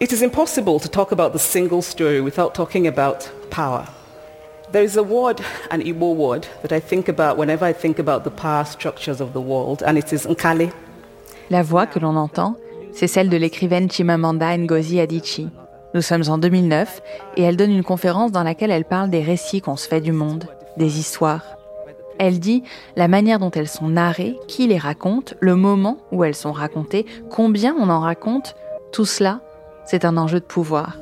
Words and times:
It 0.00 0.14
is 0.14 0.22
impossible 0.22 0.80
to 0.80 0.88
talk 0.88 1.12
about 1.12 1.34
the 1.34 1.38
single 1.38 1.82
story 1.82 2.22
without 2.22 2.54
talking 2.54 2.86
about 2.86 3.30
power. 3.50 3.84
There 4.72 4.82
is 4.82 4.96
a 4.96 5.02
word, 5.02 5.42
an 5.70 5.82
Igbo 5.82 6.16
word, 6.16 6.46
that 6.62 6.72
I 6.72 6.80
think 6.80 7.10
about 7.10 7.36
whenever 7.36 7.66
I 7.66 7.74
think 7.74 7.98
about 7.98 8.24
the 8.24 8.30
power 8.30 8.64
structures 8.64 9.20
of 9.20 9.34
the 9.34 9.42
world, 9.42 9.82
and 9.82 9.98
it 9.98 10.10
is 10.10 10.26
Nkali. 10.26 10.72
La 11.50 11.62
voix 11.62 11.84
que 11.86 11.98
l'on 11.98 12.16
entend, 12.16 12.56
c'est 12.94 13.08
celle 13.08 13.28
de 13.28 13.36
l'écrivaine 13.36 13.90
Chimamanda 13.90 14.56
Ngozi 14.56 15.00
Adichie. 15.00 15.50
Nous 15.92 16.00
sommes 16.00 16.24
en 16.28 16.38
2009 16.38 17.02
et 17.36 17.42
elle 17.42 17.58
donne 17.58 17.70
une 17.70 17.84
conférence 17.84 18.32
dans 18.32 18.42
laquelle 18.42 18.70
elle 18.70 18.86
parle 18.86 19.10
des 19.10 19.22
récits 19.22 19.60
qu'on 19.60 19.76
se 19.76 19.86
fait 19.86 20.00
du 20.00 20.12
monde, 20.12 20.46
des 20.78 20.98
histoires. 20.98 21.44
Elle 22.18 22.40
dit 22.40 22.62
la 22.96 23.06
manière 23.06 23.38
dont 23.38 23.50
elles 23.50 23.68
sont 23.68 23.88
narrées, 23.88 24.38
qui 24.48 24.66
les 24.66 24.78
raconte, 24.78 25.34
le 25.40 25.56
moment 25.56 25.98
où 26.10 26.24
elles 26.24 26.34
sont 26.34 26.52
racontées, 26.52 27.04
combien 27.28 27.76
on 27.78 27.90
en 27.90 28.00
raconte, 28.00 28.56
tout 28.92 29.04
cela, 29.04 29.40
c'est 29.90 30.04
un 30.04 30.16
enjeu 30.16 30.38
de 30.38 30.44
pouvoir. 30.44 30.98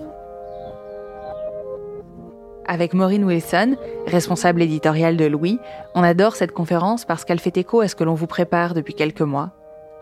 Avec 2.66 2.94
Maureen 2.94 3.22
Wilson, 3.22 3.76
responsable 4.06 4.62
éditoriale 4.62 5.18
de 5.18 5.26
Louis, 5.26 5.58
on 5.94 6.02
adore 6.02 6.36
cette 6.36 6.52
conférence 6.52 7.04
parce 7.04 7.26
qu'elle 7.26 7.38
fait 7.38 7.58
écho 7.58 7.82
à 7.82 7.88
ce 7.88 7.94
que 7.94 8.04
l'on 8.04 8.14
vous 8.14 8.26
prépare 8.26 8.72
depuis 8.72 8.94
quelques 8.94 9.20
mois. 9.20 9.50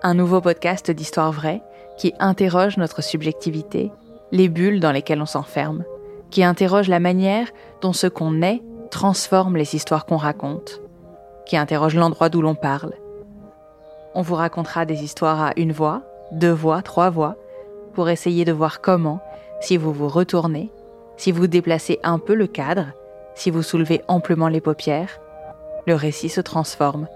Un 0.05 0.15
nouveau 0.15 0.41
podcast 0.41 0.93
d'histoire 0.93 1.33
vraie 1.33 1.63
qui 1.97 2.15
interroge 2.21 2.77
notre 2.77 3.03
subjectivité, 3.03 3.91
les 4.31 4.49
bulles 4.49 4.79
dans 4.79 4.93
lesquelles 4.93 5.23
on 5.23 5.27
s'enferme, 5.27 5.83
qui 6.31 6.45
interroge 6.45 6.89
la 6.89 7.01
manière 7.01 7.49
dont 7.81 7.93
ce 7.93 8.07
qu'on 8.07 8.41
est 8.41 8.63
transforme 8.93 9.57
les 9.57 9.75
histoires 9.75 10.07
qu'on 10.07 10.17
raconte, 10.17 10.81
qui 11.45 11.57
interroge 11.57 11.97
l'endroit 11.97 12.29
d'où 12.29 12.41
l'on 12.41 12.55
parle. 12.55 12.93
On 14.15 14.23
vous 14.23 14.37
racontera 14.37 14.85
des 14.87 15.03
histoires 15.03 15.43
à 15.43 15.53
une 15.57 15.73
voix, 15.73 16.03
deux 16.31 16.53
voix, 16.53 16.83
trois 16.83 17.11
voix, 17.11 17.35
pour 17.97 18.11
essayer 18.11 18.45
de 18.45 18.53
voir 18.53 18.83
comment, 18.83 19.21
si 19.59 19.79
vous 19.79 19.91
vous 19.91 20.09
retournez, 20.09 20.71
si 21.17 21.33
vous 21.33 21.47
déplacez 21.47 21.99
un 22.03 22.19
peu 22.19 22.35
le 22.35 22.47
cadre, 22.47 22.89
si 23.35 23.51
vous 23.51 23.63
soulevez 23.63 24.03
amplement 24.07 24.49
les 24.49 24.61
paupières, 24.61 25.19
le 25.87 25.95
récit 25.95 26.29
se 26.29 26.43
transforme. 26.43 27.09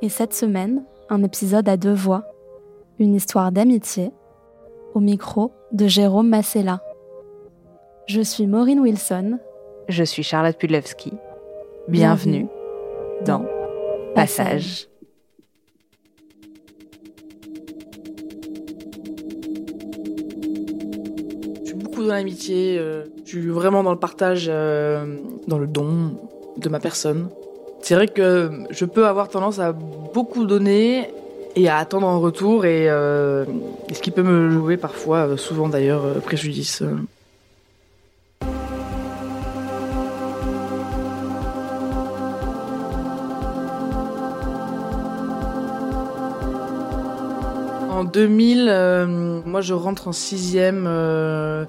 Et 0.00 0.08
cette 0.08 0.34
semaine, 0.34 0.84
un 1.10 1.24
épisode 1.24 1.68
à 1.68 1.76
deux 1.76 1.94
voix, 1.94 2.22
une 3.00 3.16
histoire 3.16 3.50
d'amitié, 3.50 4.12
au 4.94 5.00
micro 5.00 5.50
de 5.72 5.88
Jérôme 5.88 6.28
Massella. 6.28 6.80
Je 8.06 8.20
suis 8.20 8.46
Maureen 8.46 8.78
Wilson. 8.78 9.40
Je 9.88 10.04
suis 10.04 10.22
Charlotte 10.22 10.58
Pudlewski. 10.58 11.12
Bienvenue, 11.88 12.46
dans 13.26 13.44
Passage. 14.14 14.91
Dans 22.06 22.14
l'amitié, 22.14 22.78
euh, 22.78 23.04
je 23.24 23.30
suis 23.30 23.48
vraiment 23.48 23.82
dans 23.82 23.92
le 23.92 23.98
partage, 23.98 24.46
euh, 24.48 25.16
dans 25.46 25.58
le 25.58 25.66
don 25.66 26.12
de 26.56 26.68
ma 26.68 26.80
personne. 26.80 27.28
C'est 27.80 27.94
vrai 27.94 28.08
que 28.08 28.50
je 28.70 28.84
peux 28.84 29.06
avoir 29.06 29.28
tendance 29.28 29.58
à 29.58 29.72
beaucoup 29.72 30.44
donner 30.44 31.10
et 31.56 31.68
à 31.68 31.76
attendre 31.78 32.06
en 32.06 32.20
retour 32.20 32.64
et, 32.64 32.88
euh, 32.88 33.44
et 33.88 33.94
ce 33.94 34.00
qui 34.00 34.10
peut 34.10 34.22
me 34.22 34.50
jouer 34.50 34.76
parfois, 34.76 35.36
souvent 35.36 35.68
d'ailleurs, 35.68 36.02
préjudice. 36.24 36.82
En 48.02 48.04
2000, 48.04 48.66
euh, 48.68 49.06
moi 49.46 49.60
je 49.60 49.74
rentre 49.74 50.08
en 50.08 50.12
sixième. 50.12 50.88
Euh, 50.88 51.64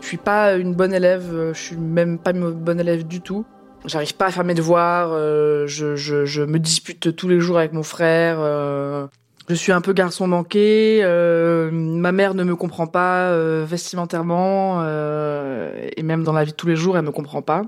je 0.00 0.06
suis 0.06 0.16
pas 0.16 0.54
une 0.54 0.72
bonne 0.72 0.94
élève. 0.94 1.28
Euh, 1.30 1.52
je 1.52 1.60
suis 1.60 1.76
même 1.76 2.18
pas 2.18 2.30
une 2.30 2.52
bonne 2.52 2.80
élève 2.80 3.06
du 3.06 3.20
tout. 3.20 3.44
J'arrive 3.84 4.16
pas 4.16 4.28
à 4.28 4.30
faire 4.30 4.44
mes 4.44 4.54
devoirs. 4.54 5.10
Euh, 5.12 5.66
je, 5.66 5.94
je, 5.94 6.24
je, 6.24 6.40
me 6.40 6.58
dispute 6.58 7.14
tous 7.14 7.28
les 7.28 7.38
jours 7.38 7.58
avec 7.58 7.74
mon 7.74 7.82
frère. 7.82 8.38
Euh, 8.38 9.08
je 9.50 9.54
suis 9.54 9.72
un 9.72 9.82
peu 9.82 9.92
garçon 9.92 10.26
manqué. 10.26 11.02
ma 11.02 12.12
mère 12.12 12.32
ne 12.32 12.44
me 12.44 12.56
comprend 12.56 12.86
pas 12.86 13.36
vestimentairement 13.66 14.82
et 14.86 16.02
même 16.02 16.24
dans 16.24 16.32
la 16.32 16.44
vie 16.44 16.52
de 16.52 16.56
tous 16.56 16.66
les 16.66 16.76
jours, 16.76 16.96
elle 16.96 17.04
me 17.04 17.12
comprend 17.12 17.42
pas. 17.42 17.66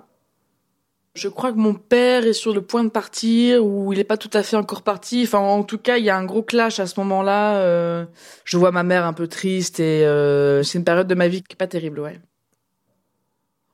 Je 1.16 1.28
crois 1.28 1.50
que 1.50 1.56
mon 1.56 1.72
père 1.72 2.26
est 2.26 2.34
sur 2.34 2.52
le 2.52 2.60
point 2.60 2.84
de 2.84 2.90
partir 2.90 3.64
ou 3.64 3.90
il 3.90 3.96
n'est 3.96 4.04
pas 4.04 4.18
tout 4.18 4.28
à 4.34 4.42
fait 4.42 4.56
encore 4.56 4.82
parti. 4.82 5.22
Enfin, 5.24 5.38
en 5.38 5.62
tout 5.62 5.78
cas, 5.78 5.96
il 5.96 6.04
y 6.04 6.10
a 6.10 6.16
un 6.16 6.26
gros 6.26 6.42
clash 6.42 6.78
à 6.78 6.86
ce 6.86 7.00
moment-là. 7.00 7.56
Euh, 7.56 8.04
je 8.44 8.58
vois 8.58 8.70
ma 8.70 8.82
mère 8.82 9.06
un 9.06 9.14
peu 9.14 9.26
triste 9.26 9.80
et 9.80 10.04
euh, 10.04 10.62
c'est 10.62 10.76
une 10.76 10.84
période 10.84 11.06
de 11.06 11.14
ma 11.14 11.28
vie 11.28 11.42
qui 11.42 11.54
est 11.54 11.56
pas 11.56 11.66
terrible, 11.66 12.00
ouais. 12.00 12.20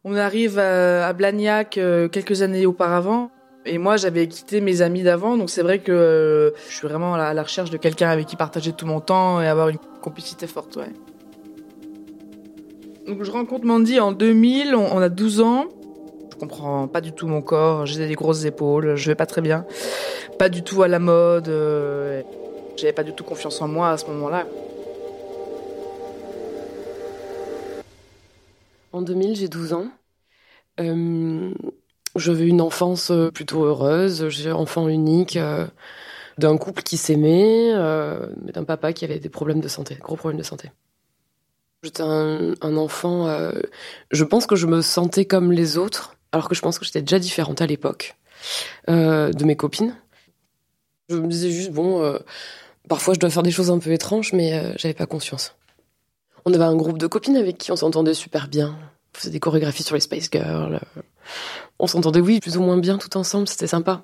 On 0.04 0.14
arrive 0.14 0.60
à, 0.60 1.12
Blagnac 1.14 1.78
euh, 1.78 2.08
quelques 2.08 2.42
années 2.42 2.64
auparavant. 2.64 3.32
Et 3.66 3.78
moi, 3.78 3.96
j'avais 3.96 4.28
quitté 4.28 4.60
mes 4.60 4.80
amis 4.80 5.02
d'avant, 5.02 5.36
donc 5.36 5.50
c'est 5.50 5.62
vrai 5.62 5.80
que 5.80 6.52
je 6.68 6.74
suis 6.74 6.86
vraiment 6.86 7.14
à 7.14 7.34
la, 7.34 7.42
recherche 7.42 7.70
de 7.70 7.76
quelqu'un 7.76 8.08
avec 8.08 8.26
qui 8.26 8.36
partager 8.36 8.72
tout 8.72 8.86
mon 8.86 9.00
temps 9.00 9.40
et 9.40 9.48
avoir 9.48 9.68
une 9.68 9.78
complicité 10.00 10.46
forte, 10.46 10.76
ouais. 10.76 10.92
Donc 13.06 13.24
je 13.24 13.30
rencontre 13.32 13.64
Mandy 13.64 13.98
en 13.98 14.12
2000, 14.12 14.76
on 14.76 14.98
a 14.98 15.08
12 15.08 15.40
ans 15.40 15.66
comprends 16.42 16.88
pas 16.88 17.00
du 17.00 17.12
tout 17.12 17.28
mon 17.28 17.40
corps, 17.40 17.86
j'ai 17.86 18.08
des 18.08 18.14
grosses 18.16 18.44
épaules, 18.44 18.96
je 18.96 19.06
vais 19.06 19.14
pas 19.14 19.26
très 19.26 19.40
bien, 19.40 19.64
pas 20.40 20.48
du 20.48 20.64
tout 20.64 20.82
à 20.82 20.88
la 20.88 20.98
mode, 20.98 21.48
euh, 21.48 22.20
j'avais 22.76 22.92
pas 22.92 23.04
du 23.04 23.12
tout 23.12 23.22
confiance 23.22 23.62
en 23.62 23.68
moi 23.68 23.90
à 23.90 23.96
ce 23.96 24.06
moment-là. 24.06 24.44
En 28.92 29.02
2000, 29.02 29.36
j'ai 29.36 29.48
12 29.48 29.72
ans. 29.72 29.86
Euh, 30.80 31.52
veux 32.16 32.40
une 32.40 32.60
enfance 32.60 33.12
euh, 33.12 33.30
plutôt 33.30 33.64
heureuse, 33.64 34.28
j'ai 34.30 34.50
enfant 34.50 34.88
unique, 34.88 35.36
euh, 35.36 35.68
d'un 36.38 36.56
couple 36.58 36.82
qui 36.82 36.96
s'aimait, 36.96 37.72
mais 38.42 38.50
d'un 38.52 38.64
papa 38.64 38.92
qui 38.92 39.04
avait 39.04 39.20
des 39.20 39.28
problèmes 39.28 39.60
de 39.60 39.68
santé, 39.68 39.96
gros 40.00 40.16
problèmes 40.16 40.38
de 40.38 40.44
santé. 40.44 40.72
J'étais 41.84 42.02
un, 42.02 42.76
enfant, 42.76 43.28
je 44.12 44.24
pense 44.24 44.46
que 44.46 44.56
je 44.56 44.66
me 44.66 44.82
sentais 44.82 45.24
comme 45.24 45.52
les 45.52 45.78
autres, 45.78 46.16
alors 46.32 46.48
que 46.48 46.54
je 46.54 46.62
pense 46.62 46.78
que 46.78 46.84
j'étais 46.84 47.02
déjà 47.02 47.18
différente 47.18 47.60
à 47.60 47.66
l'époque 47.66 48.16
euh, 48.88 49.32
de 49.32 49.44
mes 49.44 49.56
copines. 49.56 49.94
Je 51.08 51.16
me 51.16 51.28
disais 51.28 51.50
juste, 51.50 51.72
bon, 51.72 52.02
euh, 52.02 52.18
parfois 52.88 53.14
je 53.14 53.20
dois 53.20 53.30
faire 53.30 53.42
des 53.42 53.50
choses 53.50 53.70
un 53.70 53.78
peu 53.78 53.92
étranges, 53.92 54.32
mais 54.32 54.54
euh, 54.54 54.72
j'avais 54.76 54.94
pas 54.94 55.06
conscience. 55.06 55.54
On 56.44 56.52
avait 56.52 56.64
un 56.64 56.74
groupe 56.74 56.98
de 56.98 57.06
copines 57.06 57.36
avec 57.36 57.58
qui 57.58 57.70
on 57.70 57.76
s'entendait 57.76 58.14
super 58.14 58.48
bien. 58.48 58.76
On 59.14 59.18
faisait 59.18 59.30
des 59.30 59.40
chorégraphies 59.40 59.82
sur 59.82 59.94
les 59.94 60.00
Spice 60.00 60.30
Girls. 60.32 60.80
On 61.78 61.86
s'entendait, 61.86 62.20
oui, 62.20 62.40
plus 62.40 62.56
ou 62.56 62.62
moins 62.62 62.78
bien 62.78 62.98
tout 62.98 63.16
ensemble, 63.16 63.46
c'était 63.46 63.66
sympa. 63.66 64.02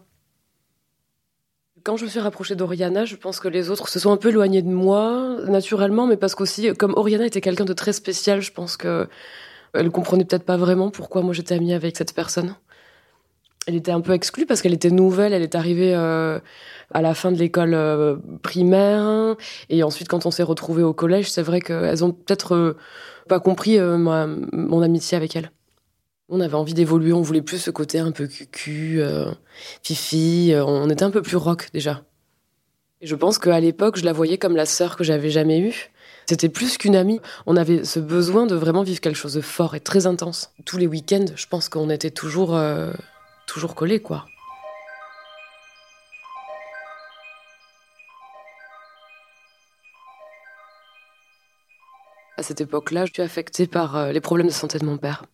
Quand 1.82 1.96
je 1.96 2.04
me 2.04 2.10
suis 2.10 2.20
rapprochée 2.20 2.54
d'Oriana, 2.54 3.06
je 3.06 3.16
pense 3.16 3.40
que 3.40 3.48
les 3.48 3.70
autres 3.70 3.88
se 3.88 3.98
sont 3.98 4.12
un 4.12 4.18
peu 4.18 4.28
éloignés 4.28 4.62
de 4.62 4.68
moi, 4.68 5.38
naturellement, 5.46 6.06
mais 6.06 6.16
parce 6.16 6.34
qu'aussi, 6.34 6.72
comme 6.74 6.92
Oriana 6.94 7.24
était 7.24 7.40
quelqu'un 7.40 7.64
de 7.64 7.72
très 7.72 7.94
spécial, 7.94 8.42
je 8.42 8.52
pense 8.52 8.76
que 8.76 9.08
elle 9.74 9.90
comprenait 9.90 10.24
peut-être 10.24 10.44
pas 10.44 10.56
vraiment 10.56 10.90
pourquoi 10.90 11.22
moi 11.22 11.32
j'étais 11.32 11.54
amie 11.54 11.72
avec 11.72 11.96
cette 11.96 12.14
personne. 12.14 12.54
elle 13.66 13.76
était 13.76 13.90
un 13.90 14.00
peu 14.00 14.12
exclue 14.12 14.46
parce 14.46 14.62
qu'elle 14.62 14.72
était 14.74 14.90
nouvelle, 14.90 15.32
elle 15.32 15.42
est 15.42 15.54
arrivée 15.54 15.94
euh, 15.94 16.38
à 16.92 17.02
la 17.02 17.14
fin 17.14 17.30
de 17.32 17.38
l'école 17.38 17.74
euh, 17.74 18.16
primaire 18.42 19.36
et 19.68 19.82
ensuite 19.82 20.08
quand 20.08 20.26
on 20.26 20.30
s'est 20.30 20.42
retrouvés 20.42 20.82
au 20.82 20.94
collège, 20.94 21.30
c'est 21.30 21.42
vrai 21.42 21.60
qu'elles 21.60 22.04
ont 22.04 22.12
peut-être 22.12 22.54
euh, 22.54 22.76
pas 23.28 23.40
compris 23.40 23.78
mon 23.78 24.82
amitié 24.82 25.16
avec 25.16 25.36
elle. 25.36 25.50
On 26.30 26.40
avait 26.40 26.54
envie 26.54 26.74
d'évoluer, 26.74 27.12
on 27.12 27.22
voulait 27.22 27.42
plus 27.42 27.58
ce 27.58 27.70
côté 27.70 27.98
un 27.98 28.10
peu 28.10 28.26
cucu, 28.26 29.02
fifi, 29.82 30.54
on 30.56 30.88
était 30.88 31.02
un 31.02 31.10
peu 31.10 31.20
plus 31.20 31.36
rock 31.36 31.68
déjà. 31.74 32.02
Et 33.00 33.06
je 33.06 33.14
pense 33.14 33.38
qu'à 33.38 33.60
l'époque, 33.60 33.96
je 33.96 34.04
la 34.04 34.12
voyais 34.12 34.38
comme 34.38 34.56
la 34.56 34.66
sœur 34.66 34.96
que 34.96 35.04
j'avais 35.04 35.30
jamais 35.30 35.60
eue. 35.60 35.90
C'était 36.28 36.50
plus 36.50 36.76
qu'une 36.76 36.94
amie. 36.94 37.22
On 37.46 37.56
avait 37.56 37.84
ce 37.84 37.98
besoin 38.00 38.44
de 38.44 38.54
vraiment 38.54 38.82
vivre 38.82 39.00
quelque 39.00 39.16
chose 39.16 39.32
de 39.32 39.40
fort 39.40 39.74
et 39.74 39.80
très 39.80 40.06
intense. 40.06 40.52
Tous 40.66 40.76
les 40.76 40.86
week-ends, 40.86 41.24
je 41.34 41.46
pense 41.46 41.70
qu'on 41.70 41.88
était 41.88 42.10
toujours 42.10 42.54
toujours 43.46 43.74
collé, 43.74 43.98
quoi. 44.00 44.26
À 52.36 52.42
cette 52.42 52.60
époque-là, 52.60 53.06
je 53.06 53.12
suis 53.14 53.22
affectée 53.22 53.66
par 53.66 53.96
euh, 53.96 54.12
les 54.12 54.20
problèmes 54.20 54.48
de 54.48 54.52
santé 54.52 54.78
de 54.78 54.84
mon 54.84 54.98
père. 54.98 55.24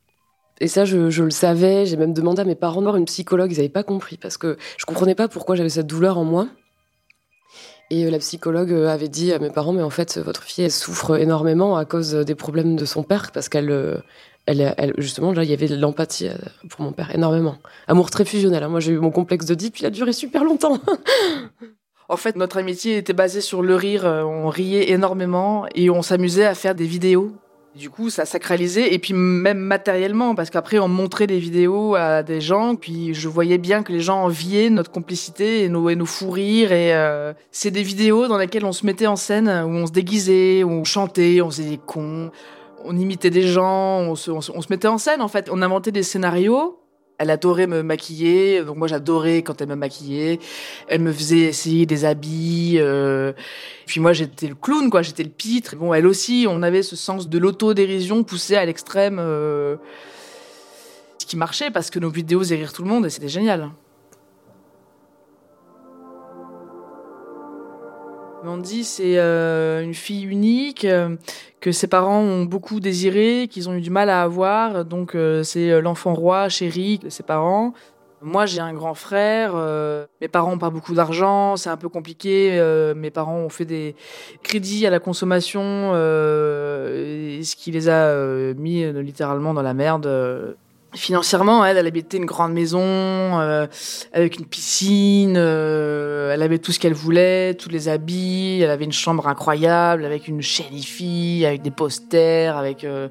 Et 0.61 0.69
ça, 0.69 0.85
je, 0.85 0.97
le 0.97 1.31
savais. 1.31 1.87
J'ai 1.87 1.97
même 1.97 2.15
demandé 2.15 2.41
à 2.41 2.45
mes 2.45 2.55
parents 2.55 2.81
de 2.81 2.87
voir 2.87 2.97
une 2.97 3.05
psychologue. 3.07 3.51
Ils 3.51 3.57
n'avaient 3.57 3.69
pas 3.69 3.83
compris 3.83 4.17
parce 4.17 4.39
que 4.39 4.57
je 4.79 4.85
comprenais 4.87 5.17
pas 5.17 5.27
pourquoi 5.27 5.57
j'avais 5.57 5.69
cette 5.69 5.89
douleur 5.89 6.19
en 6.19 6.25
moi. 6.25 6.47
Et 7.91 8.07
euh, 8.07 8.11
la 8.11 8.19
psychologue 8.19 8.73
euh, 8.73 8.89
avait 8.89 9.09
dit 9.09 9.33
à 9.33 9.39
mes 9.39 9.51
parents, 9.51 9.73
mais 9.73 9.83
en 9.83 9.91
fait, 9.91 10.19
votre 10.19 10.43
fille, 10.43 10.65
elle 10.65 10.71
souffre 10.71 11.17
énormément 11.19 11.77
à 11.77 11.85
cause 11.85 12.15
des 12.15 12.35
problèmes 12.35 12.77
de 12.77 12.85
son 12.85 13.03
père 13.03 13.31
parce 13.33 13.49
qu'elle 13.49 14.03
elle, 14.47 14.95
justement, 14.99 15.33
là, 15.33 15.43
il 15.43 15.51
y 15.51 15.55
avait 15.55 15.69
de 15.69 15.77
l'empathie 15.77 16.29
euh, 16.29 16.35
pour 16.69 16.83
mon 16.83 16.93
père, 16.93 17.15
énormément. 17.15 17.57
Amour 17.87 18.11
très 18.11 18.25
fusionnel. 18.25 18.63
Hein. 18.63 18.69
Moi, 18.69 18.81
j'ai 18.81 18.93
eu 18.93 18.99
mon 18.99 19.11
complexe 19.11 19.47
de 19.47 19.55
puis 19.55 19.81
il 19.81 19.87
a 19.87 19.91
duré 19.91 20.13
super 20.13 20.45
longtemps. 20.45 20.79
en 22.09 22.17
fait, 22.17 22.37
notre 22.37 22.59
amitié 22.59 22.99
était 22.99 23.15
basée 23.15 23.41
sur 23.41 23.63
le 23.63 23.75
rire. 23.75 24.05
Euh, 24.05 24.23
on 24.23 24.49
riait 24.49 24.91
énormément 24.91 25.67
et 25.75 25.89
on 25.89 26.03
s'amusait 26.03 26.45
à 26.45 26.55
faire 26.55 26.75
des 26.75 26.87
vidéos. 26.87 27.33
Du 27.77 27.91
coup, 27.91 28.09
ça 28.09 28.25
sacralisait 28.25 28.95
et 28.95 28.99
puis 29.01 29.15
même 29.15 29.59
matériellement, 29.59 30.37
parce 30.37 30.51
qu'après 30.51 30.79
on 30.79 30.87
montrait 30.87 31.27
des 31.27 31.41
vidéos 31.41 31.97
à 31.97 32.23
des 32.23 32.41
gens, 32.41 32.77
puis 32.77 33.15
je 33.15 33.29
voyais 33.29 33.59
bien 33.59 33.83
que 33.83 33.93
les 33.93 34.01
gens 34.01 34.23
enviaient 34.23 34.71
notre 34.71 34.93
complicité 34.93 35.65
et 35.65 35.69
nos, 35.69 35.89
et 35.89 35.97
nos 35.97 36.07
fous. 36.07 36.37
Et 36.37 36.69
euh, 36.71 37.33
c'est 37.51 37.73
des 37.73 37.83
vidéos 37.83 38.29
dans 38.29 38.39
lesquelles 38.39 38.65
on 38.65 38.73
se 38.73 38.87
mettait 38.87 39.09
en 39.09 39.17
scène, 39.17 39.49
où 39.49 39.71
on 39.71 39.87
se 39.87 39.93
déguisait, 39.93 40.63
où 40.63 40.71
on 40.71 40.85
chantait, 40.85 41.41
on 41.41 41.51
faisait 41.51 41.71
des 41.71 41.79
cons 41.79 42.31
on 42.85 42.97
imitait 42.97 43.31
des 43.31 43.47
gens, 43.47 44.01
on 44.01 44.15
se, 44.15 44.31
mettait 44.71 44.89
en 44.89 44.99
scène 44.99 45.21
en 45.21 45.29
fait. 45.29 45.49
On 45.51 45.63
inventait 45.63 45.91
des 45.91 46.03
scénarios. 46.03 46.79
Elle 47.19 47.31
adorait 47.31 47.69
me 47.69 47.83
maquiller, 47.83 48.65
donc 48.65 48.77
moi 48.77 48.89
j'adorais 48.89 49.43
quand 49.43 49.61
elle 49.61 49.69
me 49.69 49.77
maquillait. 49.77 50.41
Elle 50.89 51.01
me 51.01 51.13
faisait 51.13 51.41
essayer 51.41 51.87
des 51.87 52.05
habits. 52.05 52.77
Euh, 52.79 53.33
puis 53.87 54.01
moi 54.01 54.13
j'étais 54.13 54.49
le 54.49 54.57
clown, 54.57 54.91
quoi, 54.91 55.03
j'étais 55.03 55.23
le 55.23 55.31
pitre. 55.31 55.77
Bon, 55.77 55.95
elle 55.95 56.07
aussi, 56.07 56.47
on 56.49 56.63
avait 56.63 56.83
ce 56.83 56.97
sens 56.97 57.29
de 57.29 57.39
l'autodérision 57.39 58.25
poussé 58.25 58.57
à 58.57 58.65
l'extrême, 58.65 59.19
euh, 59.21 59.77
ce 61.19 61.27
qui 61.27 61.37
marchait 61.37 61.71
parce 61.71 61.91
que 61.91 62.01
nos 62.01 62.11
vidéos 62.11 62.41
faisaient 62.41 62.57
rire 62.57 62.73
tout 62.73 62.83
le 62.83 62.89
monde 62.89 63.07
et 63.07 63.11
c'était 63.11 63.29
génial. 63.29 63.71
Mandy, 68.45 68.85
c'est 68.85 69.19
euh, 69.19 69.83
une 69.83 69.95
fille 69.95 70.25
unique 70.25 70.85
euh, 70.85 71.17
que 71.61 71.73
ses 71.73 71.87
parents 71.87 72.21
ont 72.21 72.45
beaucoup 72.45 72.79
désiré, 72.79 73.49
qu'ils 73.51 73.71
ont 73.71 73.75
eu 73.75 73.81
du 73.81 73.89
mal 73.89 74.11
à 74.11 74.23
avoir. 74.23 74.85
Donc 74.85 75.15
euh, 75.15 75.43
c'est 75.43 75.81
l'enfant 75.81 76.13
roi, 76.13 76.51
chéri 76.51 76.99
de 76.99 77.09
ses 77.09 77.23
parents. 77.23 77.73
Moi, 78.21 78.47
j'ai 78.47 78.61
un 78.61 78.73
grand 78.73 78.95
frère. 78.95 79.55
mes 80.23 80.29
parents 80.29 80.53
n'ont 80.53 80.59
pas 80.59 80.71
beaucoup 80.71 80.95
d'argent, 80.95 81.57
c'est 81.57 81.69
un 81.69 81.77
peu 81.77 81.91
compliqué. 81.91 82.59
mes 82.97 83.11
parents 83.11 83.37
ont 83.37 83.51
fait 83.51 83.67
des 83.67 83.95
crédits 84.43 84.87
à 84.87 84.91
la 84.91 84.99
consommation, 84.99 85.93
ce 85.93 87.55
qui 87.55 87.71
les 87.71 87.91
a 87.91 88.55
mis 88.55 88.91
littéralement 89.03 89.53
dans 89.53 89.61
la 89.61 89.75
merde 89.75 90.57
financièrement, 90.95 91.65
elle, 91.65 91.79
habitait 91.79 92.17
une 92.17 92.25
grande 92.25 92.53
maison 92.53 92.81
euh, 92.83 93.67
avec 94.13 94.39
une 94.39 94.47
piscine. 94.47 95.35
Euh, 95.37 96.33
elle 96.33 96.43
avait 96.43 96.59
tout 96.59 96.73
ce 96.73 96.79
qu'elle 96.79 96.95
voulait, 96.95 97.55
tous 97.55 97.69
les 97.69 97.89
habits. 97.89 98.61
Elle 98.63 98.71
avait 98.71 98.85
une 98.85 98.93
chambre 98.93 99.29
incroyable 99.29 100.05
avec 100.05 100.29
une 100.29 100.43
chaîne 100.43 100.65
avec 101.45 101.63
des 101.63 101.71
posters, 101.71 102.57
avec. 102.57 102.85
Euh, 102.85 103.09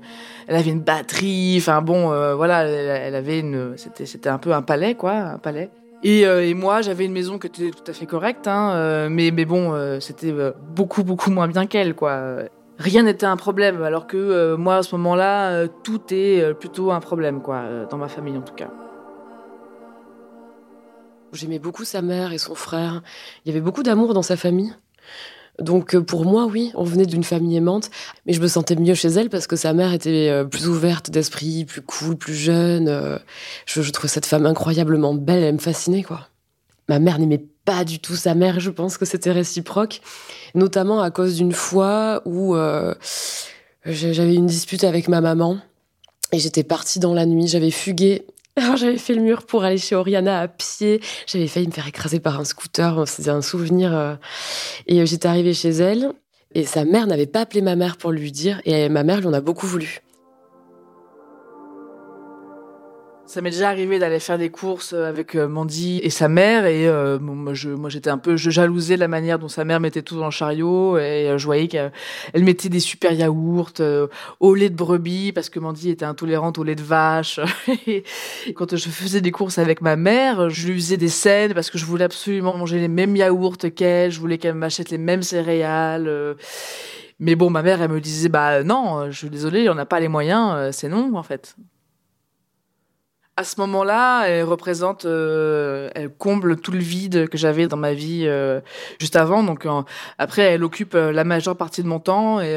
elle 0.48 0.56
avait 0.56 0.72
une 0.72 0.82
batterie. 0.82 1.56
Enfin 1.58 1.82
bon, 1.82 2.08
voilà, 2.36 2.66
elle, 2.66 3.16
avait 3.16 3.40
une. 3.40 3.76
C'était 3.78 4.30
un 4.30 4.38
peu 4.38 4.54
un 4.54 4.62
palais 4.62 4.96
quoi, 4.96 5.14
un 5.14 5.38
palais. 5.38 5.70
Et, 6.04 6.22
et 6.22 6.54
moi, 6.54 6.82
j'avais 6.82 7.06
une 7.06 7.14
maison 7.14 7.40
qui 7.40 7.48
était 7.48 7.72
tout 7.72 7.90
à 7.90 7.94
fait 7.94 8.06
correcte, 8.06 8.48
hein, 8.48 9.08
mais 9.10 9.32
mais 9.32 9.46
bon, 9.46 10.00
c'était 10.02 10.34
beaucoup 10.76 11.04
beaucoup 11.04 11.32
moins 11.32 11.48
bien 11.48 11.66
qu'elle 11.66 11.94
quoi 11.94 12.44
rien 12.78 13.04
n'était 13.04 13.26
un 13.26 13.38
problème, 13.38 13.82
alors 13.84 14.08
que 14.08 14.18
euh, 14.18 14.58
moi, 14.58 14.78
à 14.78 14.84
ce 14.84 14.96
moment-là, 14.96 15.52
euh, 15.52 15.68
tout 15.84 16.02
est 16.12 16.42
euh, 16.42 16.54
plutôt 16.54 16.92
un 16.92 17.00
problème, 17.00 17.42
quoi, 17.42 17.64
dans 17.90 17.98
ma 17.98 18.08
famille 18.08 18.38
en 18.38 18.42
tout 18.42 18.54
cas. 18.54 18.70
J'aimais 21.34 21.60
beaucoup 21.60 21.84
sa 21.84 22.02
mère 22.02 22.32
et 22.32 22.38
son 22.38 22.54
frère. 22.54 23.02
Il 23.44 23.50
y 23.50 23.52
avait 23.52 23.64
beaucoup 23.64 23.84
d'amour 23.84 24.14
dans 24.14 24.22
sa 24.22 24.38
famille. 24.38 24.74
Donc 25.60 25.98
pour 25.98 26.26
moi, 26.26 26.46
oui, 26.46 26.72
on 26.76 26.84
venait 26.84 27.06
d'une 27.06 27.24
famille 27.24 27.58
aimante, 27.58 27.90
mais 28.26 28.34
je 28.34 28.42
me 28.42 28.48
sentais 28.48 28.76
mieux 28.76 28.96
chez 28.96 29.10
elle 29.10 29.30
parce 29.30 29.46
que 29.46 29.56
sa 29.56 29.74
mère 29.74 29.94
était 29.94 30.44
plus 30.50 30.68
ouverte 30.68 31.12
d'esprit, 31.12 31.66
plus 31.66 31.82
cool, 31.82 32.16
plus 32.16 32.34
jeune. 32.34 33.20
Je, 33.66 33.82
je 33.82 33.92
trouvais 33.92 34.08
cette 34.08 34.26
femme 34.26 34.48
incroyablement 34.48 35.14
belle, 35.14 35.44
elle 35.44 35.54
me 35.56 35.60
fascinait, 35.60 36.04
quoi. 36.04 36.28
Ma 36.90 37.00
mère 37.00 37.20
n'aimait 37.20 37.46
pas 37.66 37.86
du 37.86 38.00
tout 38.00 38.16
sa 38.16 38.36
mère, 38.36 38.60
je 38.60 38.70
pense 38.70 38.98
que 38.98 39.06
c'était 39.06 39.32
réciproque, 39.32 40.02
notamment 40.54 41.02
à 41.02 41.12
cause 41.12 41.38
d'une 41.38 41.54
fois 41.54 42.22
où 42.26 42.56
euh, 42.56 42.94
j'avais 43.86 44.36
une 44.36 44.48
dispute 44.48 44.84
avec 44.84 45.08
ma 45.08 45.22
maman 45.22 45.60
et 46.34 46.40
j'étais 46.40 46.64
partie 46.64 47.00
dans 47.00 47.14
la 47.14 47.26
nuit, 47.26 47.48
j'avais 47.48 47.72
fugué. 47.72 48.26
Alors 48.56 48.76
j'avais 48.76 48.98
fait 48.98 49.14
le 49.14 49.22
mur 49.22 49.46
pour 49.46 49.64
aller 49.64 49.78
chez 49.78 49.96
Oriana 49.96 50.42
à 50.42 50.48
pied. 50.48 51.00
J'avais 51.26 51.48
failli 51.48 51.68
me 51.68 51.72
faire 51.72 51.88
écraser 51.88 52.20
par 52.20 52.40
un 52.40 52.44
scooter. 52.44 53.08
C'était 53.08 53.30
un 53.30 53.42
souvenir. 53.42 53.96
Euh. 53.96 54.16
Et 54.88 55.02
euh, 55.02 55.06
j'étais 55.06 55.28
arrivée 55.28 55.54
chez 55.54 55.70
elle. 55.70 56.12
Et 56.54 56.66
sa 56.66 56.86
mère 56.86 57.08
n'avait 57.08 57.26
pas 57.26 57.42
appelé 57.42 57.62
ma 57.62 57.76
mère 57.76 57.98
pour 57.98 58.12
lui 58.12 58.32
dire. 58.32 58.62
Et 58.66 58.90
ma 58.90 59.04
mère 59.04 59.22
lui 59.22 59.28
en 59.28 59.34
a 59.34 59.42
beaucoup 59.42 59.66
voulu. 59.66 60.02
Ça 63.26 63.40
m'est 63.40 63.52
déjà 63.52 63.70
arrivé 63.70 64.00
d'aller 64.00 64.20
faire 64.20 64.38
des 64.38 64.50
courses 64.50 64.92
euh, 64.92 65.08
avec 65.08 65.36
euh, 65.36 65.48
Mandy 65.48 66.02
et 66.04 66.10
sa 66.10 66.28
mère 66.28 66.66
et 66.66 66.86
euh, 66.90 67.20
moi 67.20 67.54
je 67.54 67.70
moi 67.70 67.90
j'étais 67.90 68.10
un 68.10 68.18
peu 68.18 68.36
je 68.36 68.50
jalousais 68.50 68.98
la 68.98 69.08
manière 69.08 69.40
dont 69.40 69.48
sa 69.48 69.64
mère 69.64 69.80
mettait 69.80 70.02
tout 70.02 70.18
dans 70.18 70.26
le 70.26 70.32
chariot 70.32 70.98
et 70.98 71.34
je 71.38 71.46
voyais 71.46 71.70
qu'elle 71.70 71.92
mettait 72.36 72.68
des 72.68 72.82
super 72.82 73.14
yaourts 73.14 73.72
au 74.42 74.56
lait 74.56 74.70
de 74.70 74.76
brebis 74.76 75.32
parce 75.32 75.50
que 75.50 75.60
Mandy 75.60 75.90
était 75.90 76.04
intolérante 76.04 76.58
au 76.58 76.66
lait 76.66 76.76
de 76.76 76.84
vache. 76.84 77.40
Et 77.88 78.04
quand 78.54 78.76
je 78.76 78.90
faisais 78.90 79.22
des 79.22 79.32
courses 79.32 79.58
avec 79.58 79.82
ma 79.82 79.96
mère 79.96 80.50
je 80.50 80.68
lui 80.68 80.76
faisais 80.76 80.98
des 80.98 81.08
scènes 81.08 81.54
parce 81.54 81.70
que 81.70 81.78
je 81.78 81.86
voulais 81.86 82.06
absolument 82.06 82.58
manger 82.58 82.78
les 82.78 82.90
mêmes 82.90 83.16
yaourts 83.16 83.58
qu'elle 83.74 84.12
je 84.12 84.20
voulais 84.20 84.38
qu'elle 84.38 84.56
m'achète 84.56 84.90
les 84.90 84.98
mêmes 84.98 85.24
céréales 85.24 86.36
mais 87.20 87.36
bon 87.36 87.50
ma 87.50 87.64
mère 87.64 87.82
elle 87.82 87.90
me 87.90 88.02
disait 88.02 88.30
bah 88.30 88.64
non 88.64 89.10
je 89.10 89.18
suis 89.18 89.30
désolée 89.30 89.70
on 89.70 89.76
n'a 89.76 89.86
pas 89.86 90.02
les 90.02 90.10
moyens 90.10 90.76
c'est 90.76 90.90
non 90.90 91.16
en 91.16 91.24
fait 91.24 91.56
à 93.36 93.44
ce 93.44 93.60
moment-là, 93.62 94.26
elle 94.28 94.44
représente, 94.44 95.06
euh, 95.06 95.90
elle 95.96 96.10
comble 96.10 96.58
tout 96.58 96.72
le 96.72 96.78
vide 96.78 97.28
que 97.30 97.38
j'avais 97.38 97.68
dans 97.68 97.78
ma 97.78 97.94
vie 97.94 98.26
euh, 98.28 98.62
juste 99.00 99.16
avant. 99.16 99.42
Donc 99.42 99.66
après, 100.20 100.44
elle 100.44 100.64
occupe 100.64 100.94
euh, 100.94 101.12
la 101.12 101.24
majeure 101.24 101.58
partie 101.58 101.82
de 101.82 101.88
mon 101.88 102.00
temps. 102.00 102.42
Et 102.42 102.54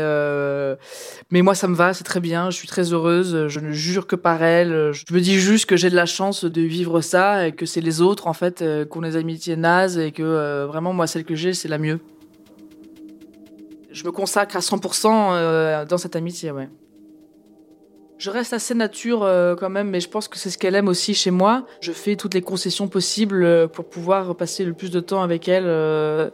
mais 1.30 1.40
moi, 1.40 1.54
ça 1.54 1.66
me 1.66 1.75
va, 1.75 1.95
c'est 1.95 2.04
très 2.04 2.21
bien. 2.21 2.50
Je 2.50 2.56
suis 2.56 2.68
très 2.68 2.92
heureuse. 2.92 3.49
Je 3.49 3.61
ne 3.61 3.73
jure 3.73 4.06
que 4.06 4.16
par 4.16 4.42
elle. 4.42 4.92
Je 4.92 5.14
me 5.14 5.21
dis 5.21 5.38
juste 5.38 5.66
que 5.66 5.76
j'ai 5.76 5.88
de 5.88 5.97
la 5.97 6.06
chance 6.06 6.45
de 6.45 6.61
vivre 6.61 7.00
ça 7.00 7.47
et 7.47 7.52
que 7.52 7.64
c'est 7.64 7.80
les 7.80 8.02
autres 8.02 8.26
en 8.26 8.35
fait 8.35 8.59
qui 8.59 8.99
ont 8.99 9.02
des 9.02 9.16
amitiés 9.16 9.56
nazes 9.56 9.99
et 9.99 10.12
que 10.12 10.66
vraiment 10.66 10.92
moi, 10.92 11.06
celle 11.06 11.25
que 11.25 11.35
j'ai, 11.35 11.54
c'est 11.54 11.68
la 11.68 11.78
mieux. 11.78 12.00
Je 13.92 14.04
me 14.04 14.12
consacre 14.12 14.56
à 14.56 14.61
100% 14.61 15.87
dans 15.87 15.99
cette 15.99 16.16
amitié, 16.16 16.50
ouais. 16.50 16.68
Je 18.18 18.30
reste 18.30 18.54
assez 18.54 18.75
nature 18.75 19.25
euh, 19.25 19.54
quand 19.56 19.68
même, 19.68 19.90
mais 19.90 20.00
je 20.00 20.08
pense 20.08 20.26
que 20.26 20.38
c'est 20.38 20.49
ce 20.49 20.56
qu'elle 20.56 20.75
aime 20.75 20.88
aussi 20.88 21.12
chez 21.12 21.30
moi. 21.30 21.66
Je 21.80 21.92
fais 21.92 22.16
toutes 22.16 22.32
les 22.32 22.40
concessions 22.40 22.88
possibles 22.88 23.44
euh, 23.44 23.68
pour 23.68 23.88
pouvoir 23.88 24.35
passer 24.37 24.64
le 24.64 24.73
plus 24.73 24.90
de 24.90 25.00
temps 25.00 25.23
avec 25.23 25.49
elle. 25.49 25.66
Euh, 25.66 26.30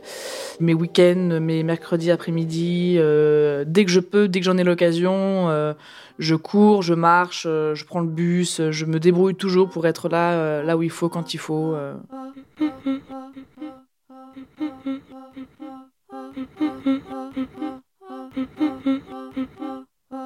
mes 0.61 0.75
week-ends, 0.75 1.41
mes 1.41 1.65
mercredis 1.65 2.13
après-midi, 2.13 2.95
dès 2.95 3.85
que 3.85 3.91
je 3.91 4.01
peux, 4.01 4.29
dès 4.29 4.39
que 4.39 4.47
j'en 4.47 4.59
ai 4.59 4.65
l'occasion, 4.65 5.75
je 6.19 6.35
cours, 6.37 6.83
je 6.83 6.95
marche, 6.95 7.45
je 7.45 7.85
prends 7.85 8.01
le 8.01 8.07
bus, 8.07 8.61
je 8.71 8.85
me 8.85 9.01
débrouille 9.01 9.35
toujours 9.35 9.69
pour 9.69 9.87
être 9.87 10.09
là, 10.09 10.63
là 10.63 10.77
où 10.77 10.83
il 10.83 10.91
faut, 10.91 11.09
quand 11.09 11.35
il 11.35 11.39
faut. 11.39 11.75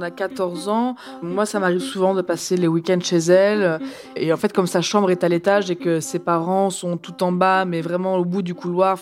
a 0.00 0.10
14 0.10 0.68
ans. 0.68 0.96
Moi, 1.22 1.46
ça 1.46 1.58
m'arrive 1.58 1.80
souvent 1.80 2.14
de 2.14 2.22
passer 2.22 2.56
les 2.56 2.68
week-ends 2.68 3.00
chez 3.02 3.18
elle. 3.18 3.80
Et 4.16 4.32
en 4.32 4.36
fait, 4.36 4.52
comme 4.52 4.66
sa 4.66 4.80
chambre 4.82 5.10
est 5.10 5.24
à 5.24 5.28
l'étage 5.28 5.70
et 5.70 5.76
que 5.76 6.00
ses 6.00 6.18
parents 6.18 6.70
sont 6.70 6.96
tout 6.96 7.22
en 7.22 7.32
bas, 7.32 7.64
mais 7.64 7.80
vraiment 7.80 8.16
au 8.16 8.24
bout 8.24 8.42
du 8.42 8.54
couloir, 8.54 8.98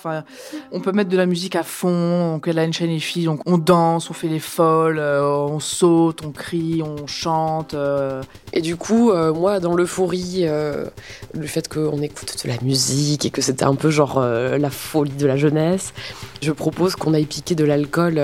on 0.72 0.80
peut 0.80 0.92
mettre 0.92 1.10
de 1.10 1.16
la 1.16 1.26
musique 1.26 1.56
à 1.56 1.62
fond. 1.62 2.34
Donc, 2.34 2.48
elle 2.48 2.58
a 2.58 2.64
une 2.64 2.72
chaîne 2.72 2.90
et 2.90 2.98
fille, 2.98 3.26
donc 3.26 3.40
on 3.46 3.58
danse, 3.58 4.10
on 4.10 4.12
fait 4.12 4.28
les 4.28 4.38
folles, 4.38 4.98
euh, 4.98 5.22
on 5.24 5.60
saute, 5.60 6.24
on 6.24 6.30
crie, 6.30 6.82
on 6.82 7.06
chante. 7.06 7.74
euh. 7.74 8.22
Et 8.52 8.60
du 8.60 8.76
coup, 8.76 9.10
euh, 9.10 9.32
moi, 9.32 9.60
dans 9.60 9.74
l'euphorie, 9.74 10.42
euh, 10.42 10.86
le 11.32 11.46
fait 11.46 11.68
qu'on 11.68 12.00
écoute 12.02 12.36
de 12.44 12.48
la 12.48 12.56
musique 12.62 13.26
et 13.26 13.30
que 13.30 13.42
c'était 13.42 13.64
un 13.64 13.74
peu 13.74 13.90
genre 13.90 14.20
la 14.20 14.70
folie 14.70 15.12
de 15.12 15.26
la 15.26 15.36
jeunesse, 15.36 15.92
je 16.40 16.52
propose 16.52 16.96
qu'on 16.96 17.14
aille 17.14 17.24
piquer 17.26 17.54
de 17.54 17.64
l'alcool 17.64 18.20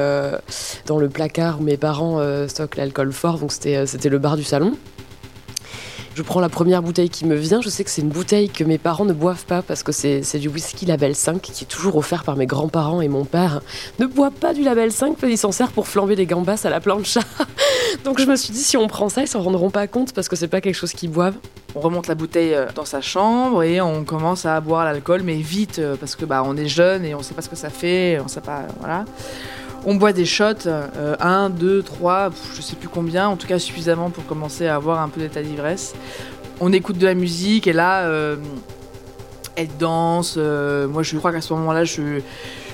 dans 0.87 0.99
le 0.99 1.09
placard 1.09 1.61
où 1.61 1.69
mes 1.71 1.77
parents 1.77 2.19
euh, 2.19 2.49
stockent 2.49 2.75
l'alcool 2.75 3.12
fort, 3.12 3.39
donc 3.39 3.53
c'était 3.53 3.77
euh, 3.77 3.87
c'était 3.87 4.09
le 4.09 4.19
bar 4.19 4.37
du 4.37 4.43
salon. 4.43 4.77
Je 6.17 6.23
prends 6.23 6.41
la 6.41 6.49
première 6.49 6.83
bouteille 6.83 7.09
qui 7.09 7.25
me 7.25 7.37
vient. 7.37 7.61
Je 7.61 7.69
sais 7.69 7.85
que 7.85 7.91
c'est 7.91 8.03
une 8.03 8.09
bouteille 8.09 8.49
que 8.49 8.65
mes 8.65 8.77
parents 8.77 9.05
ne 9.05 9.12
boivent 9.12 9.45
pas 9.45 9.62
parce 9.62 9.85
que 9.85 9.93
c'est 9.93 10.39
du 10.39 10.49
whisky 10.49 10.85
Label 10.85 11.15
5 11.15 11.41
qui 11.41 11.62
est 11.62 11.69
toujours 11.69 11.97
offert 11.97 12.25
par 12.25 12.35
mes 12.35 12.47
grands-parents 12.47 13.00
et 13.00 13.07
mon 13.07 13.25
père 13.25 13.61
ne 14.00 14.07
boit 14.07 14.33
pas 14.33 14.53
du 14.53 14.65
Label 14.65 14.91
5 14.91 15.17
parce 15.17 15.33
s'en 15.37 15.53
sert 15.53 15.71
pour 15.71 15.87
flamber 15.87 16.17
les 16.17 16.27
gambas 16.27 16.61
à 16.65 16.71
la 16.71 16.81
plancha. 16.81 17.21
Donc 18.05 18.21
je 18.21 18.27
me 18.27 18.35
suis 18.35 18.53
dit 18.53 18.59
si 18.59 18.77
on 18.77 18.89
prend 18.89 19.09
ça, 19.09 19.23
ils 19.23 19.29
s'en 19.29 19.41
rendront 19.41 19.71
pas 19.71 19.87
compte 19.87 20.12
parce 20.12 20.29
que 20.29 20.35
c'est 20.35 20.49
pas 20.49 20.61
quelque 20.61 20.75
chose 20.75 20.93
qu'ils 20.93 21.11
boivent. 21.11 21.37
On 21.77 21.81
remonte 21.81 22.09
la 22.09 22.17
bouteille 22.17 22.55
euh, 22.55 22.67
dans 22.75 22.85
sa 22.85 23.00
chambre 23.00 23.62
et 23.62 23.81
on 23.81 24.03
commence 24.03 24.45
à 24.45 24.61
boire 24.61 24.85
l'alcool, 24.85 25.23
mais 25.23 25.37
vite, 25.37 25.81
parce 26.00 26.17
que 26.17 26.25
bah, 26.25 26.43
on 26.45 26.57
est 26.57 26.67
jeune 26.67 27.05
et 27.05 27.15
on 27.15 27.23
sait 27.23 27.35
pas 27.35 27.43
ce 27.43 27.49
que 27.49 27.57
ça 27.57 27.71
fait, 27.71 28.19
on 28.23 28.27
sait 28.27 28.41
pas, 28.41 28.67
voilà. 28.81 29.05
On 29.87 29.95
boit 29.95 30.13
des 30.13 30.27
shots, 30.27 30.67
euh, 30.67 31.17
un, 31.21 31.49
deux, 31.49 31.83
trois, 31.83 32.31
pff, 32.31 32.55
je 32.55 32.61
sais 32.61 32.77
plus 32.77 32.89
combien, 32.89 33.29
en 33.29 33.37
tout 33.37 33.47
cas 33.47 33.59
suffisamment 33.59 34.11
pour 34.11 34.27
commencer 34.27 34.67
à 34.67 34.77
avoir 34.77 35.01
un 35.01 35.09
peu 35.09 35.21
d'état 35.23 35.43
d'ivresse. 35.43 35.95
On 36.61 36.73
écoute 36.73 36.99
de 36.99 37.07
la 37.07 37.15
musique 37.15 37.67
et 37.67 37.73
là, 37.73 38.03
euh, 38.03 38.37
elle 39.57 39.69
danse. 39.79 40.35
euh, 40.37 40.87
moi, 40.87 41.03
je 41.03 41.17
crois 41.17 41.33
qu'à 41.33 41.41
ce 41.41 41.55
moment-là, 41.55 41.85
je, 41.85 42.21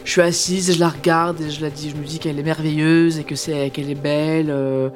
suis 0.05 0.21
assise, 0.21 0.75
je 0.75 0.81
la 0.81 0.89
regarde 0.89 1.41
et 1.41 1.51
je 1.51 1.61
la 1.63 1.71
dis, 1.71 1.91
je 1.91 1.97
me 1.97 2.05
dis 2.05 2.19
qu'elle 2.19 2.39
est 2.41 2.43
merveilleuse 2.43 3.21
et 3.21 3.25
que 3.25 3.37
c'est 3.37 3.71
qu'elle 3.71 3.89
est 3.91 3.95
belle. 3.95 4.51
euh, 4.51 4.89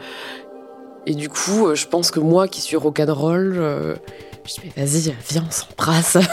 Et 1.06 1.14
du 1.14 1.28
coup, 1.28 1.72
je 1.74 1.86
pense 1.86 2.10
que 2.10 2.18
moi 2.18 2.48
qui 2.48 2.60
suis 2.60 2.76
rock'n'roll, 2.76 3.96
euh, 4.40 4.48
je 4.48 4.54
dis 4.54 4.60
mais 4.76 4.84
vas-y, 4.84 5.14
viens, 5.30 5.44
on 5.46 5.50
s'embrasse. 5.50 6.18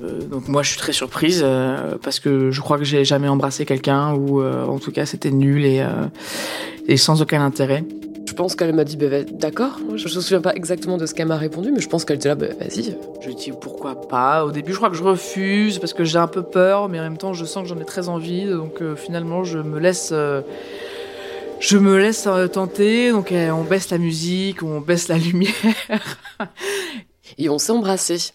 Euh, 0.00 0.20
donc 0.22 0.46
moi 0.46 0.62
je 0.62 0.68
suis 0.70 0.78
très 0.78 0.92
surprise 0.92 1.40
euh, 1.44 1.96
parce 2.00 2.20
que 2.20 2.52
je 2.52 2.60
crois 2.60 2.78
que 2.78 2.84
j'ai 2.84 3.04
jamais 3.04 3.26
embrassé 3.26 3.66
quelqu'un 3.66 4.14
ou 4.14 4.40
euh, 4.40 4.64
en 4.64 4.78
tout 4.78 4.92
cas 4.92 5.06
c'était 5.06 5.32
nul 5.32 5.64
et, 5.66 5.80
euh, 5.80 6.06
et 6.86 6.96
sans 6.96 7.20
aucun 7.20 7.44
intérêt. 7.44 7.82
je 8.24 8.32
pense 8.32 8.54
qu'elle 8.54 8.72
m'a 8.76 8.84
dit 8.84 8.96
bah, 8.96 9.08
va- 9.08 9.24
d'accord. 9.24 9.80
Moi, 9.84 9.96
Je 9.96 10.04
me 10.04 10.20
souviens 10.20 10.40
pas 10.40 10.54
exactement 10.54 10.98
de 10.98 11.06
ce 11.06 11.14
qu'elle 11.14 11.26
m'a 11.26 11.36
répondu, 11.36 11.72
mais 11.72 11.80
je 11.80 11.88
pense 11.88 12.04
qu'elle 12.04 12.18
était 12.18 12.28
là, 12.28 12.36
bah, 12.36 12.46
vas-y. 12.60 12.96
Je 13.22 13.30
dis 13.32 13.50
pourquoi 13.60 14.00
pas? 14.00 14.44
Au 14.44 14.52
début 14.52 14.70
je 14.70 14.76
crois 14.76 14.88
que 14.90 14.94
je 14.96 15.02
refuse 15.02 15.80
parce 15.80 15.94
que 15.94 16.04
j'ai 16.04 16.18
un 16.18 16.28
peu 16.28 16.44
peur 16.44 16.88
mais 16.88 17.00
en 17.00 17.02
même 17.02 17.18
temps 17.18 17.32
je 17.34 17.44
sens 17.44 17.64
que 17.64 17.68
j'en 17.68 17.80
ai 17.80 17.84
très 17.84 18.08
envie 18.08 18.44
donc 18.44 18.80
euh, 18.80 18.94
finalement 18.94 19.42
je 19.42 19.58
me 19.58 19.80
laisse 19.80 20.10
euh, 20.12 20.42
je 21.60 21.78
me 21.78 21.98
laisse 21.98 22.26
euh, 22.26 22.46
tenter 22.46 23.10
donc 23.10 23.32
euh, 23.32 23.50
on 23.50 23.64
baisse 23.64 23.90
la 23.90 23.98
musique, 23.98 24.62
on 24.62 24.80
baisse 24.80 25.08
la 25.08 25.18
lumière 25.18 25.54
Et 27.36 27.48
on 27.48 27.58
s'est 27.58 27.72
embrassés. 27.72 28.32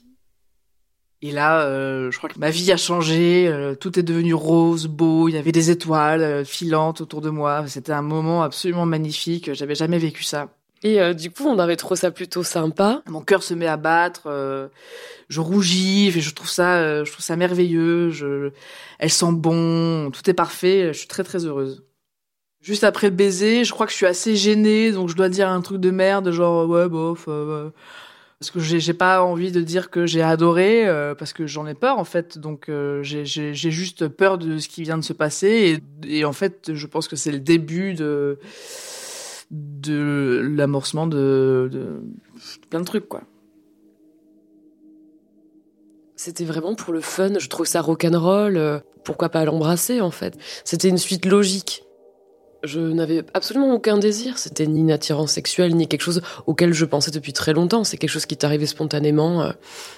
Et 1.21 1.31
là, 1.31 1.61
euh, 1.61 2.11
je 2.11 2.17
crois 2.17 2.29
que 2.29 2.37
ma 2.37 2.49
vie 2.49 2.69
a 2.73 2.77
changé, 2.77 3.47
euh, 3.47 3.75
tout 3.75 3.97
est 3.97 4.03
devenu 4.03 4.33
rose, 4.33 4.87
beau, 4.87 5.29
il 5.29 5.35
y 5.35 5.37
avait 5.37 5.53
des 5.53 5.71
étoiles 5.71 6.21
euh, 6.21 6.43
filantes 6.43 6.99
autour 6.99 7.21
de 7.21 7.29
moi. 7.29 7.65
C'était 7.67 7.93
un 7.93 8.01
moment 8.01 8.43
absolument 8.43 8.85
magnifique, 8.85 9.53
j'avais 9.53 9.75
jamais 9.75 9.99
vécu 9.99 10.23
ça. 10.23 10.49
Et 10.85 11.13
du 11.13 11.31
coup, 11.31 11.45
on 11.45 11.59
avait 11.59 11.77
trouvé 11.77 11.95
ça 11.95 12.11
plutôt 12.11 12.43
sympa. 12.43 13.03
Mon 13.07 13.21
cœur 13.21 13.41
se 13.41 13.53
met 13.53 13.67
à 13.67 13.77
battre, 13.77 14.69
je 15.29 15.39
rougis, 15.39 16.07
et 16.09 16.19
je 16.19 16.33
trouve 16.35 16.49
ça, 16.49 17.05
je 17.05 17.09
trouve 17.09 17.23
ça 17.23 17.37
merveilleux. 17.37 18.09
Je, 18.09 18.51
elle 18.99 19.09
sent 19.09 19.31
bon, 19.31 20.11
tout 20.11 20.29
est 20.29 20.33
parfait. 20.33 20.89
Je 20.91 20.97
suis 20.97 21.07
très 21.07 21.23
très 21.23 21.45
heureuse. 21.45 21.85
Juste 22.63 22.85
après 22.85 23.09
le 23.09 23.15
baiser, 23.15 23.65
je 23.65 23.73
crois 23.73 23.85
que 23.85 23.91
je 23.91 23.97
suis 23.97 24.05
assez 24.05 24.37
gênée, 24.37 24.93
donc 24.93 25.09
je 25.09 25.15
dois 25.15 25.27
dire 25.27 25.49
un 25.49 25.59
truc 25.59 25.81
de 25.81 25.91
merde, 25.91 26.31
genre 26.31 26.67
ouais 26.69 26.87
bof. 26.87 27.25
euh, 27.27 27.69
parce 28.39 28.51
que 28.51 28.59
j'ai 28.59 28.93
pas 28.93 29.21
envie 29.21 29.51
de 29.51 29.61
dire 29.61 29.89
que 29.89 30.05
j'ai 30.05 30.21
adoré, 30.21 30.87
euh, 30.87 31.13
parce 31.13 31.33
que 31.33 31.45
j'en 31.45 31.67
ai 31.67 31.73
peur 31.73 31.99
en 31.99 32.05
fait. 32.05 32.37
Donc 32.37 32.69
euh, 32.69 33.03
j'ai 33.03 33.53
juste 33.53 34.07
peur 34.07 34.37
de 34.37 34.57
ce 34.59 34.69
qui 34.69 34.83
vient 34.83 34.97
de 34.97 35.03
se 35.03 35.11
passer, 35.11 35.81
et, 36.05 36.19
et 36.19 36.23
en 36.25 36.31
fait, 36.31 36.71
je 36.73 36.87
pense 36.87 37.09
que 37.09 37.17
c'est 37.17 37.31
le 37.33 37.39
début 37.39 37.93
de 37.95 38.39
de 39.51 40.41
l'amorcement 40.55 41.05
de, 41.05 41.69
de 41.71 42.01
plein 42.69 42.79
de 42.79 42.85
trucs 42.85 43.07
quoi. 43.09 43.23
C'était 46.15 46.45
vraiment 46.45 46.75
pour 46.75 46.93
le 46.93 47.01
fun. 47.01 47.37
Je 47.37 47.49
trouve 47.49 47.65
ça 47.65 47.81
rock'n'roll. 47.81 48.55
euh, 48.55 48.79
pourquoi 49.03 49.27
pas 49.27 49.43
l'embrasser 49.43 49.99
en 49.99 50.11
fait 50.11 50.37
C'était 50.63 50.87
une 50.87 50.97
suite 50.97 51.25
logique. 51.25 51.83
Je 52.63 52.79
n'avais 52.79 53.25
absolument 53.33 53.73
aucun 53.73 53.97
désir. 53.97 54.37
C'était 54.37 54.65
ni 54.65 54.79
une 54.79 54.91
attirance 54.91 55.33
sexuelle, 55.33 55.75
ni 55.75 55.87
quelque 55.87 56.01
chose 56.01 56.21
auquel 56.47 56.73
je 56.73 56.85
pensais 56.85 57.11
depuis 57.11 57.33
très 57.33 57.51
longtemps. 57.51 57.83
C'est 57.83 57.97
quelque 57.97 58.09
chose 58.09 58.25
qui 58.25 58.37
t'arrivait 58.37 58.65
spontanément 58.65 59.41
euh, 59.41 59.51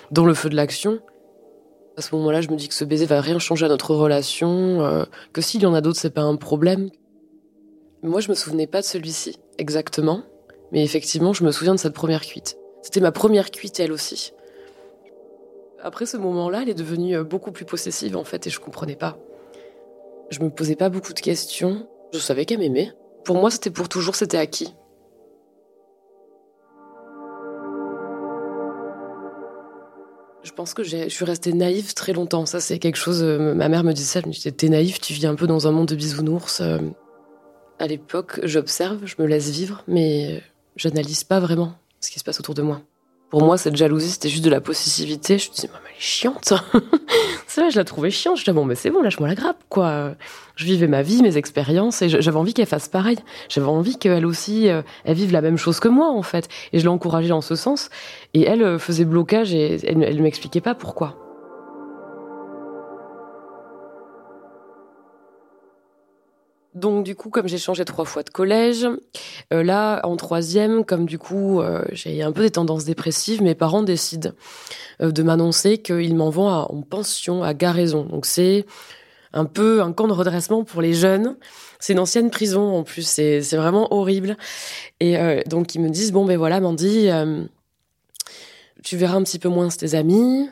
dans 0.10 0.26
le 0.26 0.34
feu 0.34 0.50
de 0.50 0.56
l'action. 0.56 1.00
À 1.96 2.02
ce 2.02 2.16
moment-là, 2.16 2.42
je 2.42 2.50
me 2.50 2.56
dis 2.56 2.68
que 2.68 2.74
ce 2.74 2.84
baiser 2.84 3.06
va 3.06 3.22
rien 3.22 3.38
changer 3.38 3.68
à 3.68 3.70
notre 3.70 3.94
relation, 3.94 4.84
euh, 4.84 5.06
que 5.32 5.42
s'il 5.42 5.62
y 5.62 5.66
en 5.68 5.76
a 5.76 5.82
d'autres, 5.82 6.00
c'est 6.00 6.10
pas 6.10 6.24
un 6.24 6.36
problème. 6.38 6.90
Moi, 8.02 8.20
je 8.20 8.30
me 8.30 8.36
souvenais 8.36 8.68
pas 8.68 8.82
de 8.82 8.86
celui-ci 8.86 9.38
exactement, 9.60 10.24
mais 10.72 10.84
effectivement, 10.84 11.34
je 11.34 11.44
me 11.44 11.52
souviens 11.52 11.76
de 11.76 11.80
cette 11.80 11.94
première 11.94 12.22
cuite. 12.22 12.58
C'était 12.82 13.00
ma 13.00 13.12
première 13.12 13.52
cuite, 13.52 13.80
elle 13.80 13.92
aussi. 13.92 14.34
Après 15.82 16.08
ce 16.08 16.18
moment-là, 16.18 16.64
elle 16.64 16.70
est 16.70 16.74
devenue 16.74 17.16
euh, 17.16 17.24
beaucoup 17.24 17.52
plus 17.52 17.66
possessive 17.66 18.18
en 18.18 18.24
fait, 18.24 18.48
et 18.48 18.50
je 18.50 18.60
comprenais 18.60 18.96
pas. 18.96 19.20
Je 20.32 20.40
me 20.42 20.50
posais 20.50 20.76
pas 20.76 20.90
beaucoup 20.90 21.14
de 21.14 21.20
questions. 21.20 21.88
Je 22.16 22.22
savais 22.22 22.46
qu'elle 22.46 22.60
m'aimait. 22.60 22.94
Pour 23.26 23.36
moi, 23.36 23.52
c'était 23.52 23.70
pour 23.70 23.90
toujours, 23.90 24.16
c'était 24.16 24.38
acquis. 24.38 24.74
Je 30.44 30.52
pense 30.52 30.74
que 30.74 30.84
je 30.84 31.10
suis 31.10 31.26
restée 31.26 31.52
naïve 31.52 31.94
très 31.94 32.14
longtemps. 32.14 32.46
Ça, 32.46 32.62
c'est 32.62 32.80
quelque 32.80 32.96
chose. 32.96 33.22
euh, 33.22 33.54
ma 33.54 33.68
mère 33.68 33.84
me 33.84 33.92
disait 33.92 34.08
ça. 34.08 34.20
Elle 34.20 34.28
me 34.28 34.32
disait 34.32 34.52
T'es 34.52 34.70
naïve, 34.70 35.00
tu 35.02 35.12
vis 35.12 35.26
un 35.26 35.36
peu 35.36 35.46
dans 35.46 35.68
un 35.68 35.72
monde 35.72 35.88
de 35.90 35.96
bisounours. 35.96 36.62
euh. 36.62 36.78
À 37.80 37.88
l'époque, 37.88 38.40
j'observe, 38.44 39.00
je 39.06 39.16
me 39.20 39.26
laisse 39.28 39.50
vivre, 39.50 39.84
mais 39.90 40.42
j'analyse 40.78 41.26
pas 41.26 41.42
vraiment 41.42 41.74
ce 42.00 42.10
qui 42.10 42.20
se 42.20 42.24
passe 42.24 42.40
autour 42.40 42.54
de 42.56 42.62
moi. 42.62 42.82
Pour 43.36 43.44
moi, 43.44 43.58
cette 43.58 43.75
jalousie, 43.75 44.12
c'était 44.12 44.30
juste 44.30 44.46
de 44.46 44.50
la 44.50 44.62
possessivité. 44.62 45.38
Je 45.38 45.50
me 45.50 45.56
disais, 45.56 45.68
maman, 45.68 45.84
elle 45.89 45.98
est 45.98 46.00
chiante. 46.00 46.54
c'est 47.48 47.60
vrai, 47.60 47.70
je 47.70 47.75
la 47.75 47.84
trouvais 47.84 48.10
chiante. 48.10 48.38
Je 48.38 48.44
disais, 48.44 48.54
bon, 48.54 48.63
mais 48.63 48.75
c'est 48.75 48.92
bon, 48.92 49.01
lâche-moi 49.01 49.27
la 49.27 49.36
grappe, 49.36 49.62
quoi. 49.68 50.13
Je 50.56 50.63
vivais 50.63 50.88
ma 50.88 51.01
vie, 51.01 51.22
mes 51.22 51.36
expériences, 51.36 52.01
et 52.01 52.08
j'avais 52.08 52.38
envie 52.38 52.54
qu'elle 52.54 52.65
fasse 52.65 52.88
pareil. 52.88 53.18
J'avais 53.50 53.68
envie 53.68 53.98
qu'elle 53.98 54.25
aussi, 54.25 54.70
euh, 54.70 54.84
elle 55.04 55.18
vive 55.18 55.34
la 55.34 55.42
même 55.42 55.58
chose 55.58 55.82
que 55.82 55.89
moi, 55.89 56.12
en 56.12 56.24
fait. 56.24 56.48
Et 56.72 56.80
je 56.80 56.84
l'ai 56.84 56.89
encouragée 56.89 57.27
dans 57.27 57.42
ce 57.42 57.56
sens. 57.56 57.89
Et 58.34 58.44
elle 58.44 58.63
euh, 58.63 58.80
faisait 58.80 59.04
blocage 59.04 59.54
et 59.54 59.86
elle, 59.86 60.01
elle 60.01 60.22
m'expliquait 60.22 60.62
pas 60.62 60.74
pourquoi. 60.74 61.25
Donc 66.75 67.05
du 67.05 67.15
coup, 67.15 67.29
comme 67.29 67.48
j'ai 67.48 67.58
changé 67.58 67.86
trois 67.86 68.03
fois 68.03 68.22
de 68.22 68.29
collège, 68.29 68.86
euh, 69.53 69.63
là 69.63 70.01
en 70.03 70.17
troisième, 70.17 70.84
comme 70.84 71.05
du 71.05 71.17
coup 71.17 71.62
euh, 71.62 71.84
j'ai 71.94 72.22
un 72.22 72.34
peu 72.34 72.41
des 72.41 72.51
tendances 72.51 72.84
dépressives, 72.84 73.41
mes 73.41 73.55
parents 73.55 73.82
décident 73.82 74.32
euh, 75.01 75.12
de 75.12 75.24
m'annoncer 75.24 75.77
qu'ils 75.77 76.15
m'envoient 76.15 76.72
en 76.72 76.82
pension 76.82 77.44
à 77.44 77.53
Garaison. 77.53 78.03
Donc 78.03 78.25
c'est 78.25 78.65
un 79.32 79.46
peu 79.46 79.82
un 79.82 79.94
camp 79.94 80.08
de 80.08 80.13
redressement 80.13 80.63
pour 80.63 80.82
les 80.82 80.94
jeunes. 80.94 81.38
C'est 81.79 81.94
une 81.94 82.00
ancienne 82.00 82.29
prison 82.29 82.75
en 82.75 82.84
plus, 82.84 83.08
c'est 83.08 83.41
c'est 83.41 83.58
vraiment 83.58 83.94
horrible. 83.94 84.36
Et 85.00 85.17
euh, 85.17 85.41
donc 85.46 85.75
ils 85.75 85.82
me 85.82 85.89
disent 85.89 86.12
bon 86.12 86.25
ben 86.25 86.38
voilà 86.38 86.60
Mandy, 86.60 87.10
euh, 87.10 87.44
tu 88.86 88.98
verras 88.98 89.15
un 89.15 89.24
petit 89.24 89.39
peu 89.39 89.50
moins 89.50 89.68
tes 89.68 89.96
amis. 89.96 90.48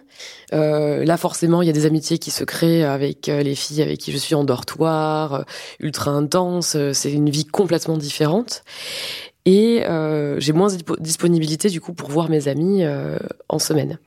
Euh, 0.53 1.05
là, 1.05 1.17
forcément, 1.17 1.61
il 1.61 1.67
y 1.67 1.69
a 1.69 1.73
des 1.73 1.85
amitiés 1.85 2.17
qui 2.17 2.31
se 2.31 2.43
créent 2.43 2.83
avec 2.83 3.29
euh, 3.29 3.43
les 3.43 3.53
filles 3.53 3.83
avec 3.83 3.99
qui 3.99 4.11
je 4.11 4.17
suis 4.17 4.33
en 4.33 4.43
dortoir, 4.43 5.33
euh, 5.33 5.43
ultra 5.79 6.09
intense. 6.09 6.75
C'est 6.93 7.11
une 7.11 7.29
vie 7.29 7.45
complètement 7.45 7.95
différente. 7.95 8.63
Et 9.45 9.85
euh, 9.85 10.39
j'ai 10.39 10.51
moins 10.51 10.69
de 10.69 10.77
dispo- 10.77 10.99
disponibilité 10.99 11.69
du 11.69 11.79
coup 11.79 11.93
pour 11.93 12.09
voir 12.09 12.27
mes 12.29 12.47
amis 12.47 12.83
en 13.49 13.59
semaine. 13.59 13.99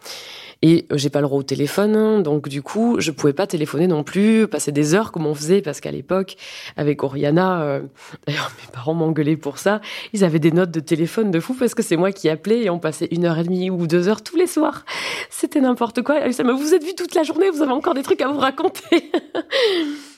Et 0.63 0.87
euh, 0.91 0.97
j'ai 0.97 1.11
pas 1.11 1.21
le 1.21 1.27
droit 1.27 1.39
au 1.39 1.43
téléphone, 1.43 2.23
donc 2.23 2.49
du 2.49 2.63
coup, 2.63 2.97
je 2.99 3.11
pouvais 3.11 3.33
pas 3.33 3.47
téléphoner 3.47 3.87
non 3.87 4.03
plus, 4.03 4.49
passer 4.49 4.73
des 4.73 4.95
heures 4.95 5.13
comme 5.13 5.27
on 5.27 5.35
faisait, 5.35 5.61
parce 5.61 5.81
qu'à 5.81 5.91
l'époque, 5.91 6.37
avec 6.77 7.03
Oriana, 7.03 7.63
euh, 7.63 7.81
d'ailleurs 8.27 8.51
mes 8.61 8.73
parents 8.73 8.95
m'engueulaient 8.95 9.37
pour 9.37 9.59
ça, 9.59 9.81
ils 10.13 10.25
avaient 10.25 10.39
des 10.39 10.53
notes 10.53 10.71
de 10.71 10.81
téléphone 10.81 11.31
de 11.31 11.41
fou 11.41 11.55
parce 11.55 11.75
que 11.75 11.83
c'est 11.83 11.97
moi 11.97 12.13
qui 12.13 12.29
appelais 12.29 12.63
et 12.63 12.71
on 12.71 12.79
passait 12.79 13.09
une 13.11 13.27
heure 13.27 13.39
et 13.39 13.45
demie 13.45 13.71
ou 13.71 13.87
deux 13.87 14.09
heures 14.09 14.23
tous 14.23 14.37
les 14.37 14.47
soirs. 14.47 14.85
C'était 15.31 15.61
n'importe 15.61 16.03
quoi. 16.03 16.33
Ça 16.33 16.43
me, 16.43 16.53
vous 16.53 16.75
êtes 16.75 16.85
vu 16.85 16.95
toute 16.95 17.15
la 17.15 17.23
journée, 17.23 17.51
vous 17.51 17.63
avez 17.63 17.73
encore 17.73 17.95
des 17.95 18.03
trucs 18.03 18.23
à 18.23 18.29
vous 18.29 18.39
raconter. 18.39 19.11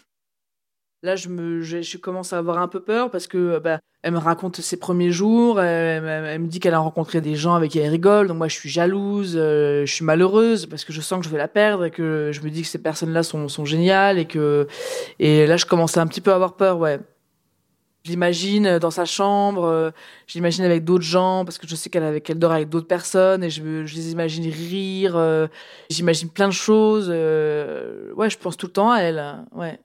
Là, 1.03 1.15
je 1.15 1.29
me, 1.29 1.63
je, 1.63 1.81
je, 1.81 1.97
commence 1.97 2.33
à 2.33 2.39
avoir 2.39 2.59
un 2.59 2.67
peu 2.67 2.81
peur 2.81 3.11
parce 3.11 3.29
que 3.29 3.59
bah, 3.61 3.79
elle 4.03 4.13
me 4.13 4.19
raconte 4.19 4.61
ses 4.61 4.77
premiers 4.77 5.13
jours. 5.13 5.61
Elle, 5.61 6.41
me 6.41 6.47
dit 6.47 6.61
qu'elle 6.61 6.75
a 6.75 6.79
rencontré 6.79 7.21
des 7.21 7.37
gens 7.37 7.55
avec 7.55 7.73
qui 7.73 7.79
elle 7.79 7.91
rigole. 7.91 8.29
Donc 8.29 8.39
moi, 8.39 8.49
je 8.49 8.55
suis 8.55 8.69
jalouse, 8.69 9.37
euh, 9.37 9.87
je 9.87 9.93
suis 9.93 10.05
malheureuse 10.05 10.67
parce 10.67 10.85
que 10.85 10.93
je 10.93 11.01
sens 11.01 11.21
que 11.21 11.25
je 11.25 11.31
vais 11.31 11.39
la 11.39 11.49
perdre 11.49 11.85
et 11.85 11.91
que 11.91 12.31
je 12.33 12.41
me 12.41 12.51
dis 12.51 12.63
que 12.63 12.69
ces 12.69 12.83
personnes-là 12.83 13.23
sont, 13.23 13.49
sont 13.49 13.65
géniales 13.65 14.19
et 14.19 14.27
que 14.27 14.67
et 15.19 15.47
là, 15.47 15.57
je 15.57 15.67
commence 15.67 15.97
à 15.97 16.03
un 16.03 16.07
petit 16.07 16.21
peu 16.21 16.33
avoir 16.33 16.57
peur, 16.57 16.79
ouais. 16.79 16.99
Je 18.05 18.11
l'imagine 18.11 18.79
dans 18.79 18.91
sa 18.91 19.05
chambre, 19.05 19.65
euh, 19.65 19.91
je 20.27 20.35
l'imagine 20.35 20.65
avec 20.65 20.85
d'autres 20.85 21.05
gens 21.05 21.45
parce 21.45 21.59
que 21.59 21.67
je 21.67 21.75
sais 21.77 21.91
qu'elle 21.91 22.23
qu'elle 22.23 22.39
dort 22.39 22.53
avec 22.53 22.69
d'autres 22.69 22.87
personnes 22.87 23.45
et 23.45 23.51
je, 23.51 23.85
je 23.85 23.95
les 23.97 24.13
imagine 24.13 24.45
rire. 24.45 25.17
Euh, 25.17 25.47
j'imagine 25.91 26.31
plein 26.31 26.49
de 26.49 26.53
choses. 26.53 27.09
Euh, 27.11 28.13
ouais, 28.15 28.31
je 28.31 28.39
pense 28.39 28.57
tout 28.57 28.67
le 28.67 28.73
temps 28.73 28.91
à 28.91 29.01
elle. 29.01 29.45
Ouais. 29.53 29.79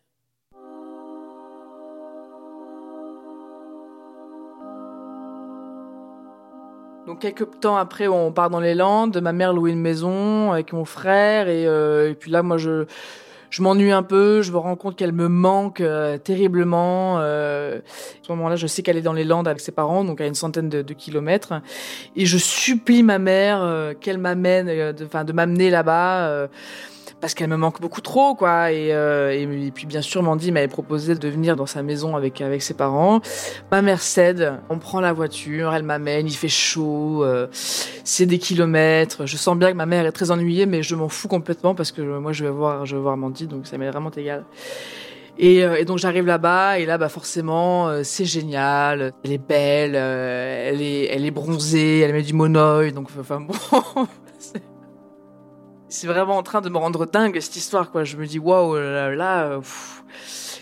Donc 7.14 7.22
quelques 7.22 7.60
temps 7.60 7.78
après, 7.78 8.08
on 8.08 8.32
part 8.32 8.50
dans 8.50 8.60
les 8.60 8.74
Landes. 8.74 9.22
Ma 9.22 9.34
mère 9.34 9.54
louait 9.54 9.70
une 9.70 9.80
maison 9.80 10.52
avec 10.52 10.74
mon 10.74 10.84
frère 10.84 11.48
et, 11.48 11.68
euh, 11.68 12.10
et 12.10 12.16
puis 12.16 12.32
là, 12.32 12.42
moi, 12.42 12.58
je 12.58 12.86
je 13.52 13.62
m'ennuie 13.62 13.92
un 13.92 14.02
peu. 14.02 14.42
Je 14.42 14.52
me 14.52 14.58
rends 14.58 14.76
compte 14.76 14.96
qu'elle 14.96 15.12
me 15.12 15.28
manque 15.28 15.80
euh, 15.80 16.18
terriblement. 16.18 17.20
Euh, 17.20 17.78
à 17.78 17.82
ce 18.26 18.32
moment-là, 18.32 18.56
je 18.56 18.66
sais 18.66 18.82
qu'elle 18.82 18.98
est 18.98 19.04
dans 19.04 19.14
les 19.14 19.26
Landes 19.26 19.48
avec 19.48 19.60
ses 19.60 19.72
parents, 19.72 20.04
donc 20.04 20.22
à 20.22 20.26
une 20.26 20.34
centaine 20.34 20.70
de, 20.70 20.82
de 20.82 20.94
kilomètres. 20.96 21.54
Et 22.16 22.26
je 22.26 22.40
supplie 22.40 23.04
ma 23.04 23.20
mère 23.20 23.62
euh, 23.62 23.94
qu'elle 23.94 24.18
m'amène, 24.18 24.68
enfin 25.06 25.24
de, 25.24 25.28
de 25.28 25.34
m'amener 25.34 25.70
là-bas 25.70 26.48
parce 27.24 27.36
qu'elle 27.36 27.48
me 27.48 27.56
manque 27.56 27.80
beaucoup 27.80 28.02
trop, 28.02 28.36
quoi. 28.36 28.74
Et, 28.74 28.92
euh, 28.92 29.32
et, 29.32 29.72
puis 29.72 29.86
bien 29.86 30.02
sûr, 30.02 30.22
Mandy 30.22 30.52
m'avait 30.52 30.68
proposé 30.68 31.16
de 31.16 31.30
venir 31.30 31.56
dans 31.56 31.66
sa 31.66 31.82
maison 31.82 32.18
avec 32.18 32.42
avec 32.42 32.62
ses 32.62 32.74
parents. 32.74 33.22
Ma 33.72 33.82
mère 33.82 34.02
cède, 34.02 34.60
on 34.70 34.78
prend 34.78 35.00
la 35.00 35.14
voiture, 35.14 35.74
elle 35.74 35.84
m'amène, 35.84 36.28
il 36.28 36.36
fait 36.36 36.50
chaud, 36.50 37.24
euh, 37.24 37.48
c'est 37.54 38.26
des 38.26 38.40
kilomètres. 38.40 39.26
Je 39.26 39.38
sens 39.38 39.56
bien 39.56 39.72
que 39.72 39.78
ma 39.78 39.86
mère 39.86 40.06
est 40.06 40.12
très 40.12 40.32
ennuyée, 40.32 40.66
mais 40.66 40.84
je 40.84 40.96
m'en 40.96 41.08
fous 41.08 41.30
complètement 41.30 41.74
parce 41.76 41.94
que 41.94 42.02
moi 42.02 42.34
je 42.34 42.44
vais 42.44 42.52
voir, 42.52 42.86
je 42.86 42.98
vais 42.98 43.02
voir 43.02 43.16
Mandy, 43.16 43.48
donc 43.48 43.68
ça 43.68 43.78
m'est 43.78 43.90
vraiment 43.90 44.12
égal. 44.12 44.44
Et, 45.38 45.64
euh, 45.64 45.86
donc 45.86 46.00
j'arrive 46.00 46.26
là-bas 46.26 46.78
et 46.78 46.86
là 46.86 46.98
bah 46.98 47.08
forcément 47.08 48.04
c'est 48.04 48.26
génial, 48.26 49.14
elle 49.24 49.32
est 49.32 49.38
belle, 49.38 49.96
elle 49.96 50.82
est 50.82 51.06
elle 51.06 51.26
est 51.26 51.32
bronzée, 51.32 52.00
elle 52.00 52.12
met 52.12 52.22
du 52.22 52.34
monoeil 52.34 52.92
donc 52.92 53.08
enfin 53.18 53.40
bon 53.40 53.56
c'est 55.94 56.08
vraiment 56.08 56.38
en 56.38 56.44
train 56.44 56.62
de 56.62 56.70
me 56.70 56.78
rendre 56.78 57.06
dingue 57.06 57.40
cette 57.40 57.56
histoire 57.56 57.92
quoi. 57.92 58.04
Je 58.04 58.18
me 58.18 58.26
dis 58.26 58.40
waouh 58.40 58.76
là, 58.76 59.14
là 59.16 59.60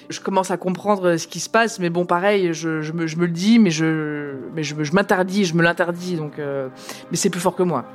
je 0.09 0.19
commence 0.19 0.51
à 0.51 0.57
comprendre 0.57 1.15
ce 1.17 1.27
qui 1.27 1.39
se 1.39 1.49
passe, 1.49 1.79
mais 1.79 1.89
bon 1.89 2.05
pareil, 2.05 2.53
je, 2.53 2.91
me, 2.91 3.05
le 3.05 3.27
dis, 3.27 3.59
mais 3.59 3.71
je 3.71 4.35
mais 4.53 4.63
je 4.63 4.93
m'interdis, 4.93 5.45
je 5.45 5.55
me 5.55 5.63
l'interdis 5.63 6.15
donc 6.15 6.37
euh, 6.37 6.67
mais 7.09 7.17
c'est 7.17 7.29
plus 7.29 7.39
fort 7.39 7.55
que 7.55 7.63
moi. 7.63 7.85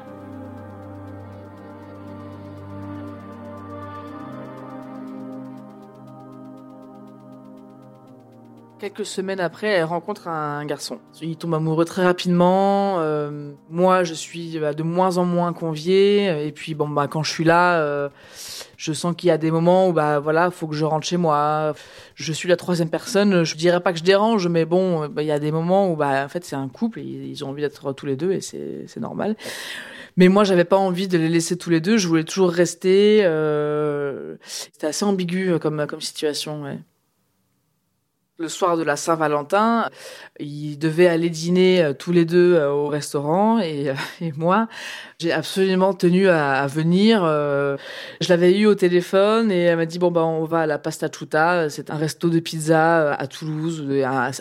Quelques 8.87 9.05
semaines 9.05 9.40
après, 9.40 9.66
elle 9.66 9.83
rencontre 9.83 10.28
un 10.28 10.64
garçon. 10.64 11.00
Il 11.21 11.37
tombe 11.37 11.55
amoureux 11.55 11.85
très 11.85 12.05
rapidement. 12.05 13.00
Euh, 13.00 13.50
moi, 13.69 14.05
je 14.05 14.14
suis 14.14 14.61
bah, 14.61 14.75
de 14.75 14.85
moins 14.85 15.19
en 15.19 15.25
moins 15.25 15.52
conviée. 15.52 16.47
Et 16.47 16.52
puis, 16.52 16.75
bon, 16.75 16.88
bah, 16.88 17.09
quand 17.09 17.25
je 17.25 17.33
suis 17.33 17.43
là, 17.43 17.81
euh, 17.81 18.09
je 18.76 18.93
sens 18.93 19.16
qu'il 19.16 19.26
y 19.26 19.33
a 19.33 19.38
des 19.38 19.50
moments 19.50 19.88
où, 19.88 19.93
bah, 19.93 20.21
voilà, 20.21 20.52
faut 20.52 20.69
que 20.69 20.76
je 20.76 20.85
rentre 20.85 21.05
chez 21.05 21.16
moi. 21.16 21.75
Je 22.14 22.33
suis 22.33 22.49
la 22.49 22.55
troisième 22.55 22.88
personne. 22.88 23.43
Je 23.43 23.57
dirais 23.57 23.81
pas 23.81 23.93
que 23.93 23.99
je 23.99 24.05
dérange, 24.05 24.47
mais 24.47 24.64
bon, 24.64 25.09
bah, 25.09 25.25
il 25.25 25.26
y 25.26 25.33
a 25.33 25.40
des 25.40 25.50
moments 25.50 25.90
où, 25.90 25.97
bah, 25.97 26.25
en 26.25 26.28
fait, 26.28 26.45
c'est 26.45 26.55
un 26.55 26.69
couple. 26.69 27.00
Et 27.00 27.02
ils 27.02 27.45
ont 27.45 27.49
envie 27.49 27.62
d'être 27.62 27.93
tous 27.93 28.07
les 28.07 28.14
deux, 28.14 28.31
et 28.31 28.40
c'est 28.40 29.00
normal. 29.00 29.35
Mais 30.16 30.28
moi, 30.28 30.45
j'avais 30.45 30.64
pas 30.64 30.76
envie 30.76 31.09
de 31.09 31.19
les 31.19 31.28
laisser 31.28 31.59
tous 31.59 31.71
les 31.71 31.81
deux. 31.81 31.97
Je 31.97 32.07
voulais 32.07 32.23
toujours 32.23 32.50
rester. 32.50 33.23
Euh... 33.25 34.37
C'était 34.45 34.87
assez 34.87 35.04
ambigu 35.04 35.58
comme 35.58 36.00
situation. 36.00 36.67
Le 38.38 38.49
soir 38.49 38.76
de 38.76 38.82
la 38.82 38.96
Saint-Valentin, 38.96 39.88
ils 40.38 40.78
devaient 40.78 41.06
aller 41.06 41.30
dîner 41.30 41.82
euh, 41.82 41.94
tous 41.94 42.12
les 42.12 42.26
deux 42.26 42.52
euh, 42.52 42.70
au 42.70 42.86
restaurant 42.86 43.60
et, 43.60 43.88
euh, 43.88 43.94
et 44.20 44.30
moi, 44.36 44.68
j'ai 45.18 45.32
absolument 45.32 45.94
tenu 45.94 46.28
à, 46.28 46.52
à 46.52 46.66
venir. 46.66 47.22
je 47.22 48.28
l'avais 48.28 48.58
eu 48.58 48.66
au 48.66 48.75
téléphone 48.75 49.50
et 49.50 49.62
elle 49.62 49.78
m'a 49.78 49.86
dit 49.86 49.99
bon 49.99 50.10
bah 50.10 50.26
on 50.26 50.44
va 50.44 50.60
à 50.60 50.66
la 50.66 50.78
Pasta 50.78 51.08
Chuta, 51.10 51.70
c'est 51.70 51.90
un 51.90 51.96
resto 51.96 52.28
de 52.28 52.38
pizza 52.38 53.14
à 53.14 53.26
Toulouse, 53.26 53.82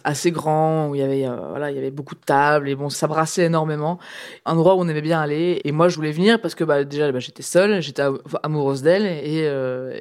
assez 0.04 0.32
grand 0.32 0.90
où 0.90 0.96
il 0.96 1.00
y 1.00 1.04
avait 1.04 1.26
voilà 1.50 1.72
il 1.72 1.76
y 1.76 1.80
avait 1.80 1.92
beaucoup 1.92 2.16
de 2.16 2.20
tables 2.20 2.68
et 2.68 2.76
bon 2.76 2.90
ça 2.90 3.08
brassait 3.08 3.46
énormément, 3.46 3.98
un 4.46 4.54
endroit 4.54 4.76
où 4.76 4.80
on 4.82 4.90
aimait 4.90 5.02
bien 5.02 5.22
aller 5.22 5.62
et 5.64 5.72
moi 5.72 5.88
je 5.88 5.96
voulais 5.96 6.12
venir 6.12 6.42
parce 6.42 6.56
que 6.56 6.66
bah, 6.66 6.84
déjà 6.84 7.10
bah, 7.14 7.20
j'étais 7.20 7.44
seule, 7.44 7.82
j'étais 7.82 8.04
amoureuse 8.44 8.82
d'elle 8.82 9.06
et, 9.06 9.46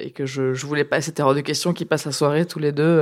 et 0.05 0.11
que 0.11 0.25
je, 0.25 0.53
je 0.53 0.65
voulais 0.65 0.83
pas 0.83 0.99
c'était 0.99 1.23
hors 1.23 1.35
de 1.35 1.39
question 1.39 1.71
qu'ils 1.71 1.87
passent 1.87 2.05
la 2.05 2.11
soirée 2.11 2.45
tous 2.45 2.59
les 2.59 2.73
deux. 2.73 3.01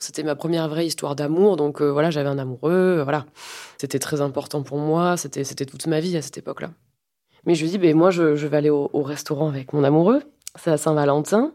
C'était 0.00 0.22
ma 0.22 0.34
première 0.34 0.68
vraie 0.68 0.86
histoire 0.86 1.14
d'amour, 1.14 1.56
donc 1.56 1.80
euh, 1.80 1.90
voilà, 1.90 2.10
j'avais 2.10 2.28
un 2.28 2.38
amoureux, 2.38 2.98
euh, 2.98 3.04
voilà. 3.04 3.26
C'était 3.78 3.98
très 3.98 4.20
important 4.20 4.62
pour 4.62 4.78
moi, 4.78 5.16
c'était 5.16 5.44
c'était 5.44 5.66
toute 5.66 5.86
ma 5.86 6.00
vie 6.00 6.16
à 6.16 6.22
cette 6.22 6.38
époque-là. 6.38 6.70
Mais 7.46 7.54
je 7.54 7.62
lui 7.62 7.70
dis, 7.70 7.78
ben 7.78 7.94
moi, 7.96 8.10
je, 8.10 8.22
vais 8.22 8.56
aller 8.56 8.70
au, 8.70 8.90
au, 8.92 9.02
restaurant 9.02 9.48
avec 9.48 9.72
mon 9.72 9.84
amoureux. 9.84 10.22
C'est 10.56 10.70
à 10.70 10.76
Saint-Valentin. 10.76 11.52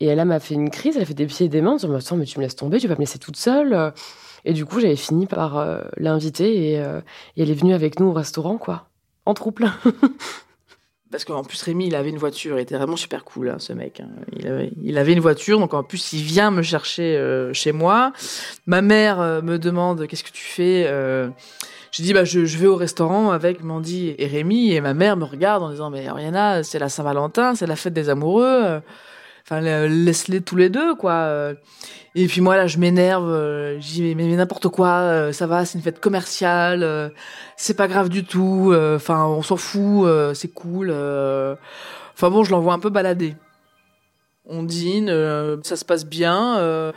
Et 0.00 0.06
elle 0.06 0.24
m'a 0.24 0.40
fait 0.40 0.54
une 0.54 0.70
crise, 0.70 0.96
elle 0.96 1.02
a 1.02 1.06
fait 1.06 1.12
des 1.14 1.26
pieds 1.26 1.46
et 1.46 1.48
des 1.48 1.60
mains, 1.60 1.72
en 1.72 1.76
disant, 1.76 2.16
mais 2.16 2.24
tu 2.24 2.38
me 2.38 2.44
laisses 2.44 2.56
tomber, 2.56 2.78
tu 2.78 2.88
vas 2.88 2.94
me 2.94 3.00
laisser 3.00 3.18
toute 3.18 3.36
seule. 3.36 3.92
Et 4.44 4.52
du 4.52 4.64
coup, 4.64 4.80
j'avais 4.80 4.96
fini 4.96 5.26
par 5.26 5.58
euh, 5.58 5.82
l'inviter 5.96 6.72
et, 6.72 6.80
euh, 6.80 7.00
et 7.36 7.42
elle 7.42 7.50
est 7.50 7.54
venue 7.54 7.74
avec 7.74 8.00
nous 8.00 8.06
au 8.06 8.12
restaurant, 8.12 8.58
quoi. 8.58 8.88
En 9.26 9.34
troupe. 9.34 9.60
parce 11.10 11.24
qu'en 11.24 11.42
plus 11.42 11.62
Rémi 11.62 11.86
il 11.86 11.94
avait 11.94 12.10
une 12.10 12.18
voiture, 12.18 12.58
il 12.58 12.62
était 12.62 12.76
vraiment 12.76 12.96
super 12.96 13.24
cool 13.24 13.50
hein, 13.50 13.56
ce 13.58 13.72
mec. 13.72 14.00
Hein. 14.00 14.08
Il, 14.36 14.46
avait, 14.46 14.72
il 14.82 14.98
avait 14.98 15.12
une 15.12 15.20
voiture, 15.20 15.58
donc 15.58 15.74
en 15.74 15.82
plus 15.82 16.12
il 16.12 16.22
vient 16.22 16.50
me 16.50 16.62
chercher 16.62 17.16
euh, 17.16 17.52
chez 17.52 17.72
moi. 17.72 18.12
Ma 18.66 18.82
mère 18.82 19.20
euh, 19.20 19.40
me 19.42 19.58
demande 19.58 20.06
qu'est-ce 20.06 20.24
que 20.24 20.30
tu 20.30 20.44
fais. 20.44 20.84
Euh, 20.86 21.28
je 21.92 22.02
dis 22.02 22.12
bah 22.12 22.24
je, 22.24 22.44
je, 22.44 22.58
vais 22.58 22.66
au 22.66 22.76
restaurant 22.76 23.30
avec 23.30 23.62
Mandy 23.62 24.14
et 24.18 24.26
Rémi 24.26 24.72
et 24.72 24.80
ma 24.80 24.92
mère 24.92 25.16
me 25.16 25.24
regarde 25.24 25.62
en 25.62 25.70
disant 25.70 25.90
mais 25.90 26.08
Oriana 26.10 26.62
c'est 26.62 26.78
la 26.78 26.88
Saint-Valentin, 26.88 27.54
c'est 27.54 27.66
la 27.66 27.76
fête 27.76 27.94
des 27.94 28.10
amoureux. 28.10 28.80
Enfin 29.50 29.60
laisse-les 29.60 30.42
tous 30.42 30.56
les 30.56 30.68
deux 30.68 30.94
quoi. 30.94 31.54
Et 32.14 32.26
puis 32.26 32.40
moi 32.40 32.56
là, 32.56 32.66
je 32.66 32.78
m'énerve. 32.78 33.28
Euh, 33.28 33.80
je 33.80 33.86
dis 33.86 34.14
mais, 34.16 34.26
n'importe 34.26 34.68
quoi, 34.68 34.88
euh, 34.88 35.32
ça 35.32 35.46
va, 35.46 35.64
c'est 35.64 35.78
une 35.78 35.84
fête 35.84 36.00
commerciale, 36.00 36.82
euh, 36.82 37.10
c'est 37.56 37.76
pas 37.76 37.86
grave 37.86 38.08
du 38.08 38.24
tout. 38.24 38.74
Enfin, 38.74 39.26
on 39.26 39.42
s'en 39.42 39.56
fout, 39.56 40.08
c'est 40.34 40.52
cool. 40.52 40.90
Enfin 40.90 42.30
bon, 42.30 42.42
je 42.42 42.50
l'envoie 42.50 42.72
un 42.72 42.80
peu 42.80 42.90
balader. 42.90 43.36
On 44.46 44.64
dîne, 44.64 45.08
ça 45.62 45.76
se 45.76 45.84
passe 45.84 46.06
bien. 46.06 46.92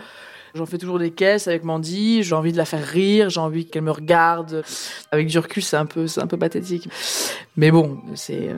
J'en 0.53 0.65
fais 0.65 0.79
toujours 0.79 0.99
des 0.99 1.11
caisses 1.11 1.47
avec 1.47 1.63
Mandy. 1.63 2.23
J'ai 2.23 2.35
envie 2.35 2.51
de 2.51 2.57
la 2.57 2.65
faire 2.65 2.85
rire. 2.85 3.29
J'ai 3.29 3.39
envie 3.39 3.67
qu'elle 3.67 3.83
me 3.83 3.91
regarde. 3.91 4.63
Avec 5.11 5.27
du 5.27 5.37
recul, 5.37 5.61
c'est 5.63 5.77
un 5.77 5.85
peu, 5.85 6.07
un 6.17 6.27
peu 6.27 6.37
pathétique. 6.37 6.89
Mais 7.55 7.69
bon, 7.71 7.99
c'est. 8.15 8.49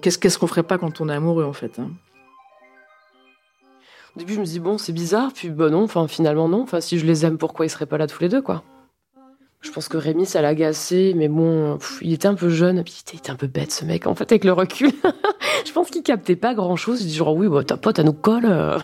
qu'est-ce 0.00 0.38
qu'on 0.38 0.46
ferait 0.46 0.62
pas 0.62 0.78
quand 0.78 1.00
on 1.02 1.08
est 1.10 1.14
amoureux 1.14 1.44
en 1.44 1.52
fait 1.52 1.78
hein 1.78 1.90
Au 4.14 4.18
début, 4.18 4.34
je 4.34 4.40
me 4.40 4.44
dis, 4.44 4.60
bon, 4.60 4.76
c'est 4.76 4.92
bizarre, 4.92 5.32
puis 5.32 5.48
bah 5.48 5.70
non, 5.70 5.86
finalement, 6.06 6.48
non. 6.48 6.62
Enfin, 6.62 6.80
si 6.80 6.98
je 6.98 7.06
les 7.06 7.24
aime, 7.24 7.38
pourquoi 7.38 7.64
ils 7.64 7.70
seraient 7.70 7.86
pas 7.86 7.96
là 7.98 8.06
tous 8.06 8.22
les 8.22 8.28
deux, 8.28 8.42
quoi? 8.42 8.62
Je 9.62 9.70
pense 9.70 9.88
que 9.88 9.96
Rémi, 9.96 10.26
ça 10.26 10.42
l'a 10.42 10.54
mais 10.54 11.28
bon, 11.28 11.78
il 12.00 12.12
était 12.12 12.26
un 12.26 12.34
peu 12.34 12.48
jeune, 12.48 12.82
puis 12.82 13.02
il 13.12 13.16
était, 13.16 13.30
un 13.30 13.36
peu 13.36 13.46
bête, 13.46 13.70
ce 13.70 13.84
mec, 13.84 14.06
en 14.06 14.14
fait, 14.14 14.30
avec 14.30 14.44
le 14.44 14.52
recul. 14.52 14.90
je 15.64 15.72
pense 15.72 15.88
qu'il 15.88 16.02
captait 16.02 16.36
pas 16.36 16.52
grand 16.52 16.76
chose. 16.76 17.00
Il 17.00 17.06
dit, 17.06 17.14
genre, 17.14 17.34
oui, 17.34 17.48
bah, 17.48 17.62
ta 17.64 17.76
pote, 17.76 17.98
elle 17.98 18.06
nous 18.06 18.12
colle. 18.12 18.44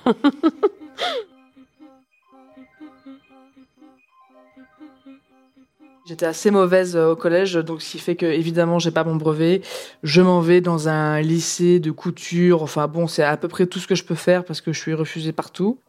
J'étais 6.09 6.25
assez 6.25 6.51
mauvaise 6.51 6.97
euh, 6.97 7.11
au 7.11 7.17
collège, 7.17 7.53
donc 7.53 7.83
ce 7.83 7.91
qui 7.91 7.99
fait 7.99 8.17
que 8.17 8.25
évidemment 8.25 8.79
j'ai 8.79 8.91
pas 8.91 9.05
mon 9.05 9.17
brevet. 9.17 9.61
Je 10.03 10.23
m'en 10.23 10.41
vais 10.41 10.63
dans 10.63 10.89
un 10.89 11.21
lycée 11.21 11.81
de 11.81 11.91
couture. 11.91 12.63
Enfin 12.63 12.89
bon, 12.89 13.07
c'est 13.07 13.23
à 13.23 13.37
peu 13.37 13.47
près 13.47 13.67
tout 13.67 13.79
ce 13.79 13.87
que 13.87 13.95
je 13.95 14.05
peux 14.05 14.15
faire 14.15 14.47
parce 14.47 14.63
que 14.63 14.73
je 14.73 14.81
suis 14.81 14.95
refusée 14.95 15.33
partout. 15.33 15.81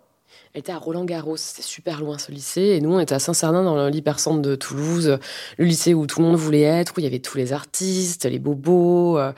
Elle 0.54 0.60
était 0.60 0.74
à 0.74 0.78
Roland-Garros, 0.78 1.38
c'était 1.38 1.62
super 1.62 2.02
loin 2.02 2.18
ce 2.18 2.34
lycée, 2.34 2.62
et 2.62 2.82
nous 2.82 2.92
on 2.92 3.00
était 3.00 3.16
à 3.16 3.20
Saint-Cernin 3.20 3.64
dans 3.64 3.88
l'hypercentre 3.88 4.42
de 4.42 4.56
Toulouse, 4.56 5.20
le 5.58 5.66
lycée 5.66 5.94
où 5.94 6.06
tout 6.06 6.20
le 6.20 6.26
monde 6.26 6.36
voulait 6.36 6.64
être, 6.64 6.94
où 6.98 7.00
il 7.00 7.04
y 7.04 7.08
avait 7.08 7.20
tous 7.20 7.38
les 7.38 7.54
artistes, 7.54 8.26
les 8.26 8.40
bobos. 8.40 9.20
euh. 9.20 9.32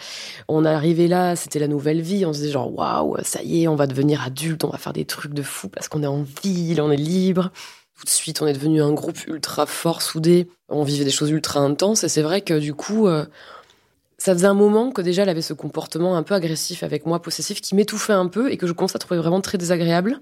On 0.48 0.64
arrivait 0.66 1.08
là, 1.08 1.36
c'était 1.36 1.60
la 1.60 1.68
nouvelle 1.68 2.02
vie, 2.02 2.26
on 2.26 2.34
se 2.34 2.40
disait 2.40 2.52
genre 2.52 2.74
waouh, 2.74 3.18
ça 3.24 3.44
y 3.44 3.64
est, 3.64 3.68
on 3.68 3.76
va 3.76 3.88
devenir 3.88 4.24
adulte, 4.24 4.64
on 4.64 4.70
va 4.70 4.78
faire 4.78 4.94
des 4.94 5.06
trucs 5.06 5.34
de 5.34 5.44
fou 5.44 5.68
parce 5.68 5.90
qu'on 5.90 6.02
est 6.02 6.08
en 6.08 6.26
ville, 6.44 6.82
on 6.82 6.92
est 6.92 6.98
libre. 6.98 7.52
Tout 8.02 8.06
de 8.06 8.10
suite, 8.10 8.42
on 8.42 8.48
est 8.48 8.54
devenu 8.54 8.82
un 8.82 8.94
groupe 8.94 9.28
ultra 9.28 9.68
fort, 9.68 10.02
soudé. 10.02 10.48
On 10.70 10.84
vivait 10.84 11.06
des 11.06 11.12
choses 11.12 11.30
ultra 11.30 11.60
intenses, 11.60 12.04
et 12.04 12.10
c'est 12.10 12.24
vrai 12.24 12.42
que 12.42 12.58
du 12.58 12.74
coup, 12.74 13.06
euh, 13.06 13.28
ça 14.18 14.34
faisait 14.34 14.48
un 14.48 14.56
moment 14.56 14.90
que 14.90 15.04
déjà 15.04 15.22
elle 15.22 15.30
avait 15.30 15.44
ce 15.44 15.54
comportement 15.54 16.18
un 16.18 16.24
peu 16.24 16.34
agressif 16.34 16.82
avec 16.82 17.06
moi, 17.06 17.22
possessif, 17.22 17.62
qui 17.62 17.76
m'étouffait 17.76 18.14
un 18.14 18.26
peu 18.26 18.52
et 18.52 18.58
que 18.58 18.66
je 18.66 18.74
commençais 18.74 18.96
à 18.96 19.00
trouver 19.00 19.20
vraiment 19.20 19.40
très 19.40 19.60
désagréable. 19.60 20.20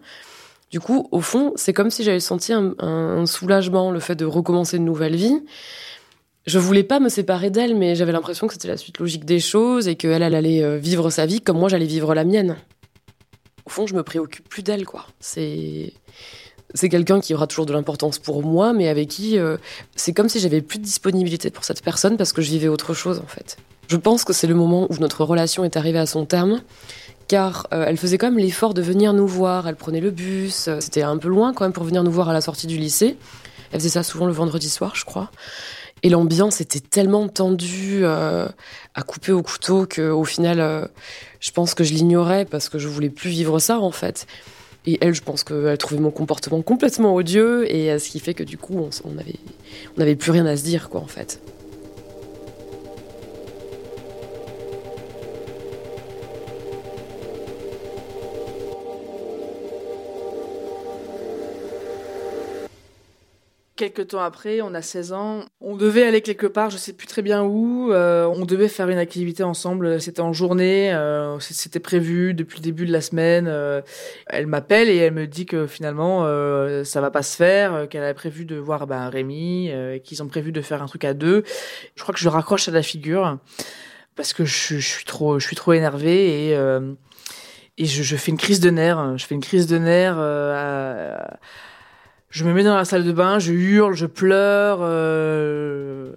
Du 0.72 0.82
coup, 0.82 1.08
au 1.12 1.22
fond, 1.22 1.54
c'est 1.56 1.72
comme 1.72 1.90
si 1.90 2.04
j'avais 2.04 2.20
senti 2.20 2.52
un, 2.52 3.26
soulagement, 3.26 3.92
le 3.92 4.02
fait 4.02 4.16
de 4.16 4.26
recommencer 4.26 4.76
une 4.76 4.84
nouvelle 4.84 5.16
vie. 5.16 5.42
Je 6.48 6.60
voulais 6.60 6.84
pas 6.84 7.00
me 7.00 7.08
séparer 7.08 7.50
d'elle, 7.50 7.78
mais 7.78 7.96
j'avais 7.96 8.12
l'impression 8.12 8.48
que 8.48 8.54
c'était 8.56 8.68
la 8.68 8.76
suite 8.76 9.00
logique 9.00 9.24
des 9.24 9.40
choses 9.40 9.88
et 9.88 9.96
qu'elle, 9.96 10.22
elle 10.22 10.36
allait 10.36 10.64
euh, 10.64 10.78
vivre 10.78 11.10
sa 11.12 11.26
vie 11.26 11.40
comme 11.40 11.58
moi 11.58 11.70
j'allais 11.70 11.86
vivre 11.86 12.14
la 12.14 12.26
mienne. 12.26 12.58
Au 13.66 13.70
fond, 13.70 13.88
je 13.88 13.96
me 13.96 14.04
préoccupe 14.04 14.50
plus 14.50 14.64
d'elle, 14.64 14.86
quoi. 14.86 15.06
C'est 15.22 15.94
c'est 16.74 16.90
quelqu'un 16.90 17.20
qui 17.20 17.34
aura 17.34 17.48
toujours 17.48 17.66
de 17.66 17.74
l'importance 17.74 18.20
pour 18.20 18.44
moi, 18.44 18.74
mais 18.74 18.88
avec 18.88 19.10
qui 19.10 19.38
euh, 19.38 19.58
c'est 19.96 20.14
comme 20.14 20.30
si 20.30 20.40
j'avais 20.40 20.62
plus 20.62 20.80
de 20.80 20.84
disponibilité 20.84 21.50
pour 21.50 21.64
cette 21.64 21.84
personne 21.84 22.18
parce 22.18 22.34
que 22.34 22.42
je 22.42 22.50
vivais 22.50 22.68
autre 22.68 22.94
chose 22.94 23.20
en 23.24 23.28
fait. 23.28 23.58
Je 23.88 23.98
pense 23.98 24.24
que 24.24 24.34
c'est 24.34 24.48
le 24.48 24.54
moment 24.54 24.86
où 24.90 24.96
notre 25.00 25.24
relation 25.24 25.64
est 25.64 25.78
arrivée 25.78 26.00
à 26.00 26.06
son 26.06 26.26
terme 26.26 26.62
car 27.28 27.68
euh, 27.74 27.86
elle 27.88 27.98
faisait 27.98 28.18
quand 28.18 28.30
même 28.30 28.40
l'effort 28.40 28.74
de 28.74 28.82
venir 28.82 29.14
nous 29.14 29.28
voir. 29.28 29.68
Elle 29.68 29.76
prenait 29.76 30.00
le 30.00 30.12
bus, 30.12 30.68
euh, 30.68 30.80
c'était 30.80 31.02
un 31.02 31.18
peu 31.18 31.28
loin 31.28 31.54
quand 31.54 31.66
même 31.66 31.74
pour 31.74 31.84
venir 31.84 32.04
nous 32.04 32.12
voir 32.12 32.30
à 32.30 32.34
la 32.34 32.42
sortie 32.42 32.68
du 32.68 32.78
lycée. 32.78 33.18
Elle 33.72 33.80
faisait 33.80 33.90
ça 33.90 34.04
souvent 34.04 34.26
le 34.26 34.34
vendredi 34.34 34.70
soir, 34.70 34.96
je 34.96 35.06
crois. 35.06 35.32
Et 36.02 36.10
l'ambiance 36.10 36.62
était 36.62 36.80
tellement 36.80 37.28
tendue, 37.28 38.06
à 38.06 38.54
couper 39.06 39.34
au 39.34 39.44
couteau, 39.44 39.86
qu'au 39.86 40.24
final, 40.24 40.90
je 41.42 41.52
pense 41.52 41.74
que 41.74 41.84
je 41.84 41.94
l'ignorais 41.94 42.46
parce 42.46 42.70
que 42.70 42.80
je 42.80 42.88
voulais 42.88 43.10
plus 43.10 43.30
vivre 43.30 43.60
ça 43.60 43.80
en 43.80 43.92
fait. 43.92 44.26
Et 44.86 44.98
elle, 45.02 45.14
je 45.14 45.22
pense 45.22 45.44
qu'elle 45.44 45.78
trouvait 45.78 46.00
mon 46.00 46.12
comportement 46.12 46.62
complètement 46.62 47.14
odieux, 47.14 47.72
et 47.72 47.98
ce 48.00 48.10
qui 48.10 48.20
fait 48.20 48.34
que 48.34 48.44
du 48.44 48.58
coup, 48.58 48.76
on, 48.78 48.90
on 49.06 49.18
on 49.98 50.16
plus 50.16 50.32
rien 50.32 50.46
à 50.46 50.56
se 50.58 50.64
dire, 50.64 50.90
quoi, 50.90 51.02
en 51.02 51.08
fait. 51.08 51.40
Quelques 63.80 64.08
temps 64.08 64.20
après, 64.20 64.60
on 64.60 64.74
a 64.74 64.82
16 64.82 65.14
ans, 65.14 65.46
on 65.62 65.78
devait 65.78 66.04
aller 66.04 66.20
quelque 66.20 66.48
part, 66.48 66.70
je 66.70 66.76
sais 66.76 66.92
plus 66.92 67.08
très 67.08 67.22
bien 67.22 67.44
où, 67.44 67.94
euh, 67.94 68.26
on 68.26 68.44
devait 68.44 68.68
faire 68.68 68.90
une 68.90 68.98
activité 68.98 69.42
ensemble, 69.42 70.02
c'était 70.02 70.20
en 70.20 70.34
journée, 70.34 70.94
euh, 70.94 71.40
c'était 71.40 71.80
prévu 71.80 72.34
depuis 72.34 72.58
le 72.58 72.64
début 72.64 72.86
de 72.86 72.92
la 72.92 73.00
semaine. 73.00 73.46
Euh, 73.48 73.80
elle 74.28 74.48
m'appelle 74.48 74.90
et 74.90 74.98
elle 74.98 75.14
me 75.14 75.28
dit 75.28 75.46
que 75.46 75.66
finalement 75.66 76.26
ça 76.84 77.00
va 77.00 77.10
pas 77.10 77.24
se 77.24 77.38
faire, 77.38 77.88
qu'elle 77.88 78.04
avait 78.04 78.14
prévu 78.14 78.44
de 78.44 78.58
voir 78.58 78.86
ben, 78.86 79.08
Rémi, 79.08 79.72
qu'ils 80.04 80.22
ont 80.22 80.28
prévu 80.28 80.52
de 80.52 80.60
faire 80.60 80.84
un 80.84 80.88
truc 80.88 81.06
à 81.06 81.14
deux. 81.14 81.46
Je 81.96 82.04
crois 82.04 82.14
que 82.14 82.20
je 82.20 82.28
raccroche 82.28 82.68
à 82.68 82.72
la 82.72 82.84
figure 82.84 83.38
parce 84.18 84.34
que 84.34 84.44
je, 84.44 84.78
suis 84.78 85.06
trop, 85.06 85.40
je 85.40 85.48
suis 85.48 85.56
trop 85.56 85.72
énervée 85.72 86.50
et 86.50 86.60
et 87.78 87.86
je, 87.86 88.04
je, 88.04 88.18
fais 88.18 88.32
une 88.32 88.38
crise 88.38 88.60
de 88.60 88.72
nerfs. 88.72 89.18
Je 89.18 89.26
fais 89.26 89.36
une 89.36 89.42
crise 89.42 89.68
de 89.68 89.78
nerfs. 89.78 90.20
À, 90.20 91.40
je 92.30 92.44
me 92.44 92.54
mets 92.54 92.64
dans 92.64 92.76
la 92.76 92.86
salle 92.86 93.04
de 93.04 93.12
bain, 93.12 93.40
je 93.40 93.54
hurle, 93.54 93.96
je 93.96 94.06
pleure. 94.06 94.80
Euh... 94.82 96.14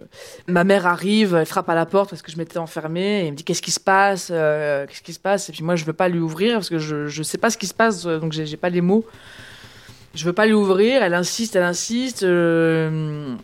Ma 0.46 0.64
mère 0.64 0.86
arrive, 0.86 1.34
elle 1.34 1.46
frappe 1.46 1.68
à 1.68 1.74
la 1.74 1.86
porte 1.86 2.10
parce 2.10 2.22
que 2.22 2.30
je 2.30 2.36
m'étais 2.36 2.58
enfermée 2.58 3.22
et 3.22 3.26
elle 3.26 3.32
me 3.32 3.36
dit 3.36 3.44
qu'est-ce 3.44 3.62
qui 3.62 3.70
se 3.70 3.80
passe, 3.80 4.28
euh, 4.30 4.86
qu'est-ce 4.86 5.02
qui 5.02 5.14
se 5.14 5.20
passe? 5.20 5.48
Et 5.48 5.52
puis 5.52 5.62
moi 5.62 5.76
je 5.76 5.84
veux 5.84 5.92
pas 5.92 6.08
lui 6.08 6.20
ouvrir 6.20 6.54
parce 6.54 6.68
que 6.68 6.78
je 6.78 7.06
je 7.06 7.22
sais 7.22 7.38
pas 7.38 7.50
ce 7.50 7.56
qui 7.56 7.66
se 7.66 7.74
passe, 7.74 8.04
donc 8.04 8.32
j'ai 8.32 8.56
pas 8.56 8.68
les 8.68 8.82
mots. 8.82 9.06
Je 10.14 10.24
veux 10.24 10.34
pas 10.34 10.46
lui 10.46 10.52
ouvrir. 10.52 11.02
Elle 11.02 11.14
insiste, 11.14 11.56
elle 11.56 11.62
insiste. 11.62 12.22
Euh... 12.22 13.34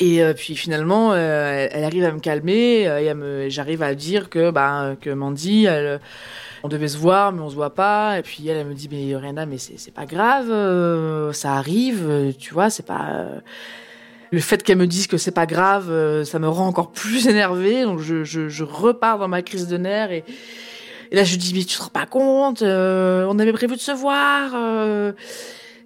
Et 0.00 0.22
euh, 0.22 0.34
puis 0.34 0.56
finalement, 0.56 1.12
euh, 1.12 1.68
elle, 1.70 1.84
arrive 1.84 2.04
à 2.04 2.12
me 2.12 2.18
calmer 2.18 2.88
euh, 2.88 3.44
et 3.46 3.50
j'arrive 3.50 3.82
à 3.82 3.94
dire 3.94 4.28
que 4.28 4.50
bah 4.50 4.96
que 5.00 5.10
Mandy, 5.10 5.66
elle 5.66 6.00
on 6.64 6.68
devait 6.68 6.88
se 6.88 6.96
voir, 6.96 7.30
mais 7.30 7.42
on 7.42 7.50
se 7.50 7.54
voit 7.54 7.74
pas. 7.74 8.18
Et 8.18 8.22
puis 8.22 8.48
elle, 8.48 8.56
elle 8.56 8.66
me 8.66 8.74
dit, 8.74 8.88
mais 8.90 9.14
Rihanna, 9.14 9.44
mais 9.44 9.58
c'est 9.58 9.92
pas 9.92 10.06
grave, 10.06 10.50
euh, 10.50 11.32
ça 11.32 11.52
arrive, 11.52 12.06
euh, 12.08 12.32
tu 12.36 12.54
vois, 12.54 12.70
c'est 12.70 12.86
pas. 12.86 13.10
Euh, 13.12 13.40
le 14.32 14.40
fait 14.40 14.62
qu'elle 14.64 14.78
me 14.78 14.86
dise 14.86 15.06
que 15.06 15.18
c'est 15.18 15.30
pas 15.30 15.46
grave, 15.46 16.24
ça 16.24 16.38
me 16.40 16.48
rend 16.48 16.66
encore 16.66 16.90
plus 16.90 17.28
énervée. 17.28 17.82
Donc 17.82 18.00
je, 18.00 18.24
je, 18.24 18.48
je 18.48 18.64
repars 18.64 19.18
dans 19.18 19.28
ma 19.28 19.42
crise 19.42 19.68
de 19.68 19.76
nerfs 19.76 20.10
et, 20.10 20.24
et 21.12 21.14
là 21.14 21.22
je 21.22 21.36
dis, 21.36 21.52
mais 21.54 21.64
tu 21.64 21.76
te 21.76 21.82
rends 21.82 21.90
pas 21.90 22.06
compte, 22.06 22.62
on 22.62 23.38
avait 23.38 23.52
prévu 23.52 23.76
de 23.76 23.80
se 23.80 23.92
voir. 23.92 24.52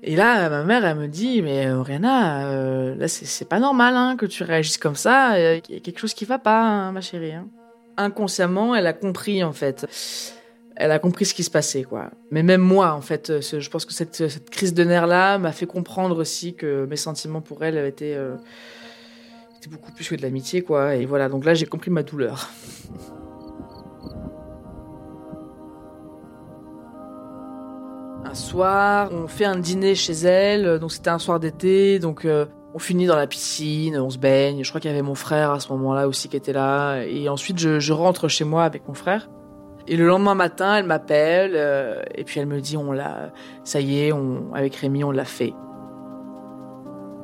Et 0.04 0.14
là, 0.14 0.48
ma 0.48 0.62
mère, 0.62 0.84
elle 0.84 0.96
me 0.96 1.08
dit, 1.08 1.42
mais 1.42 1.68
Rihanna, 1.70 2.94
là, 2.94 3.08
c'est 3.08 3.48
pas 3.48 3.58
normal 3.58 3.96
hein, 3.96 4.16
que 4.16 4.26
tu 4.26 4.44
réagisses 4.44 4.78
comme 4.78 4.96
ça. 4.96 5.38
Il 5.38 5.62
y 5.68 5.76
a 5.76 5.80
quelque 5.80 5.98
chose 5.98 6.14
qui 6.14 6.24
va 6.24 6.38
pas, 6.38 6.62
hein, 6.62 6.92
ma 6.92 7.00
chérie. 7.00 7.32
Hein. 7.32 7.48
Inconsciemment, 7.96 8.76
elle 8.76 8.86
a 8.86 8.92
compris, 8.92 9.42
en 9.42 9.52
fait 9.52 9.86
elle 10.80 10.92
a 10.92 11.00
compris 11.00 11.24
ce 11.26 11.34
qui 11.34 11.42
se 11.42 11.50
passait, 11.50 11.82
quoi. 11.82 12.12
Mais 12.30 12.44
même 12.44 12.60
moi, 12.60 12.92
en 12.92 13.00
fait, 13.00 13.30
euh, 13.30 13.40
je 13.40 13.68
pense 13.68 13.84
que 13.84 13.92
cette, 13.92 14.48
crise 14.48 14.74
de 14.74 14.84
nerfs-là 14.84 15.38
m'a 15.38 15.50
fait 15.50 15.66
comprendre 15.66 16.16
aussi 16.18 16.54
que 16.54 16.86
mes 16.86 16.96
sentiments 16.96 17.40
pour 17.40 17.64
elle 17.64 17.76
étaient, 17.84 18.14
euh, 18.14 18.36
étaient 19.58 19.70
beaucoup 19.70 19.90
plus 19.90 20.08
que 20.08 20.14
de 20.14 20.22
l'amitié, 20.22 20.62
quoi. 20.62 20.94
Et 20.94 21.04
voilà, 21.04 21.28
donc 21.28 21.44
là, 21.44 21.54
j'ai 21.54 21.66
compris 21.66 21.90
ma 21.90 22.04
douleur. 22.04 22.50
un 28.24 28.34
soir, 28.34 29.08
on 29.10 29.26
fait 29.26 29.46
un 29.46 29.56
dîner 29.56 29.94
chez 29.94 30.12
elle, 30.12 30.78
donc 30.80 30.92
c'était 30.92 31.08
un 31.08 31.18
soir 31.18 31.40
d'été, 31.40 31.98
donc 31.98 32.26
euh, 32.26 32.44
on 32.74 32.78
finit 32.78 33.06
dans 33.06 33.16
la 33.16 33.26
piscine, 33.26 33.96
on 33.96 34.10
se 34.10 34.18
baigne. 34.18 34.62
Je 34.62 34.68
crois 34.68 34.82
qu'il 34.82 34.90
y 34.90 34.92
avait 34.92 35.02
mon 35.02 35.14
frère 35.14 35.50
à 35.50 35.60
ce 35.60 35.72
moment-là 35.72 36.06
aussi 36.06 36.28
qui 36.28 36.36
était 36.36 36.52
là. 36.52 37.00
Et 37.04 37.30
ensuite, 37.30 37.58
je 37.58 37.92
rentre 37.92 38.28
chez 38.28 38.44
moi 38.44 38.64
avec 38.64 38.86
mon 38.86 38.92
frère. 38.92 39.30
Et 39.90 39.96
le 39.96 40.06
lendemain 40.06 40.34
matin, 40.34 40.76
elle 40.76 40.84
m'appelle 40.84 41.52
euh, 41.54 42.02
et 42.14 42.24
puis 42.24 42.40
elle 42.40 42.46
me 42.46 42.60
dit 42.60 42.76
on 42.76 42.92
l'a, 42.92 43.32
ça 43.64 43.80
y 43.80 44.00
est, 44.00 44.12
on, 44.12 44.52
avec 44.54 44.76
Rémi, 44.76 45.02
on 45.02 45.10
l'a 45.10 45.24
fait. 45.24 45.54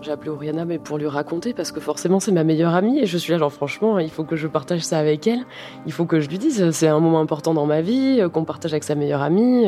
J'ai 0.00 0.10
appelé 0.10 0.30
Oriana 0.30 0.64
mais 0.64 0.78
pour 0.78 0.96
lui 0.96 1.06
raconter 1.06 1.52
parce 1.52 1.72
que 1.72 1.80
forcément 1.80 2.20
c'est 2.20 2.32
ma 2.32 2.44
meilleure 2.44 2.74
amie 2.74 3.00
et 3.00 3.06
je 3.06 3.16
suis 3.16 3.32
là 3.32 3.38
genre 3.38 3.52
franchement 3.52 3.98
il 3.98 4.10
faut 4.10 4.24
que 4.24 4.36
je 4.36 4.46
partage 4.46 4.82
ça 4.82 4.98
avec 4.98 5.26
elle, 5.26 5.46
il 5.86 5.92
faut 5.92 6.04
que 6.04 6.20
je 6.20 6.28
lui 6.28 6.38
dise 6.38 6.70
c'est 6.72 6.88
un 6.88 7.00
moment 7.00 7.20
important 7.20 7.54
dans 7.54 7.64
ma 7.64 7.80
vie 7.82 8.18
euh, 8.20 8.28
qu'on 8.30 8.44
partage 8.44 8.72
avec 8.72 8.84
sa 8.84 8.94
meilleure 8.94 9.22
amie. 9.22 9.66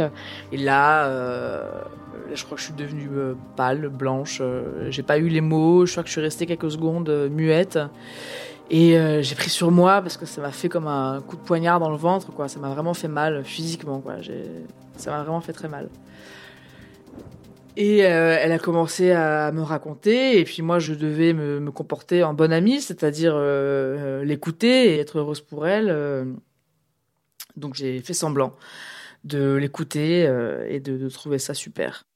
Et 0.52 0.56
là, 0.56 1.06
euh, 1.06 1.62
je 2.32 2.44
crois 2.44 2.56
que 2.56 2.62
je 2.62 2.66
suis 2.66 2.74
devenue 2.74 3.08
pâle, 3.56 3.88
blanche, 3.88 4.40
j'ai 4.88 5.02
pas 5.02 5.18
eu 5.18 5.28
les 5.28 5.42
mots, 5.42 5.84
je 5.84 5.92
crois 5.92 6.02
que 6.02 6.08
je 6.08 6.12
suis 6.12 6.22
restée 6.22 6.46
quelques 6.46 6.70
secondes 6.70 7.10
muette. 7.30 7.78
Et 8.68 8.98
euh, 8.98 9.22
j'ai 9.22 9.36
pris 9.36 9.50
sur 9.50 9.70
moi 9.70 10.02
parce 10.02 10.16
que 10.16 10.26
ça 10.26 10.40
m'a 10.40 10.50
fait 10.50 10.68
comme 10.68 10.88
un 10.88 11.20
coup 11.20 11.36
de 11.36 11.42
poignard 11.42 11.78
dans 11.78 11.90
le 11.90 11.96
ventre, 11.96 12.32
quoi. 12.32 12.48
Ça 12.48 12.58
m'a 12.58 12.68
vraiment 12.70 12.94
fait 12.94 13.08
mal 13.08 13.44
physiquement, 13.44 14.00
quoi. 14.00 14.16
Ça 14.96 15.10
m'a 15.10 15.22
vraiment 15.22 15.40
fait 15.40 15.52
très 15.52 15.68
mal. 15.68 15.88
Et 17.76 18.06
euh, 18.06 18.38
elle 18.40 18.52
a 18.52 18.58
commencé 18.58 19.12
à 19.12 19.52
me 19.52 19.62
raconter, 19.62 20.40
et 20.40 20.44
puis 20.44 20.62
moi 20.62 20.78
je 20.78 20.94
devais 20.94 21.34
me, 21.34 21.60
me 21.60 21.70
comporter 21.70 22.24
en 22.24 22.32
bonne 22.32 22.52
amie, 22.52 22.80
c'est-à-dire 22.80 23.34
euh, 23.36 24.24
l'écouter 24.24 24.94
et 24.94 24.98
être 24.98 25.18
heureuse 25.18 25.42
pour 25.42 25.66
elle. 25.66 26.34
donc 27.56 27.74
j'ai 27.74 28.00
fait 28.00 28.14
semblant 28.14 28.56
de 29.24 29.54
l'écouter 29.54 30.22
et 30.68 30.80
de, 30.80 30.96
de, 30.96 31.08
trouver 31.10 31.38
ça 31.38 31.52
super. 31.52 32.06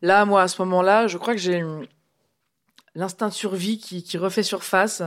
Là, 0.00 0.24
moi, 0.24 0.42
à 0.42 0.48
ce 0.48 0.62
moment-là, 0.62 1.08
je 1.08 1.18
crois 1.18 1.34
que 1.34 1.40
j'ai 1.40 1.62
l'instinct 2.94 3.28
de 3.28 3.34
survie 3.34 3.78
qui, 3.78 4.02
qui 4.02 4.16
refait 4.16 4.42
surface. 4.42 5.02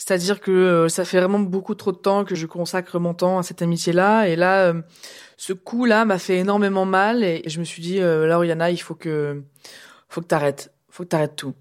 C'est-à-dire 0.00 0.40
que 0.40 0.50
euh, 0.50 0.88
ça 0.88 1.04
fait 1.04 1.20
vraiment 1.20 1.38
beaucoup 1.38 1.74
trop 1.74 1.92
de 1.92 1.98
temps 1.98 2.24
que 2.24 2.34
je 2.34 2.46
consacre 2.46 2.98
mon 2.98 3.12
temps 3.12 3.38
à 3.38 3.42
cette 3.42 3.60
amitié-là. 3.60 4.28
Et 4.28 4.34
là, 4.34 4.68
euh, 4.68 4.80
ce 5.36 5.52
coup-là 5.52 6.06
m'a 6.06 6.18
fait 6.18 6.38
énormément 6.38 6.86
mal. 6.86 7.22
Et 7.22 7.42
je 7.46 7.60
me 7.60 7.64
suis 7.64 7.82
dit, 7.82 8.00
euh, 8.00 8.26
là, 8.26 8.38
Oriana, 8.38 8.70
il 8.70 8.78
faut 8.78 8.94
que, 8.94 9.42
faut 10.08 10.22
que 10.22 10.26
t'arrêtes. 10.26 10.72
Faut 10.88 11.02
que 11.02 11.08
t'arrêtes 11.08 11.36
tout. 11.36 11.54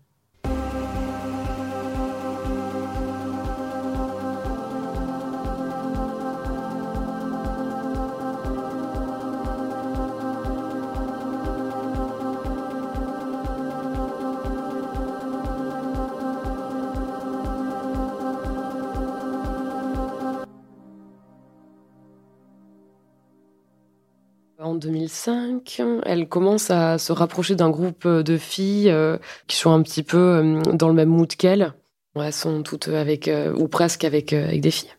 2005, 24.79 25.81
elle 26.05 26.27
commence 26.27 26.71
à 26.71 26.97
se 26.97 27.11
rapprocher 27.11 27.55
d'un 27.55 27.69
groupe 27.69 28.07
de 28.07 28.37
filles 28.37 28.89
euh, 28.89 29.17
qui 29.47 29.55
sont 29.55 29.71
un 29.71 29.81
petit 29.81 30.03
peu 30.03 30.17
euh, 30.17 30.61
dans 30.73 30.87
le 30.87 30.93
même 30.93 31.09
mood 31.09 31.33
qu'elle. 31.35 31.73
Elles 32.15 32.33
sont 32.33 32.63
toutes 32.63 32.87
avec, 32.87 33.27
euh, 33.27 33.53
ou 33.53 33.67
presque 33.67 34.03
avec, 34.03 34.33
avec 34.33 34.61
des 34.61 34.71
filles. 34.71 34.89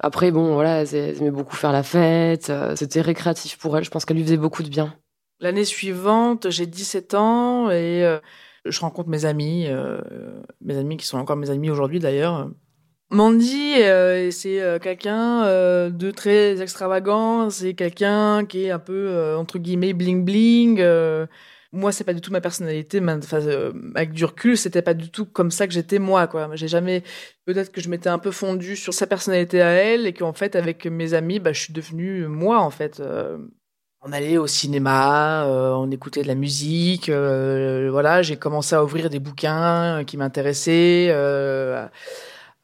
Après, 0.00 0.30
bon, 0.30 0.54
voilà, 0.54 0.82
elles 0.82 0.94
aimaient 0.94 1.30
beaucoup 1.30 1.56
faire 1.56 1.72
la 1.72 1.82
fête. 1.82 2.52
C'était 2.74 3.00
récréatif 3.00 3.58
pour 3.58 3.76
elle. 3.76 3.84
Je 3.84 3.90
pense 3.90 4.04
qu'elle 4.04 4.16
lui 4.16 4.24
faisait 4.24 4.36
beaucoup 4.36 4.62
de 4.62 4.68
bien. 4.68 4.94
L'année 5.40 5.64
suivante, 5.64 6.50
j'ai 6.50 6.66
17 6.66 7.14
ans 7.14 7.70
et 7.70 8.18
je 8.64 8.80
rencontre 8.80 9.08
mes 9.08 9.24
amis, 9.24 9.68
mes 10.60 10.76
amis 10.76 10.96
qui 10.98 11.06
sont 11.06 11.18
encore 11.18 11.36
mes 11.36 11.50
amis 11.50 11.70
aujourd'hui 11.70 11.98
d'ailleurs. 11.98 12.50
Mandy, 13.10 13.74
euh, 13.82 14.32
c'est 14.32 14.60
euh, 14.60 14.80
quelqu'un 14.80 15.44
euh, 15.44 15.90
de 15.90 16.10
très 16.10 16.60
extravagant, 16.60 17.50
c'est 17.50 17.74
quelqu'un 17.74 18.44
qui 18.44 18.64
est 18.64 18.70
un 18.72 18.80
peu 18.80 19.34
entre 19.36 19.58
guillemets 19.58 19.92
bling 19.92 20.24
bling. 20.24 20.82
moi 21.72 21.92
c'est 21.92 22.04
pas 22.04 22.14
du 22.14 22.20
tout 22.20 22.32
ma 22.32 22.40
personnalité 22.40 23.00
enfin, 23.00 23.40
euh, 23.42 23.72
avec 23.94 24.12
du 24.12 24.24
recul 24.24 24.56
c'était 24.56 24.82
pas 24.82 24.94
du 24.94 25.10
tout 25.10 25.26
comme 25.26 25.50
ça 25.50 25.66
que 25.66 25.72
j'étais 25.72 25.98
moi 25.98 26.26
quoi 26.26 26.48
j'ai 26.54 26.68
jamais 26.68 27.02
peut-être 27.44 27.70
que 27.72 27.80
je 27.80 27.88
m'étais 27.88 28.08
un 28.08 28.18
peu 28.18 28.30
fondue 28.30 28.76
sur 28.76 28.94
sa 28.94 29.06
personnalité 29.06 29.60
à 29.62 29.70
elle 29.70 30.06
et 30.06 30.12
qu'en 30.12 30.32
fait 30.32 30.56
avec 30.56 30.86
mes 30.86 31.14
amis 31.14 31.38
bah 31.40 31.52
je 31.52 31.60
suis 31.60 31.72
devenue 31.72 32.26
moi 32.28 32.60
en 32.60 32.70
fait 32.70 33.00
euh. 33.00 33.38
on 34.02 34.12
allait 34.12 34.38
au 34.38 34.46
cinéma 34.46 35.46
euh, 35.46 35.72
on 35.74 35.90
écoutait 35.90 36.22
de 36.22 36.28
la 36.28 36.34
musique 36.34 37.10
voilà 37.10 38.22
j'ai 38.22 38.36
commencé 38.36 38.74
à 38.74 38.82
ouvrir 38.84 39.10
des 39.10 39.20
bouquins 39.20 40.02
qui 40.06 40.16
m'intéressaient 40.16 41.12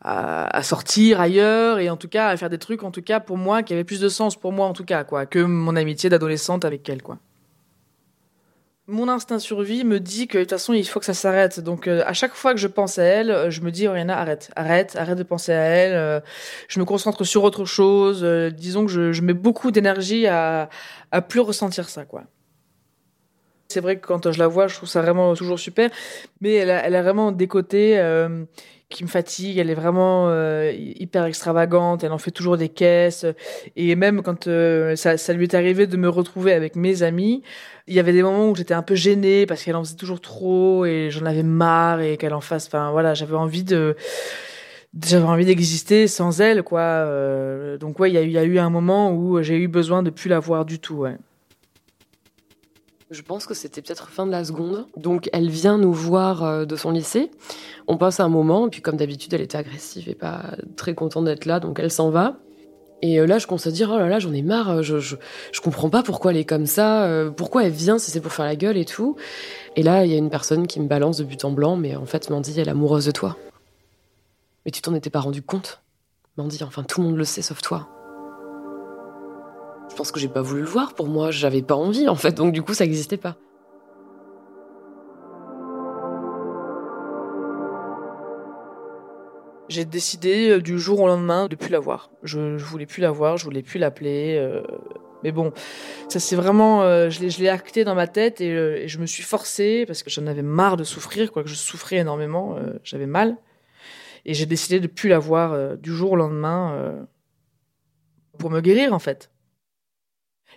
à, 0.03 0.57
à, 0.57 0.63
sortir 0.63 1.21
ailleurs 1.21 1.79
et 1.79 1.91
en 1.91 1.97
tout 1.97 2.09
cas 2.09 2.29
à 2.29 2.37
faire 2.37 2.51
des 2.51 2.59
trucs 2.59 2.83
en 2.83 2.91
tout 2.91 3.03
cas 3.03 3.21
pour 3.21 3.37
moi 3.37 3.63
qui 3.63 3.73
avaient 3.73 3.85
plus 3.85 4.01
de 4.01 4.09
sens 4.09 4.37
pour 4.37 4.53
moi 4.53 4.67
en 4.67 4.73
tout 4.73 4.85
cas 4.85 5.05
quoi 5.05 5.27
que 5.27 5.39
mon 5.39 5.77
amitié 5.77 6.11
d'adolescente 6.11 6.65
avec 6.65 6.89
elle 6.89 7.03
quoi 7.03 7.19
mon 8.89 9.09
instinct 9.09 9.39
survie 9.39 9.85
me 9.85 10.01
dit 10.01 10.27
que 10.27 10.39
de 10.39 10.43
toute 10.43 10.51
façon 10.51 10.73
il 10.73 10.87
faut 10.87 10.99
que 10.99 11.07
ça 11.07 11.15
s'arrête. 11.15 11.61
Donc 11.61 11.87
euh, 11.87 12.03
à 12.05 12.13
chaque 12.13 12.35
fois 12.35 12.53
que 12.53 12.59
je 12.59 12.67
pense 12.67 12.99
à 12.99 13.05
elle, 13.05 13.31
euh, 13.31 13.51
je 13.51 13.61
me 13.61 13.71
dis 13.71 13.87
Oriana 13.87 14.19
arrête, 14.19 14.51
arrête, 14.57 14.97
arrête 14.97 15.17
de 15.17 15.23
penser 15.23 15.53
à 15.53 15.61
elle. 15.61 15.95
Euh, 15.95 16.21
je 16.69 16.81
me 16.81 16.85
concentre 16.85 17.25
sur 17.25 17.45
autre 17.45 17.65
chose. 17.65 18.25
disons 18.53 18.85
que 18.85 18.91
je, 18.91 19.13
je 19.13 19.23
mets 19.23 19.35
beaucoup 19.35 19.71
d'énergie 19.71 20.27
à 20.27 20.69
à 21.13 21.23
plus 21.23 21.41
ressentir 21.41 21.89
ça 21.89 22.05
quoi. 22.05 22.25
C'est 23.73 23.81
vrai 23.81 23.99
que 23.99 24.07
quand 24.07 24.31
je 24.31 24.39
la 24.39 24.49
vois, 24.49 24.67
je 24.69 24.77
trouve 24.77 24.89
ça 24.89 25.03
vraiment 25.03 25.35
toujours 25.35 25.59
super, 25.59 25.91
mais 26.41 26.55
elle 26.55 26.71
a, 26.71 26.87
elle 26.87 26.95
a 26.95 27.03
vraiment 27.03 27.33
des 27.33 27.49
côtés 27.49 27.99
qui 28.93 29.03
me 29.03 29.09
fatigue. 29.09 29.59
Elle 29.59 29.71
est 29.71 29.75
vraiment 29.75 30.29
euh, 30.29 30.73
hyper 30.77 31.25
extravagante. 31.25 32.05
Elle 32.05 32.13
en 32.13 32.19
fait 32.19 32.31
toujours 32.31 32.57
des 32.57 32.69
caisses. 32.69 33.27
Et 33.75 33.97
même 33.97 34.23
quand 34.23 34.47
euh, 34.47 34.95
ça, 34.95 35.17
lui 35.33 35.45
est 35.45 35.55
arrivé 35.55 35.87
de 35.87 35.97
me 35.97 36.09
retrouver 36.09 36.53
avec 36.53 36.77
mes 36.77 37.03
amis, 37.03 37.43
il 37.89 37.95
y 37.95 37.99
avait 37.99 38.13
des 38.13 38.23
moments 38.23 38.49
où 38.49 38.55
j'étais 38.55 38.75
un 38.75 38.83
peu 38.83 38.95
gênée 38.95 39.47
parce 39.47 39.65
qu'elle 39.65 39.77
en 39.77 39.83
faisait 39.83 39.97
toujours 39.97 40.21
trop 40.21 40.85
et 40.85 41.09
j'en 41.11 41.27
avais 41.27 41.43
marre 41.43 42.01
et 42.01 42.17
qu'elle 42.17 42.35
en 42.35 42.41
fasse. 42.41 42.67
Enfin 42.67 42.93
voilà, 42.93 43.15
j'avais 43.15 43.35
envie 43.35 43.65
de 43.65 43.97
j'avais 45.03 45.25
envie 45.25 45.47
d'exister 45.47 46.07
sans 46.07 46.41
elle 46.41 46.63
quoi. 46.63 46.81
Euh, 46.81 47.79
donc 47.79 47.99
ouais, 47.99 48.11
il 48.11 48.31
y 48.31 48.39
a 48.39 48.45
eu 48.45 48.59
un 48.59 48.71
moment 48.71 49.13
où 49.13 49.43
j'ai 49.43 49.57
eu 49.57 49.69
besoin 49.69 50.03
de 50.03 50.11
plus 50.11 50.29
la 50.29 50.39
voir 50.39 50.65
du 50.65 50.79
tout. 50.79 51.07
Je 53.13 53.21
pense 53.21 53.45
que 53.45 53.53
c'était 53.53 53.83
peut-être 53.83 54.09
fin 54.09 54.25
de 54.25 54.31
la 54.31 54.43
seconde. 54.43 54.87
Donc 54.97 55.29
elle 55.35 55.51
vient 55.51 55.77
nous 55.77 55.93
voir 55.93 56.45
euh, 56.45 56.65
de 56.65 56.77
son 56.77 56.91
lycée. 56.91 57.31
On 57.87 57.99
passe 57.99 58.21
un 58.21 58.31
moment, 58.31 58.69
et 58.69 58.71
puis 58.71 58.81
comme 58.81 58.97
d'habitude, 58.97 59.35
elle 59.35 59.43
était 59.43 59.59
agressive 59.59 60.09
et 60.09 60.15
pas 60.15 60.57
très 60.77 60.95
contente 60.95 61.27
d'être 61.27 61.45
là, 61.45 61.61
donc 61.61 61.79
elle 61.79 61.91
s'en 61.91 62.09
va. 62.09 62.39
Et 63.03 63.21
euh, 63.21 63.27
là, 63.27 63.37
je 63.37 63.47
commence 63.47 63.67
à 63.67 63.71
dire, 63.71 63.91
oh 63.93 63.99
là 63.99 64.09
là, 64.09 64.19
j'en 64.19 64.33
ai 64.33 64.41
marre, 64.41 64.71
euh, 64.71 64.83
je, 64.83 64.99
je, 64.99 65.17
je, 65.53 65.61
comprends 65.61 65.91
pas 65.91 66.03
pourquoi 66.03 66.31
elle 66.31 66.39
est 66.39 66.47
comme 66.47 66.65
ça, 66.65 67.07
pourquoi 67.37 67.65
elle 67.65 67.73
vient 67.73 67.99
si 67.99 68.11
c'est 68.11 68.23
pour 68.23 68.33
faire 68.33 68.47
la 68.47 68.57
gueule 68.57 68.79
et 68.79 68.87
tout. 68.87 69.17
Et 69.77 69.83
là, 69.83 70.07
il 70.07 70.11
y 70.11 70.15
a 70.15 70.19
une 70.19 70.31
personne 70.31 70.67
qui 70.67 70.81
me 70.81 70.89
balance 70.89 71.19
de 71.19 71.25
but 71.25 71.45
en 71.45 71.51
blanc, 71.51 71.77
mais 71.77 71.95
en 71.97 72.07
fait, 72.07 72.31
Mandy, 72.31 72.59
elle 72.59 72.69
est 72.69 72.71
amoureuse 72.71 73.05
de 73.05 73.11
toi. 73.11 73.37
Mais 74.65 74.71
tu 74.71 74.81
t'en 74.81 74.95
étais 74.95 75.11
pas 75.11 75.21
rendu 75.21 75.43
compte? 75.43 75.83
Mandy, 76.39 76.65
enfin, 76.65 76.83
tout 76.83 77.03
le 77.03 77.09
monde 77.09 77.19
le 77.19 77.25
sait 77.25 77.43
sauf 77.43 77.61
toi. 77.61 77.91
Je 79.93 79.97
pense 79.99 80.11
que 80.11 80.19
j'ai 80.19 80.29
pas 80.29 80.41
voulu 80.41 80.63
le 80.63 80.67
voir. 80.67 80.95
Pour 80.95 81.07
moi, 81.07 81.31
j'avais 81.31 81.61
pas 81.61 81.75
envie, 81.75 82.09
en 82.09 82.15
fait. 82.15 82.33
Donc, 82.33 82.55
du 82.55 82.63
coup, 82.63 82.73
ça 82.73 82.85
n'existait 82.85 83.19
pas. 83.19 83.37
J'ai 89.69 89.85
décidé 89.85 90.49
euh, 90.49 90.63
du 90.63 90.79
jour 90.79 91.01
au 91.01 91.07
lendemain 91.07 91.47
de 91.47 91.57
plus 91.57 91.69
la 91.69 91.79
voir. 91.79 92.11
Je, 92.23 92.57
je 92.57 92.65
voulais 92.65 92.87
plus 92.87 93.03
la 93.03 93.11
voir, 93.11 93.37
je 93.37 93.45
voulais 93.45 93.61
plus 93.61 93.79
l'appeler. 93.79 94.39
Euh, 94.39 94.63
mais 95.25 95.31
bon, 95.31 95.53
ça 96.09 96.19
c'est 96.21 96.37
vraiment, 96.37 96.83
euh, 96.85 97.11
je 97.11 97.21
l'ai 97.21 97.49
acté 97.51 97.85
dans 97.85 97.95
ma 97.95 98.07
tête 98.07 98.41
et, 98.41 98.89
je 98.89 98.99
me 98.99 99.05
suis 99.05 99.23
forcée 99.23 99.85
parce 99.87 100.03
que 100.03 100.09
j'en 100.09 100.27
avais 100.27 100.43
marre 100.43 100.79
de 100.79 100.85
souffrir, 100.85 101.31
quoi 101.33 101.43
que 101.43 101.51
je 101.51 101.55
souffrais 101.55 101.97
énormément, 101.97 102.57
j'avais 102.83 103.07
mal. 103.07 103.37
Et 104.25 104.35
j'ai 104.35 104.47
décidé 104.47 104.81
de 104.81 104.89
plus 104.89 105.09
la 105.09 105.19
voir 105.19 105.77
du 105.77 105.93
jour 105.95 106.13
au 106.13 106.17
lendemain 106.17 107.07
pour 108.39 108.51
me 108.51 108.61
guérir 108.61 108.93
en 108.93 108.99
fait. 108.99 109.32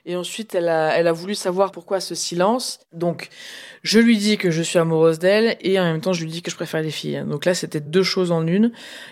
Et 0.08 0.16
ensuite, 0.16 0.54
elle 0.54 0.70
a, 0.70 0.96
elle 0.96 1.08
a 1.08 1.12
voulu 1.12 1.34
savoir 1.34 1.72
pourquoi 1.72 2.00
ce 2.00 2.14
silence. 2.14 2.80
Donc, 2.94 3.30
je 3.82 4.00
lui 4.00 4.18
dis 4.18 4.38
que 4.38 4.52
je 4.52 4.62
suis 4.62 4.78
amoureuse 4.78 5.18
d'elle 5.18 5.58
et 5.62 5.80
en 5.80 5.84
même 5.84 6.00
temps, 6.00 6.14
je 6.14 6.24
lui 6.24 6.30
dis 6.30 6.44
que 6.44 6.52
je 6.52 6.56
préfère 6.56 6.84
les 6.84 6.92
filles. 6.92 7.24
Donc 7.28 7.46
là, 7.46 7.56
c'était 7.56 7.80
deux 7.80 8.04
choses 8.04 8.32
en 8.32 8.46
une. 8.46 8.72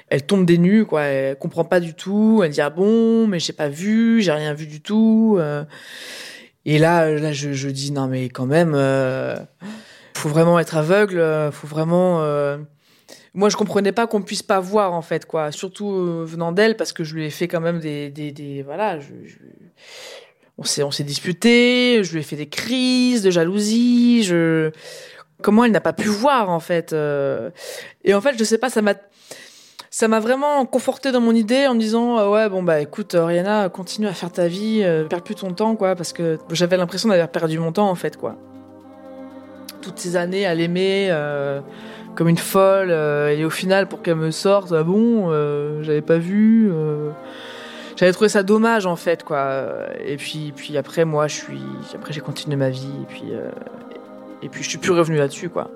Elle 0.10 0.24
tombe 0.24 0.46
des 0.46 0.60
nues, 0.60 0.86
quoi. 0.86 1.02
Elle 1.02 1.36
comprend 1.36 1.64
pas 1.64 1.80
du 1.80 1.96
tout. 1.96 2.42
Elle 2.46 2.52
dit 2.52 2.62
ah 2.62 2.70
bon, 2.70 3.26
mais 3.26 3.40
j'ai 3.40 3.54
pas 3.54 3.70
vu, 3.70 4.22
j'ai 4.22 4.32
rien 4.32 4.54
vu 4.54 4.68
du 4.68 4.82
tout. 4.82 5.38
Euh. 5.40 5.64
Et 6.66 6.78
là, 6.78 7.10
là, 7.12 7.34
je, 7.34 7.54
je 7.54 7.70
dis 7.70 7.92
non 7.92 8.08
mais 8.08 8.30
quand 8.30 8.46
même, 8.46 8.74
euh, 8.76 9.36
faut 10.16 10.30
vraiment 10.30 10.60
être 10.60 10.78
aveugle, 10.78 11.50
faut 11.52 11.68
vraiment. 11.68 12.22
Euh. 12.22 12.60
Moi, 13.34 13.50
je 13.50 13.58
comprenais 13.58 13.92
pas 13.92 14.06
qu'on 14.06 14.22
puisse 14.22 14.44
pas 14.44 14.60
voir 14.60 14.94
en 14.94 15.02
fait, 15.02 15.26
quoi. 15.26 15.52
Surtout 15.52 16.24
venant 16.24 16.52
d'elle, 16.52 16.78
parce 16.78 16.94
que 16.94 17.04
je 17.04 17.16
lui 17.16 17.26
ai 17.26 17.32
fait 17.32 17.48
quand 17.48 17.62
même 17.62 17.80
des, 17.80 18.12
des, 18.12 18.32
des 18.32 18.62
voilà. 18.62 19.00
On 20.58 20.64
s'est 20.64 20.84
on 20.84 20.92
s'est 20.92 21.04
disputé, 21.04 22.04
je 22.04 22.14
lui 22.14 22.20
ai 22.20 22.24
fait 22.24 22.36
des 22.36 22.48
crises 22.48 23.22
de 23.22 23.32
jalousie, 23.32 24.24
je 24.24 24.72
comment 25.44 25.66
elle 25.66 25.72
n'a 25.72 25.82
pas 25.82 25.94
pu 25.94 26.08
voir 26.08 26.50
en 26.50 26.60
fait 26.60 26.94
euh. 26.94 27.52
et 28.04 28.16
en 28.16 28.22
fait 28.22 28.36
je 28.40 28.44
sais 28.44 28.58
pas 28.58 28.70
ça 28.70 28.82
m'a 28.82 28.96
ça 29.92 30.08
m'a 30.08 30.20
vraiment 30.20 30.66
conforté 30.66 31.12
dans 31.12 31.22
mon 31.22 31.36
idée 31.36 31.68
en 31.68 31.76
me 31.76 31.80
disant 31.80 32.18
euh, 32.18 32.30
ouais 32.30 32.50
bon 32.50 32.64
bah 32.64 32.80
écoute 32.80 33.16
Rihanna 33.20 33.70
continue 33.70 34.08
à 34.08 34.14
faire 34.14 34.32
ta 34.32 34.48
vie 34.48 34.82
euh, 34.84 35.04
perds 35.04 35.22
plus 35.22 35.36
ton 35.36 35.52
temps 35.52 35.76
quoi 35.76 35.96
parce 35.96 36.14
que 36.14 36.40
j'avais 36.52 36.78
l'impression 36.78 37.10
d'avoir 37.10 37.30
perdu 37.30 37.60
mon 37.60 37.72
temps 37.72 37.90
en 37.90 37.96
fait 37.96 38.18
quoi 38.18 38.36
toutes 39.82 40.00
ces 40.00 40.16
années 40.16 40.46
à 40.48 40.56
l'aimer 40.56 41.10
euh, 41.12 41.60
comme 42.16 42.30
une 42.30 42.38
folle 42.38 42.92
et 42.92 43.44
au 43.44 43.50
final 43.50 43.88
pour 43.88 44.02
qu'elle 44.02 44.16
me 44.16 44.32
sorte 44.32 44.72
ah 44.72 44.84
bon 44.84 45.30
j'avais 45.84 46.02
pas 46.02 46.18
vu 46.18 46.72
j'avais 47.96 48.12
trouvé 48.12 48.30
ça 48.30 48.44
dommage 48.44 48.86
en 48.86 48.96
fait 48.96 49.24
quoi. 49.24 49.68
Et 50.06 50.18
puis 50.18 50.54
puis 50.56 50.78
après 50.78 51.06
moi 51.06 51.28
je 51.28 51.36
suis 51.36 51.62
après 51.94 52.14
j'ai 52.14 52.22
continué 52.22 52.56
ma 52.56 52.70
vie 52.70 52.88
et 53.02 53.06
puis 53.06 53.24
euh, 53.32 53.50
et 54.42 54.50
puis 54.50 54.64
je 54.64 54.70
suis 54.70 54.78
plus 54.78 54.92
revenu 54.92 55.18
là-dessus 55.18 55.50
quoi. 55.50 55.70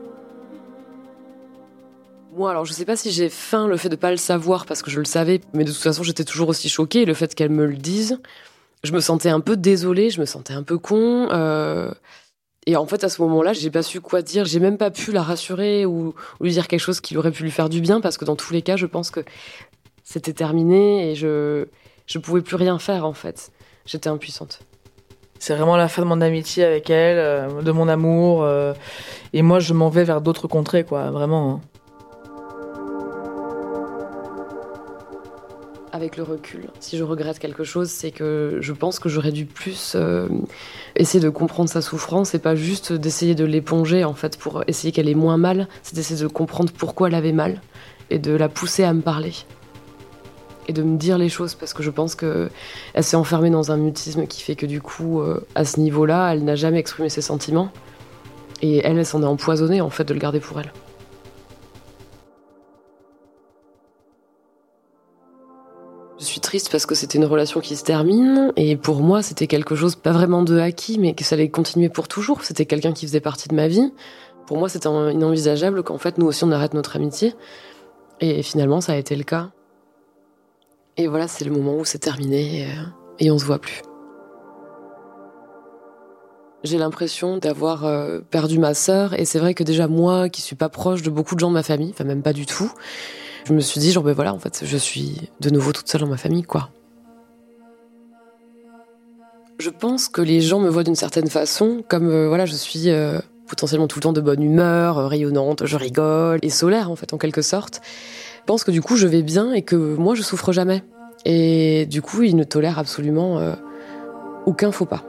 Moi 2.36 2.51
alors 2.51 2.65
je 2.65 2.73
sais 2.73 2.86
pas 2.86 2.95
si 2.95 3.12
j'ai 3.12 3.30
faim 3.30 3.67
le 3.67 3.77
fait 3.77 3.89
de 3.89 3.95
pas 3.95 4.12
le 4.12 4.17
savoir 4.17 4.65
parce 4.65 4.82
que 4.82 4.91
je 4.91 4.99
le 4.99 5.06
savais 5.06 5.41
mais 5.53 5.63
de 5.63 5.71
toute 5.71 5.82
façon 5.82 6.03
j'étais 6.03 6.23
toujours 6.23 6.49
aussi 6.49 6.69
choquée 6.69 7.06
le 7.06 7.13
fait 7.13 7.34
qu'elle 7.34 7.49
me 7.49 7.65
le 7.65 7.75
dise 7.75 8.19
je 8.84 8.91
me 8.91 8.99
sentais 8.99 9.30
un 9.30 9.39
peu 9.39 9.58
désolée 9.58 10.10
je 10.10 10.19
me 10.19 10.25
sentais 10.25 10.53
un 10.53 10.63
peu 10.63 10.77
con 10.77 11.30
euh, 11.32 11.91
et 12.67 12.75
en 12.75 12.86
fait, 12.86 13.06
à 13.06 13.10
ce 13.10 13.21
moment-là, 13.21 13.53
j'ai 13.53 13.71
pas 13.71 13.82
su 13.82 14.01
quoi 14.01 14.21
dire. 14.21 14.43
J'ai 14.43 14.60
même 14.60 14.77
pas 14.77 14.91
pu 14.91 15.13
la 15.13 15.23
rassurer 15.23 15.86
ou, 15.86 16.13
lui 16.41 16.51
dire 16.51 16.67
quelque 16.67 16.82
chose 16.82 16.99
qui 16.99 17.15
aurait 17.15 17.32
pu 17.32 17.43
lui 17.43 17.51
faire 17.51 17.69
du 17.69 17.80
bien, 17.80 18.01
parce 18.01 18.17
que 18.17 18.25
dans 18.25 18.36
tous 18.36 18.51
les 18.51 18.62
cas, 18.62 18.75
je 18.75 18.86
pense 18.86 19.10
que 19.10 19.21
c'était 20.03 20.34
terminé 20.34 21.10
et 21.10 21.15
je 21.15 21.67
je 22.08 22.17
pouvais 22.17 22.41
plus 22.41 22.56
rien 22.56 22.80
faire 22.80 23.06
en 23.06 23.13
fait. 23.13 23.52
J'étais 23.86 24.10
impuissante. 24.10 24.60
C'est 25.39 25.56
vraiment 25.56 25.78
la 25.78 25.88
fin 25.88 26.02
de 26.02 26.08
mon 26.08 26.22
amitié 26.22 26.63
avec 26.63 26.89
elle, 26.89 27.20
euh, 27.20 27.62
de 27.62 27.72
mon 27.72 27.88
amour. 27.88 28.43
Euh, 28.43 28.74
et 29.34 29.41
moi, 29.41 29.60
je 29.60 29.74
m'en 29.74 29.89
vais 29.89 30.04
vers 30.04 30.22
d'autres 30.22 30.48
contrées, 30.48 30.84
quoi, 30.84 31.12
vraiment. 31.12 31.52
Hein. 31.52 31.62
Avec 35.91 36.17
le 36.17 36.24
recul, 36.24 36.70
si 36.80 36.98
je 36.98 37.04
regrette 37.04 37.39
quelque 37.39 37.63
chose, 37.63 37.89
c'est 37.89 38.12
que 38.12 38.58
je 38.62 38.74
pense 38.74 39.00
que 39.00 39.10
j'aurais 39.10 39.32
dû 39.32 39.46
plus 39.46 39.93
euh, 39.96 40.28
essayer 40.96 41.24
de 41.24 41.30
comprendre 41.30 41.70
sa 41.70 41.82
souffrance 41.82 42.36
et 42.36 42.39
pas 42.39 42.56
juste 42.56 42.93
d'essayer 42.93 43.36
de 43.36 43.46
l'éponger, 43.46 44.04
en 44.04 44.13
fait, 44.13 44.38
pour 44.38 44.63
essayer 44.67 44.91
qu'elle 44.91 45.10
ait 45.10 45.15
moins 45.15 45.38
mal. 45.38 45.67
C'est 45.84 45.96
d'essayer 45.96 46.22
de 46.22 46.28
comprendre 46.28 46.72
pourquoi 46.76 47.08
elle 47.08 47.15
avait 47.15 47.32
mal 47.32 47.62
et 48.10 48.20
de 48.20 48.34
la 48.34 48.50
pousser 48.50 48.84
à 48.84 48.93
me 48.93 49.02
parler 49.02 49.34
et 50.67 50.73
de 50.73 50.84
me 50.84 50.97
dire 50.97 51.17
les 51.17 51.30
choses 51.30 51.56
parce 51.56 51.73
que 51.73 51.84
je 51.84 51.89
pense 51.89 52.15
que 52.15 52.49
elle 52.93 53.03
s'est 53.03 53.17
enfermée 53.17 53.49
dans 53.49 53.71
un 53.71 53.77
mutisme 53.77 54.27
qui 54.27 54.41
fait 54.41 54.56
que 54.56 54.65
du 54.65 54.82
coup 54.82 55.21
euh, 55.21 55.45
à 55.56 55.65
ce 55.65 55.80
niveau-là 55.80 56.34
elle 56.34 56.43
n'a 56.43 56.56
jamais 56.56 56.80
exprimé 56.80 57.10
ses 57.10 57.21
sentiments 57.21 57.69
et 58.62 58.80
elle 58.86 58.97
elle 58.97 59.06
s'en 59.06 59.21
est 59.21 59.25
empoisonnée 59.25 59.82
en 59.82 59.89
fait 59.89 60.03
de 60.03 60.13
le 60.13 60.19
garder 60.19 60.39
pour 60.39 60.60
elle. 60.60 60.71
Je 66.19 66.25
suis 66.25 66.39
triste 66.39 66.71
parce 66.71 66.88
que 66.88 66.95
c'était 66.95 67.19
une 67.19 67.25
relation 67.25 67.60
qui 67.60 67.75
se 67.75 67.84
termine 67.84 68.51
et 68.56 68.75
pour 68.75 69.01
moi 69.01 69.21
c'était 69.21 69.45
quelque 69.45 69.75
chose 69.75 69.95
pas 69.95 70.12
vraiment 70.12 70.41
de 70.41 70.58
acquis 70.58 70.97
mais 70.99 71.13
que 71.13 71.23
ça 71.23 71.36
allait 71.36 71.49
continuer 71.49 71.89
pour 71.89 72.08
toujours. 72.08 72.43
C'était 72.43 72.65
quelqu'un 72.65 72.91
qui 72.91 73.06
faisait 73.06 73.19
partie 73.19 73.47
de 73.47 73.56
ma 73.56 73.67
vie. 73.67 73.93
Pour 74.47 74.58
moi 74.58 74.67
c'était 74.67 74.89
inenvisageable 74.89 75.84
qu'en 75.84 75.99
fait 75.99 76.17
nous 76.17 76.25
aussi 76.25 76.43
on 76.43 76.51
arrête 76.51 76.73
notre 76.73 76.95
amitié 76.95 77.36
et 78.19 78.41
finalement 78.41 78.82
ça 78.82 78.93
a 78.93 78.95
été 78.95 79.15
le 79.15 79.23
cas. 79.23 79.51
Et 80.97 81.07
voilà, 81.07 81.27
c'est 81.27 81.45
le 81.45 81.51
moment 81.51 81.75
où 81.75 81.86
c'est 81.86 81.99
terminé 81.99 82.65
euh, 82.65 82.83
et, 83.19 83.29
on 83.29 83.38
se 83.38 83.45
voit 83.45 83.60
plus. 83.60 83.81
J'ai 86.63 86.79
l'impression 86.79 87.38
d'avoir 87.38 87.86
euh, 87.86 88.19
perdu 88.19 88.57
ma 88.57 88.73
sœur 88.73 89.13
et 89.13 89.23
c'est 89.23 89.38
vrai 89.38 89.53
que 89.53 89.63
déjà 89.63 89.88
moi 89.88 90.27
qui 90.27 90.41
suis 90.41 90.55
pas 90.55 90.69
proche 90.69 91.03
de 91.03 91.12
beaucoup 91.12 91.36
de 91.36 91.39
gens 91.39 91.49
de 91.49 91.53
ma 91.53 91.62
famille, 91.62 91.91
enfin 91.91 92.03
même 92.03 92.23
pas 92.23 92.33
du 92.33 92.47
tout, 92.47 92.71
je 93.45 93.53
me 93.53 93.60
suis 93.60 93.79
dit 93.79 93.91
genre 93.91 94.03
ben 94.03 94.13
voilà 94.13 94.33
en 94.33 94.39
fait 94.39 94.63
je 94.65 94.77
suis 94.77 95.29
de 95.39 95.51
nouveau 95.51 95.71
toute 95.71 95.88
seule 95.88 96.01
dans 96.01 96.07
ma 96.07 96.17
famille 96.17 96.43
quoi. 96.43 96.71
Je 99.60 99.69
pense 99.69 100.10
que 100.10 100.21
les 100.21 100.41
gens 100.41 100.60
me 100.60 100.69
voient 100.69 100.83
d'une 100.83 100.95
certaine 100.95 101.29
façon 101.29 101.83
comme 101.88 102.10
euh, 102.10 102.27
voilà 102.27 102.47
je 102.47 102.55
suis 102.55 102.89
potentiellement 103.47 103.88
tout 103.88 103.99
le 103.99 104.03
temps 104.03 104.13
de 104.13 104.21
bonne 104.21 104.41
humeur, 104.41 105.07
rayonnante, 105.10 105.67
je 105.67 105.77
rigole, 105.77 106.39
et 106.41 106.49
solaire 106.49 106.89
en 106.89 106.95
fait 106.95 107.13
en 107.13 107.19
quelque 107.19 107.43
sorte. 107.43 107.81
Pense 108.47 108.63
que 108.63 108.71
du 108.71 108.81
coup 108.81 108.95
je 108.95 109.05
vais 109.05 109.21
bien 109.21 109.53
et 109.53 109.62
que 109.62 109.75
moi 109.75 110.15
je 110.15 110.23
souffre 110.23 110.51
jamais. 110.51 110.83
Et 111.25 111.86
du 111.86 112.01
coup 112.01 112.23
il 112.23 112.36
ne 112.36 112.43
tolère 112.43 112.79
absolument 112.79 113.39
aucun 114.47 114.71
faux 114.71 114.86
pas. 114.86 115.03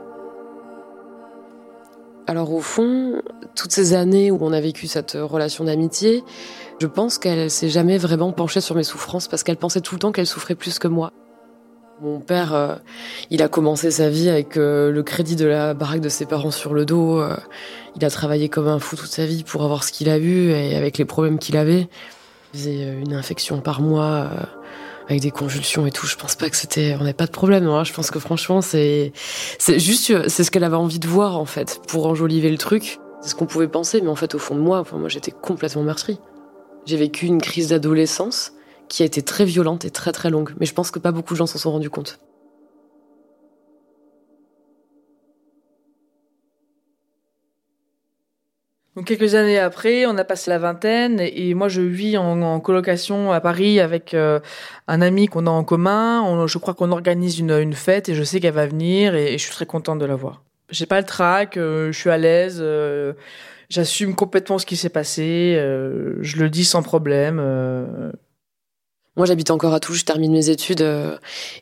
Alors 2.27 2.53
au 2.53 2.61
fond, 2.61 3.23
toutes 3.55 3.71
ces 3.71 3.95
années 3.95 4.29
où 4.29 4.37
on 4.41 4.53
a 4.53 4.61
vécu 4.61 4.85
cette 4.85 5.17
relation 5.19 5.63
d'amitié, 5.63 6.23
je 6.79 6.85
pense 6.85 7.17
qu'elle 7.17 7.49
s'est 7.49 7.69
jamais 7.69 7.97
vraiment 7.97 8.31
penchée 8.31 8.61
sur 8.61 8.75
mes 8.75 8.83
souffrances 8.83 9.27
parce 9.27 9.41
qu'elle 9.41 9.57
pensait 9.57 9.81
tout 9.81 9.95
le 9.95 9.99
temps 9.99 10.11
qu'elle 10.11 10.27
souffrait 10.27 10.53
plus 10.53 10.77
que 10.77 10.87
moi. 10.87 11.11
Mon 12.01 12.19
père, 12.21 12.53
euh, 12.53 12.75
il 13.29 13.41
a 13.41 13.49
commencé 13.49 13.91
sa 13.91 14.09
vie 14.09 14.29
avec 14.29 14.55
euh, 14.55 14.89
le 14.89 15.03
crédit 15.03 15.35
de 15.35 15.45
la 15.45 15.73
baraque 15.73 15.99
de 15.99 16.07
ses 16.07 16.25
parents 16.25 16.51
sur 16.51 16.73
le 16.73 16.85
dos. 16.85 17.19
Euh, 17.19 17.35
il 17.97 18.05
a 18.05 18.09
travaillé 18.09 18.47
comme 18.47 18.69
un 18.69 18.79
fou 18.79 18.95
toute 18.95 19.09
sa 19.09 19.25
vie 19.25 19.43
pour 19.43 19.63
avoir 19.63 19.83
ce 19.83 19.91
qu'il 19.91 20.07
a 20.07 20.17
eu 20.17 20.51
et 20.51 20.77
avec 20.77 20.97
les 20.97 21.03
problèmes 21.03 21.39
qu'il 21.39 21.57
avait. 21.57 21.89
Il 22.53 22.59
faisait 22.59 22.99
une 22.99 23.13
infection 23.13 23.61
par 23.61 23.81
mois 23.81 24.29
avec 25.09 25.21
des 25.21 25.31
convulsions 25.31 25.87
et 25.87 25.91
tout. 25.91 26.05
Je 26.05 26.15
pense 26.15 26.35
pas 26.35 26.49
que 26.49 26.55
c'était, 26.55 26.95
on 26.95 26.99
n'avait 26.99 27.13
pas 27.13 27.25
de 27.25 27.31
problème. 27.31 27.67
Hein. 27.67 27.83
Je 27.83 27.93
pense 27.93 28.11
que 28.11 28.19
franchement, 28.19 28.61
c'est, 28.61 29.11
c'est 29.57 29.79
juste, 29.79 30.29
c'est 30.29 30.43
ce 30.43 30.51
qu'elle 30.51 30.63
avait 30.63 30.75
envie 30.75 30.99
de 30.99 31.07
voir 31.07 31.37
en 31.37 31.45
fait 31.45 31.81
pour 31.87 32.05
enjoliver 32.05 32.49
le 32.49 32.57
truc. 32.57 32.99
C'est 33.21 33.29
ce 33.29 33.35
qu'on 33.35 33.47
pouvait 33.47 33.67
penser, 33.67 34.01
mais 34.01 34.07
en 34.07 34.15
fait, 34.15 34.35
au 34.35 34.39
fond 34.39 34.55
de 34.55 34.61
moi, 34.61 34.79
enfin, 34.79 34.97
moi, 34.97 35.09
j'étais 35.09 35.31
complètement 35.31 35.83
meurtrie. 35.83 36.19
J'ai 36.85 36.95
vécu 36.95 37.25
une 37.25 37.41
crise 37.41 37.69
d'adolescence 37.69 38.53
qui 38.87 39.03
a 39.03 39.05
été 39.05 39.21
très 39.21 39.45
violente 39.45 39.85
et 39.85 39.91
très 39.91 40.11
très 40.11 40.29
longue, 40.29 40.53
mais 40.59 40.65
je 40.65 40.73
pense 40.73 40.89
que 40.89 40.99
pas 40.99 41.11
beaucoup 41.11 41.33
de 41.33 41.37
gens 41.37 41.45
s'en 41.45 41.59
sont 41.59 41.71
rendus 41.71 41.89
compte. 41.89 42.19
Donc 48.99 49.07
quelques 49.07 49.33
années 49.33 49.57
après, 49.57 50.05
on 50.07 50.17
a 50.17 50.25
passé 50.25 50.51
la 50.51 50.59
vingtaine 50.59 51.21
et 51.21 51.53
moi 51.53 51.69
je 51.69 51.79
vis 51.79 52.17
en, 52.17 52.59
colocation 52.59 53.31
à 53.31 53.39
Paris 53.39 53.79
avec 53.79 54.13
euh, 54.13 54.41
un 54.89 55.01
ami 55.01 55.27
qu'on 55.27 55.47
a 55.47 55.49
en 55.49 55.63
commun. 55.63 56.45
je 56.47 56.57
crois 56.57 56.73
qu'on 56.73 56.91
organise 56.91 57.39
une, 57.39 57.71
fête 57.71 58.09
et 58.09 58.13
je 58.13 58.25
sais 58.25 58.41
qu'elle 58.41 58.55
va 58.55 58.67
venir 58.67 59.15
et, 59.15 59.37
je 59.37 59.37
suis 59.37 59.53
très 59.53 59.65
contente 59.65 59.99
de 59.99 60.05
la 60.05 60.15
voir. 60.15 60.43
J'ai 60.69 60.85
pas 60.85 60.99
le 60.99 61.05
trac, 61.05 61.55
euh, 61.55 61.93
je 61.93 61.97
suis 61.97 62.09
à 62.09 62.17
l'aise, 62.17 62.57
euh, 62.59 63.13
j'assume 63.69 64.15
complètement 64.15 64.59
ce 64.59 64.65
qui 64.65 64.75
s'est 64.75 64.89
passé, 64.89 65.53
je 65.55 66.37
le 66.37 66.49
dis 66.49 66.65
sans 66.65 66.83
problème. 66.83 67.37
Moi, 69.15 69.25
j'habite 69.25 69.49
encore 69.49 69.73
à 69.73 69.79
Toulouse, 69.79 70.01
je 70.01 70.05
termine 70.05 70.33
mes 70.33 70.49
études 70.49 70.85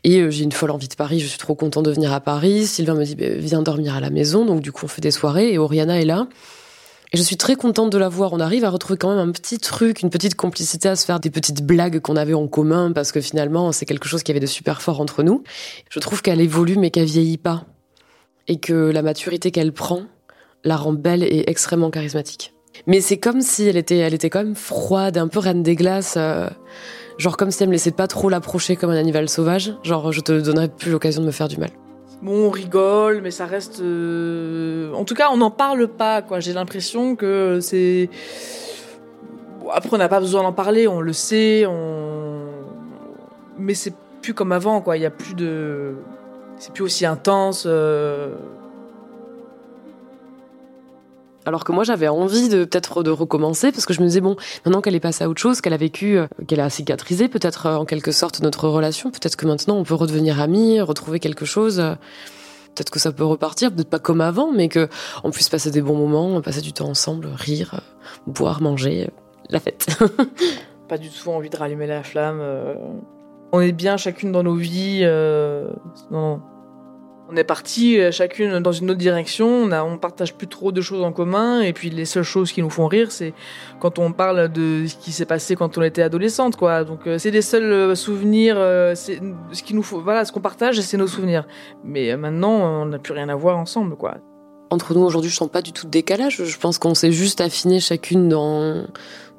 et 0.03 0.31
j'ai 0.31 0.43
une 0.43 0.51
folle 0.51 0.71
envie 0.71 0.87
de 0.87 0.95
Paris. 0.95 1.19
Je 1.19 1.27
suis 1.27 1.37
trop 1.37 1.53
contente 1.53 1.85
de 1.85 1.91
venir 1.91 2.13
à 2.13 2.19
Paris. 2.19 2.65
Sylvain 2.65 2.95
me 2.95 3.03
dit 3.05 3.15
bah, 3.15 3.25
viens 3.29 3.61
dormir 3.61 3.93
à 3.95 3.99
la 3.99 4.09
maison, 4.09 4.43
donc 4.43 4.61
du 4.61 4.71
coup 4.71 4.85
on 4.85 4.87
fait 4.87 5.01
des 5.01 5.11
soirées 5.11 5.53
et 5.53 5.59
Oriana 5.59 6.01
est 6.01 6.05
là. 6.05 6.27
Et 7.13 7.17
je 7.17 7.23
suis 7.23 7.37
très 7.37 7.55
contente 7.55 7.89
de 7.89 7.97
la 7.97 8.09
voir. 8.09 8.33
On 8.33 8.39
arrive 8.39 8.65
à 8.65 8.69
retrouver 8.69 8.97
quand 8.97 9.09
même 9.09 9.29
un 9.29 9.31
petit 9.31 9.59
truc, 9.59 10.01
une 10.01 10.09
petite 10.09 10.35
complicité, 10.35 10.89
à 10.89 10.95
se 10.95 11.05
faire 11.05 11.19
des 11.19 11.29
petites 11.29 11.65
blagues 11.65 11.99
qu'on 11.99 12.17
avait 12.17 12.33
en 12.33 12.47
commun, 12.47 12.91
parce 12.91 13.11
que 13.11 13.21
finalement, 13.21 13.71
c'est 13.71 13.85
quelque 13.85 14.07
chose 14.07 14.23
qui 14.23 14.31
avait 14.31 14.39
de 14.41 14.45
super 14.45 14.81
fort 14.81 14.99
entre 14.99 15.23
nous. 15.23 15.43
Je 15.89 15.99
trouve 15.99 16.21
qu'elle 16.21 16.41
évolue, 16.41 16.77
mais 16.77 16.91
qu'elle 16.91 17.05
vieillit 17.05 17.37
pas. 17.37 17.65
Et 18.49 18.59
que 18.59 18.73
la 18.73 19.01
maturité 19.01 19.51
qu'elle 19.51 19.73
prend 19.73 20.03
la 20.63 20.75
rend 20.75 20.93
belle 20.93 21.23
et 21.23 21.43
extrêmement 21.47 21.89
charismatique. 21.89 22.53
Mais 22.85 23.01
c'est 23.01 23.17
comme 23.17 23.41
si 23.41 23.63
elle 23.63 23.77
était, 23.77 23.97
elle 23.97 24.13
était 24.13 24.29
quand 24.29 24.43
même 24.43 24.55
froide, 24.55 25.17
un 25.17 25.27
peu 25.27 25.39
reine 25.39 25.63
des 25.63 25.75
glaces. 25.75 26.15
Euh, 26.17 26.49
genre 27.17 27.37
comme 27.37 27.51
si 27.51 27.63
elle 27.63 27.69
me 27.69 27.73
laissait 27.73 27.91
pas 27.91 28.07
trop 28.07 28.29
l'approcher 28.29 28.75
comme 28.75 28.91
un 28.91 28.97
animal 28.97 29.29
sauvage. 29.29 29.73
Genre, 29.83 30.11
je 30.11 30.21
te 30.21 30.39
donnerais 30.39 30.69
plus 30.69 30.91
l'occasion 30.91 31.21
de 31.21 31.27
me 31.27 31.31
faire 31.31 31.47
du 31.47 31.57
mal. 31.57 31.71
Bon, 32.21 32.47
on 32.47 32.49
rigole, 32.49 33.21
mais 33.21 33.29
ça 33.31 33.45
reste. 33.45 33.79
Euh, 33.79 34.91
en 34.93 35.05
tout 35.05 35.13
cas, 35.13 35.29
on 35.31 35.37
n'en 35.37 35.51
parle 35.51 35.87
pas, 35.87 36.21
quoi. 36.21 36.39
J'ai 36.39 36.53
l'impression 36.53 37.15
que 37.15 37.59
c'est. 37.61 38.09
après, 39.71 39.89
on 39.93 39.97
n'a 39.97 40.09
pas 40.09 40.19
besoin 40.19 40.41
d'en 40.41 40.53
parler, 40.53 40.87
on 40.87 40.99
le 40.99 41.13
sait, 41.13 41.65
on. 41.67 42.47
Mais 43.59 43.75
c'est 43.75 43.93
plus 44.21 44.33
comme 44.33 44.51
avant, 44.51 44.81
quoi. 44.81 44.97
Il 44.97 45.03
y 45.03 45.05
a 45.05 45.11
plus 45.11 45.35
de. 45.35 45.95
C'est 46.57 46.73
plus 46.73 46.83
aussi 46.83 47.05
intense. 47.05 47.65
Euh, 47.67 48.35
alors 51.47 51.63
que 51.63 51.71
moi, 51.71 51.85
j'avais 51.85 52.09
envie 52.09 52.49
de 52.49 52.65
peut-être 52.65 53.03
de 53.03 53.09
recommencer 53.09 53.71
parce 53.71 53.85
que 53.85 53.93
je 53.93 54.01
me 54.01 54.05
disais 54.05 54.19
bon, 54.19 54.35
maintenant 54.65 54.81
qu'elle 54.81 54.95
est 54.95 54.99
passée 54.99 55.23
à 55.23 55.29
autre 55.29 55.39
chose, 55.39 55.61
qu'elle 55.61 55.71
a 55.71 55.77
vécu, 55.77 56.17
euh, 56.17 56.27
qu'elle 56.45 56.59
a 56.59 56.69
cicatrisé 56.69 57.29
peut-être 57.29 57.67
euh, 57.67 57.75
en 57.77 57.85
quelque 57.85 58.11
sorte 58.11 58.41
notre 58.41 58.67
relation, 58.67 59.11
peut-être 59.11 59.37
que 59.37 59.45
maintenant 59.45 59.77
on 59.77 59.85
peut 59.85 59.93
redevenir 59.93 60.41
amis, 60.41 60.81
retrouver 60.81 61.21
quelque 61.21 61.45
chose. 61.45 61.79
Euh, 61.79 61.93
peut-être 62.75 62.89
que 62.89 62.99
ça 62.99 63.13
peut 63.13 63.23
repartir, 63.23 63.73
peut-être 63.73 63.89
pas 63.89 63.97
comme 63.99 64.19
avant, 64.19 64.51
mais 64.51 64.67
que 64.67 64.89
on 65.23 65.31
puisse 65.31 65.47
passer 65.47 65.71
des 65.71 65.81
bons 65.81 65.95
moments, 65.95 66.41
passer 66.41 66.59
du 66.59 66.73
temps 66.73 66.89
ensemble, 66.89 67.29
rire, 67.33 67.79
boire, 68.27 68.61
manger, 68.61 69.09
la 69.49 69.61
fête. 69.61 69.87
pas 70.89 70.97
du 70.97 71.09
tout 71.09 71.29
envie 71.29 71.49
de 71.49 71.55
rallumer 71.55 71.87
la 71.87 72.03
flamme. 72.03 72.43
On 73.53 73.61
est 73.61 73.71
bien 73.71 73.95
chacune 73.95 74.33
dans 74.33 74.43
nos 74.43 74.55
vies. 74.55 75.05
Non, 76.11 76.41
on 77.29 77.35
est 77.35 77.43
parti 77.43 77.99
euh, 77.99 78.11
chacune 78.11 78.59
dans 78.59 78.71
une 78.71 78.89
autre 78.89 78.99
direction, 78.99 79.47
on, 79.47 79.71
a, 79.71 79.83
on 79.83 79.97
partage 79.97 80.33
plus 80.33 80.47
trop 80.47 80.71
de 80.71 80.81
choses 80.81 81.03
en 81.03 81.11
commun, 81.11 81.61
et 81.61 81.73
puis 81.73 81.89
les 81.89 82.05
seules 82.05 82.23
choses 82.23 82.51
qui 82.51 82.61
nous 82.61 82.69
font 82.69 82.87
rire, 82.87 83.11
c'est 83.11 83.33
quand 83.79 83.99
on 83.99 84.11
parle 84.11 84.51
de 84.51 84.85
ce 84.87 84.95
qui 84.95 85.11
s'est 85.11 85.25
passé 85.25 85.55
quand 85.55 85.77
on 85.77 85.81
était 85.81 86.01
adolescente, 86.01 86.55
quoi. 86.55 86.83
Donc 86.83 87.05
euh, 87.05 87.17
c'est 87.17 87.31
les 87.31 87.41
seuls 87.41 87.71
euh, 87.71 87.95
souvenirs, 87.95 88.55
c'est 88.95 89.19
ce 89.51 89.63
qui 89.63 89.73
nous 89.73 89.83
faut, 89.83 90.01
voilà, 90.01 90.25
ce 90.25 90.31
qu'on 90.31 90.39
partage, 90.39 90.79
c'est 90.79 90.97
nos 90.97 91.07
souvenirs. 91.07 91.45
Mais 91.83 92.15
maintenant, 92.15 92.51
on 92.51 92.85
n'a 92.85 92.99
plus 92.99 93.13
rien 93.13 93.29
à 93.29 93.35
voir 93.35 93.57
ensemble, 93.57 93.95
quoi. 93.95 94.17
Entre 94.69 94.93
nous 94.93 95.01
aujourd'hui, 95.01 95.29
je 95.29 95.35
sens 95.35 95.49
pas 95.49 95.61
du 95.61 95.71
tout 95.71 95.85
de 95.85 95.91
décalage. 95.91 96.43
Je 96.43 96.57
pense 96.57 96.77
qu'on 96.77 96.93
s'est 96.93 97.11
juste 97.11 97.39
affiné 97.39 97.79
chacune 97.79 98.27
dans 98.27 98.85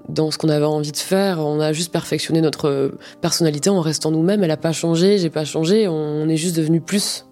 dans 0.09 0.31
ce 0.31 0.39
qu'on 0.39 0.49
avait 0.49 0.65
envie 0.65 0.93
de 0.93 0.97
faire. 0.97 1.39
On 1.41 1.61
a 1.61 1.75
juste 1.75 1.93
perfectionné 1.93 2.41
notre 2.41 2.93
personnalité 3.21 3.69
en 3.69 3.81
restant 3.81 4.11
nous-mêmes. 4.11 4.43
Elle 4.43 4.51
a 4.51 4.57
pas 4.57 4.73
changé, 4.73 5.19
j'ai 5.19 5.29
pas 5.29 5.45
changé. 5.45 5.87
On 5.87 6.27
est 6.31 6.37
juste 6.37 6.57
devenu 6.57 6.81
plus 6.81 7.28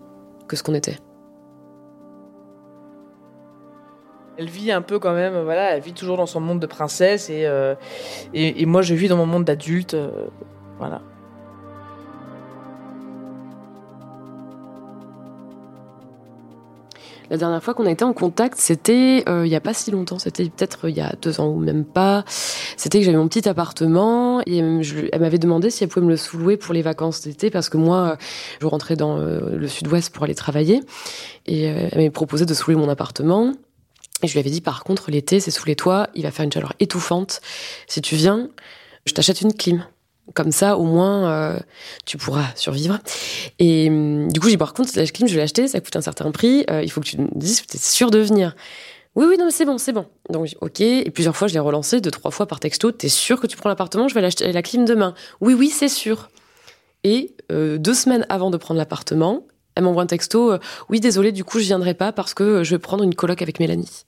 que 0.49 0.57
ce 0.57 0.63
qu'on 0.63 0.75
était. 0.75 0.99
Elle 4.39 4.49
vit 4.49 4.71
un 4.71 4.83
peu 4.83 4.99
quand 4.99 5.15
même, 5.15 5.43
voilà, 5.43 5.75
elle 5.75 5.81
vit 5.81 5.95
toujours 5.95 6.19
dans 6.19 6.27
son 6.27 6.41
monde 6.41 6.61
de 6.61 6.67
princesse 6.67 7.31
et, 7.31 7.47
euh, 7.47 7.75
moi 8.67 8.83
je 8.83 8.95
vis 8.95 9.09
dans 9.09 9.17
mon 9.17 9.27
monde 9.27 9.45
d'adulte, 9.45 9.95
euh, 9.95 10.27
voilà. 10.79 11.01
La 17.31 17.37
dernière 17.37 17.63
fois 17.63 17.75
qu'on 17.75 17.87
a 17.87 17.91
été 17.91 18.05
en 18.05 18.13
contact, 18.13 18.57
c'était 18.59 19.25
euh, 19.29 19.47
il 19.47 19.51
y 19.51 19.57
a 19.57 19.61
pas 19.61 19.75
si 19.75 19.91
longtemps, 19.91 20.19
c'était 20.19 20.45
peut-être 20.45 20.89
il 20.89 20.97
y 20.97 21.01
a 21.01 21.13
deux 21.21 21.41
ans 21.41 21.49
ou 21.49 21.59
même 21.59 21.85
pas. 21.85 22.25
C'était 22.77 22.99
que 22.99 23.05
j'avais 23.05 23.17
mon 23.17 23.27
petit 23.27 23.49
appartement 23.49 24.41
et 24.47 24.59
elle 24.59 25.21
m'avait 25.21 25.39
demandé 25.39 25.71
si 25.71 25.83
elle 25.83 25.91
pouvait 25.91 26.07
me 26.07 26.11
le 26.11 26.17
sous-louer 26.17 26.57
pour 26.57 26.73
les 26.73 26.83
vacances 26.83 27.23
d'été 27.23 27.51
parce 27.51 27.69
que 27.69 27.77
moi, 27.77 28.17
je 28.61 28.67
rentrais 28.67 28.95
dans 28.95 29.19
euh, 29.19 29.57
le 29.57 29.69
sud-ouest 29.69 30.11
pour 30.11 30.25
aller 30.25 30.35
travailler 30.35 30.81
et 31.47 31.69
euh, 31.69 31.89
elle 31.91 31.99
m'avait 31.99 32.11
proposé 32.11 32.47
de 32.47 32.55
sous-louer 32.55 32.81
mon 32.81 32.89
appartement. 32.89 33.53
Et 34.23 34.29
je 34.29 34.33
lui 34.33 34.41
avais 34.41 34.51
dit 34.51 34.61
par 34.61 34.85
contre 34.85 35.11
l'été 35.11 35.41
c'est 35.41 35.51
sous 35.51 35.67
les 35.67 35.77
toits, 35.77 36.09
il 36.15 36.23
va 36.23 36.31
faire 36.31 36.45
une 36.45 36.53
chaleur 36.53 36.75
étouffante. 36.79 37.41
Si 37.89 38.01
tu 38.01 38.15
viens, 38.15 38.49
je 39.05 39.15
t'achète 39.15 39.41
une 39.41 39.53
clim. 39.53 39.85
Comme 40.35 40.51
ça, 40.51 40.77
au 40.77 40.85
moins, 40.85 41.31
euh, 41.31 41.59
tu 42.05 42.17
pourras 42.17 42.47
survivre. 42.57 42.99
Et 43.59 43.89
hum, 43.89 44.31
du 44.31 44.41
coup, 44.41 44.49
j'ai 44.49 44.57
par 44.57 44.75
contre, 44.75 44.91
la 44.97 45.07
clim, 45.07 45.29
je 45.29 45.35
vais 45.35 45.41
l'acheter, 45.41 45.69
ça 45.69 45.81
coûte 45.81 45.95
un 45.97 46.01
certain 46.01 46.31
prix. 46.31 46.65
Euh, 46.71 46.83
il 46.83 46.91
faut 46.91 47.01
que 47.01 47.07
tu 47.07 47.19
me 47.19 47.29
dises, 47.35 47.63
tu 47.67 47.77
es 47.77 47.81
sûr 47.81 48.11
de 48.11 48.19
venir. 48.19 48.57
Oui, 49.15 49.27
oui, 49.29 49.37
non, 49.39 49.47
mais 49.47 49.51
c'est 49.51 49.65
bon, 49.65 49.79
c'est 49.79 49.93
bon. 49.93 50.07
Donc, 50.29 50.49
ok. 50.61 50.81
Et 50.81 51.11
plusieurs 51.11 51.37
fois, 51.37 51.49
je 51.49 51.55
l'ai 51.55 51.61
relancé, 51.61 52.01
deux, 52.01 52.11
trois 52.11 52.31
fois 52.31 52.47
par 52.47 52.61
texto. 52.61 52.91
T'es 52.93 53.09
sûr 53.09 53.41
que 53.41 53.47
tu 53.47 53.57
prends 53.57 53.69
l'appartement 53.69 54.09
Je 54.09 54.15
vais 54.15 54.21
l'acheter 54.21 54.51
la 54.53 54.63
clim 54.63 54.85
demain. 54.85 55.15
Oui, 55.41 55.55
oui, 55.55 55.71
c'est 55.71 55.89
sûr. 55.89 56.29
Et 57.05 57.35
euh, 57.53 57.79
deux 57.79 57.95
semaines 57.95 58.27
avant 58.29 58.51
de 58.51 58.57
prendre 58.57 58.79
l'appartement, 58.79 59.47
elle 59.75 59.85
m'envoie 59.85 60.03
un 60.03 60.07
texto. 60.07 60.55
oui, 60.91 61.01
désolé, 61.01 61.33
du 61.33 61.45
coup, 61.45 61.61
je 61.61 61.65
viendrai 61.65 61.95
pas 61.95 62.13
parce 62.13 62.35
que 62.35 62.65
je 62.65 62.71
vais 62.73 62.79
prendre 62.79 63.05
une 63.05 63.15
coloc 63.15 63.41
avec 63.43 63.61
Mélanie 63.61 64.05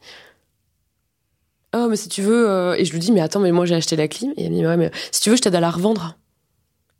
oh 1.75 1.87
mais 1.89 1.97
si 1.97 2.09
tu 2.09 2.23
veux 2.23 2.49
euh, 2.49 2.75
et 2.75 2.85
je 2.85 2.93
lui 2.93 2.99
dis 2.99 3.13
mais 3.13 3.21
attends 3.21 3.41
mais 3.41 3.53
moi 3.53 3.67
j'ai 3.67 3.75
acheté 3.75 3.97
la 3.97 4.09
clim. 4.09 4.33
Et 4.37 4.45
elle 4.45 4.51
me 4.51 4.57
dit 4.57 4.67
ouais 4.67 4.77
mais 4.77 4.91
si 5.11 5.21
tu 5.21 5.31
veux 5.31 5.37
je 5.37 5.43
t'aide 5.43 5.55
à 5.55 5.61
la 5.61 5.71
revendre. 5.71 6.17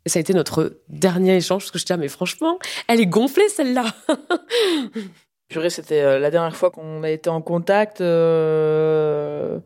Et 0.05 0.09
ça 0.09 0.19
a 0.19 0.21
été 0.21 0.33
notre 0.33 0.79
dernier 0.87 1.35
échange 1.35 1.63
parce 1.63 1.71
que 1.71 1.79
je 1.79 1.85
dis 1.85 1.93
ah 1.93 1.97
mais 1.97 2.07
franchement 2.07 2.59
elle 2.87 2.99
est 2.99 3.07
gonflée 3.07 3.49
celle-là. 3.49 3.85
Purée 5.49 5.69
c'était 5.69 6.01
euh, 6.01 6.19
la 6.19 6.31
dernière 6.31 6.55
fois 6.55 6.71
qu'on 6.71 7.03
a 7.03 7.09
été 7.09 7.29
en 7.29 7.41
contact 7.41 8.01
euh 8.01 9.59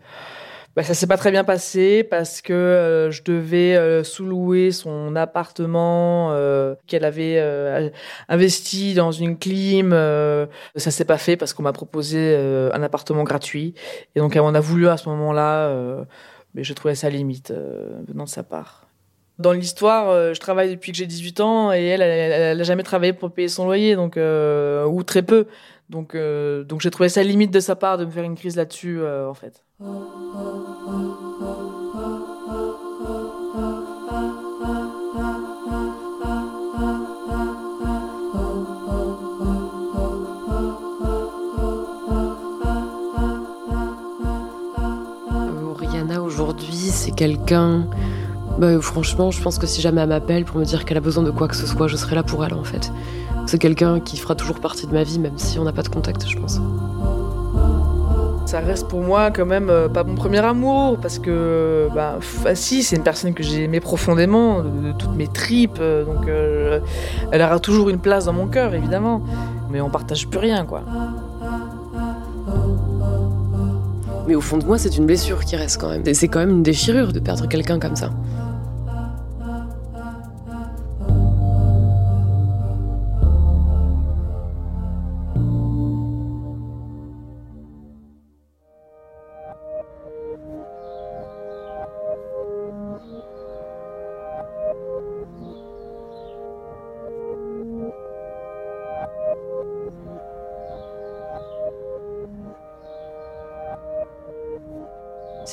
bah, 0.76 0.84
ça 0.84 0.96
s'est 0.96 1.06
pas 1.06 1.18
très 1.18 1.30
bien 1.30 1.44
passé 1.44 2.04
parce 2.04 2.42
que 2.42 2.52
euh, 2.54 3.12
je 3.12 3.22
devais 3.24 3.76
euh, 3.76 4.04
sous-louer 4.04 4.72
son 4.72 5.16
appartement 5.16 6.32
euh, 6.32 6.74
qu'elle 6.88 7.06
avait 7.06 7.38
euh, 7.38 7.90
investi 8.28 8.96
dans 8.96 9.12
une 9.12 9.38
clim. 9.38 9.92
ça 9.92 10.92
s'est 10.92 11.06
pas 11.06 11.20
fait 11.20 11.38
parce 11.38 11.54
qu'on 11.54 11.64
m'a 11.64 11.74
proposé 11.74 12.36
un 12.36 12.84
appartement 12.84 13.24
gratuit 13.24 13.76
et 14.16 14.20
donc 14.20 14.36
on 14.36 14.56
a 14.56 14.60
voulu 14.60 14.88
à 14.88 14.98
ce 14.98 15.10
moment-là, 15.10 16.06
mais 16.56 16.64
je 16.64 16.74
trouvais 16.74 16.96
ça 16.96 17.10
limite 17.10 17.54
venant 18.08 18.24
de 18.24 18.30
sa 18.30 18.44
part. 18.44 18.83
Dans 19.40 19.52
l'histoire, 19.52 20.34
je 20.34 20.40
travaille 20.40 20.70
depuis 20.72 20.92
que 20.92 20.98
j'ai 20.98 21.08
18 21.08 21.42
ans 21.42 21.74
et 21.74 21.86
elle, 21.86 22.02
elle, 22.02 22.32
elle, 22.32 22.62
a 22.62 22.64
jamais 22.64 22.84
travaillé 22.84 23.14
pour 23.14 23.32
payer 23.32 23.48
son 23.48 23.66
loyer, 23.66 23.96
donc 23.96 24.16
ou 24.18 25.04
très 25.04 25.24
peu. 25.24 25.48
Donc, 25.90 26.16
donc 26.16 26.82
j'ai 26.82 26.92
trouvé 26.92 27.10
ça 27.10 27.24
limite 27.24 27.52
de 27.52 27.60
sa 27.60 27.76
part 27.76 27.98
de 27.98 28.06
me 28.06 28.12
faire 28.12 28.24
une 28.24 28.36
crise 28.36 28.56
là-dessus, 28.56 29.02
en 29.04 29.34
fait. 29.34 29.64
c'est 46.94 47.12
quelqu'un. 47.12 47.88
Bah, 48.60 48.80
franchement, 48.82 49.32
je 49.32 49.42
pense 49.42 49.58
que 49.58 49.66
si 49.66 49.82
jamais 49.82 50.02
elle 50.02 50.10
m'appelle 50.10 50.46
pour 50.46 50.58
me 50.58 50.66
dire 50.66 50.86
qu'elle 50.86 50.98
a 50.98 51.02
besoin 51.02 51.24
de 51.24 51.32
quoi 51.32 51.48
que 51.48 51.56
ce 51.56 51.66
soit, 51.66 51.88
je 51.88 51.96
serai 51.96 52.16
là 52.16 52.24
pour 52.24 52.46
elle 52.46 52.54
en 52.54 52.64
fait. 52.64 52.92
C'est 53.46 53.58
quelqu'un 53.58 54.00
qui 54.00 54.18
fera 54.18 54.36
toujours 54.36 54.60
partie 54.60 54.88
de 54.88 54.94
ma 54.94 55.04
vie, 55.04 55.20
même 55.20 55.38
si 55.38 55.60
on 55.60 55.64
n'a 55.64 55.74
pas 55.74 55.82
de 55.82 55.90
contact, 55.90 56.28
je 56.28 56.38
pense. 56.38 56.62
Ça 58.46 58.60
reste 58.60 58.88
pour 58.88 59.02
moi 59.02 59.32
quand 59.32 59.46
même 59.46 59.70
euh, 59.70 59.90
pas 59.90 60.04
mon 60.04 60.16
premier 60.16 60.40
amour, 60.40 60.98
parce 61.02 61.18
que, 61.18 61.90
bah, 61.96 62.20
si, 62.54 62.84
c'est 62.84 62.96
une 62.96 63.04
personne 63.04 63.34
que 63.34 63.42
j'ai 63.42 63.64
aimée 63.64 63.80
profondément, 63.80 64.62
de, 64.62 64.92
toutes 64.92 65.16
mes 65.16 65.28
tripes, 65.28 65.80
euh, 65.80 66.06
donc 66.06 66.28
euh, 66.28 66.80
elle 67.32 67.42
aura 67.42 67.60
toujours 67.60 67.90
une 67.90 68.00
place 68.00 68.26
dans 68.26 68.34
mon 68.34 68.48
cœur, 68.48 68.74
évidemment. 68.76 69.22
Mais 69.72 69.82
on 69.82 69.90
partage 69.90 70.28
plus 70.28 70.40
rien, 70.40 70.66
quoi. 70.66 70.84
Mais 74.28 74.36
au 74.36 74.42
fond 74.42 74.58
de 74.58 74.66
moi, 74.66 74.78
c'est 74.78 74.98
une 74.98 75.06
blessure 75.06 75.44
qui 75.44 75.56
reste 75.56 75.80
quand 75.80 75.90
même. 75.90 76.04
C'est 76.14 76.28
quand 76.28 76.40
même 76.40 76.52
une 76.52 76.64
déchirure 76.64 77.12
de 77.12 77.20
perdre 77.20 77.48
quelqu'un 77.48 77.80
comme 77.80 77.96
ça. 77.96 78.12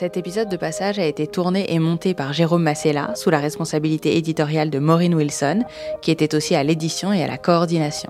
Cet 0.01 0.17
épisode 0.17 0.49
de 0.49 0.57
passage 0.57 0.99
a 0.99 1.05
été 1.05 1.27
tourné 1.27 1.75
et 1.75 1.79
monté 1.79 2.15
par 2.15 2.33
Jérôme 2.33 2.63
Massella 2.63 3.15
sous 3.17 3.29
la 3.29 3.39
responsabilité 3.39 4.17
éditoriale 4.17 4.71
de 4.71 4.79
Maureen 4.79 5.15
Wilson, 5.15 5.63
qui 6.01 6.11
était 6.11 6.35
aussi 6.35 6.55
à 6.55 6.63
l'édition 6.63 7.13
et 7.13 7.23
à 7.23 7.27
la 7.27 7.37
coordination. 7.37 8.09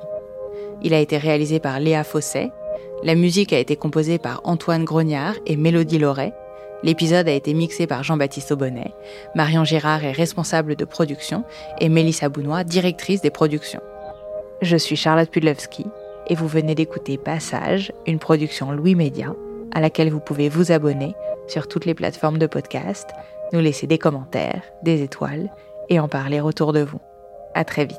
Il 0.82 0.95
a 0.95 1.01
été 1.01 1.18
réalisé 1.18 1.59
par 1.59 1.80
Léa 1.80 2.05
Fosset. 2.05 2.53
La 3.03 3.16
musique 3.16 3.53
a 3.53 3.59
été 3.59 3.74
composée 3.74 4.18
par 4.18 4.41
Antoine 4.45 4.84
Grognard 4.84 5.34
et 5.47 5.57
Mélodie 5.57 5.99
Loret. 5.99 6.32
L'épisode 6.84 7.26
a 7.26 7.32
été 7.32 7.55
mixé 7.55 7.88
par 7.88 8.05
Jean-Baptiste 8.05 8.53
Aubonnet. 8.53 8.95
Marion 9.34 9.64
Girard 9.64 10.05
est 10.05 10.12
responsable 10.12 10.76
de 10.76 10.84
production 10.84 11.43
et 11.80 11.88
Mélissa 11.88 12.28
Bounois, 12.28 12.62
directrice 12.62 13.20
des 13.20 13.30
productions. 13.30 13.82
Je 14.62 14.76
suis 14.76 14.95
Charlotte 14.95 15.28
Pudlewski 15.28 15.86
et 16.28 16.36
vous 16.36 16.47
venez 16.47 16.76
d'écouter 16.76 17.18
Passage, 17.18 17.93
une 18.07 18.20
production 18.20 18.70
Louis 18.70 18.95
Média, 18.95 19.34
à 19.72 19.80
laquelle 19.80 20.10
vous 20.10 20.20
pouvez 20.20 20.48
vous 20.48 20.72
abonner 20.72 21.14
sur 21.48 21.68
toutes 21.68 21.84
les 21.84 21.94
plateformes 21.94 22.38
de 22.38 22.46
podcast, 22.46 23.10
nous 23.52 23.60
laisser 23.60 23.86
des 23.86 23.98
commentaires, 23.98 24.62
des 24.82 25.02
étoiles 25.02 25.50
et 25.88 25.98
en 25.98 26.08
parler 26.08 26.40
autour 26.40 26.72
de 26.72 26.80
vous. 26.80 27.00
À 27.54 27.64
très 27.64 27.84
vite. 27.84 27.98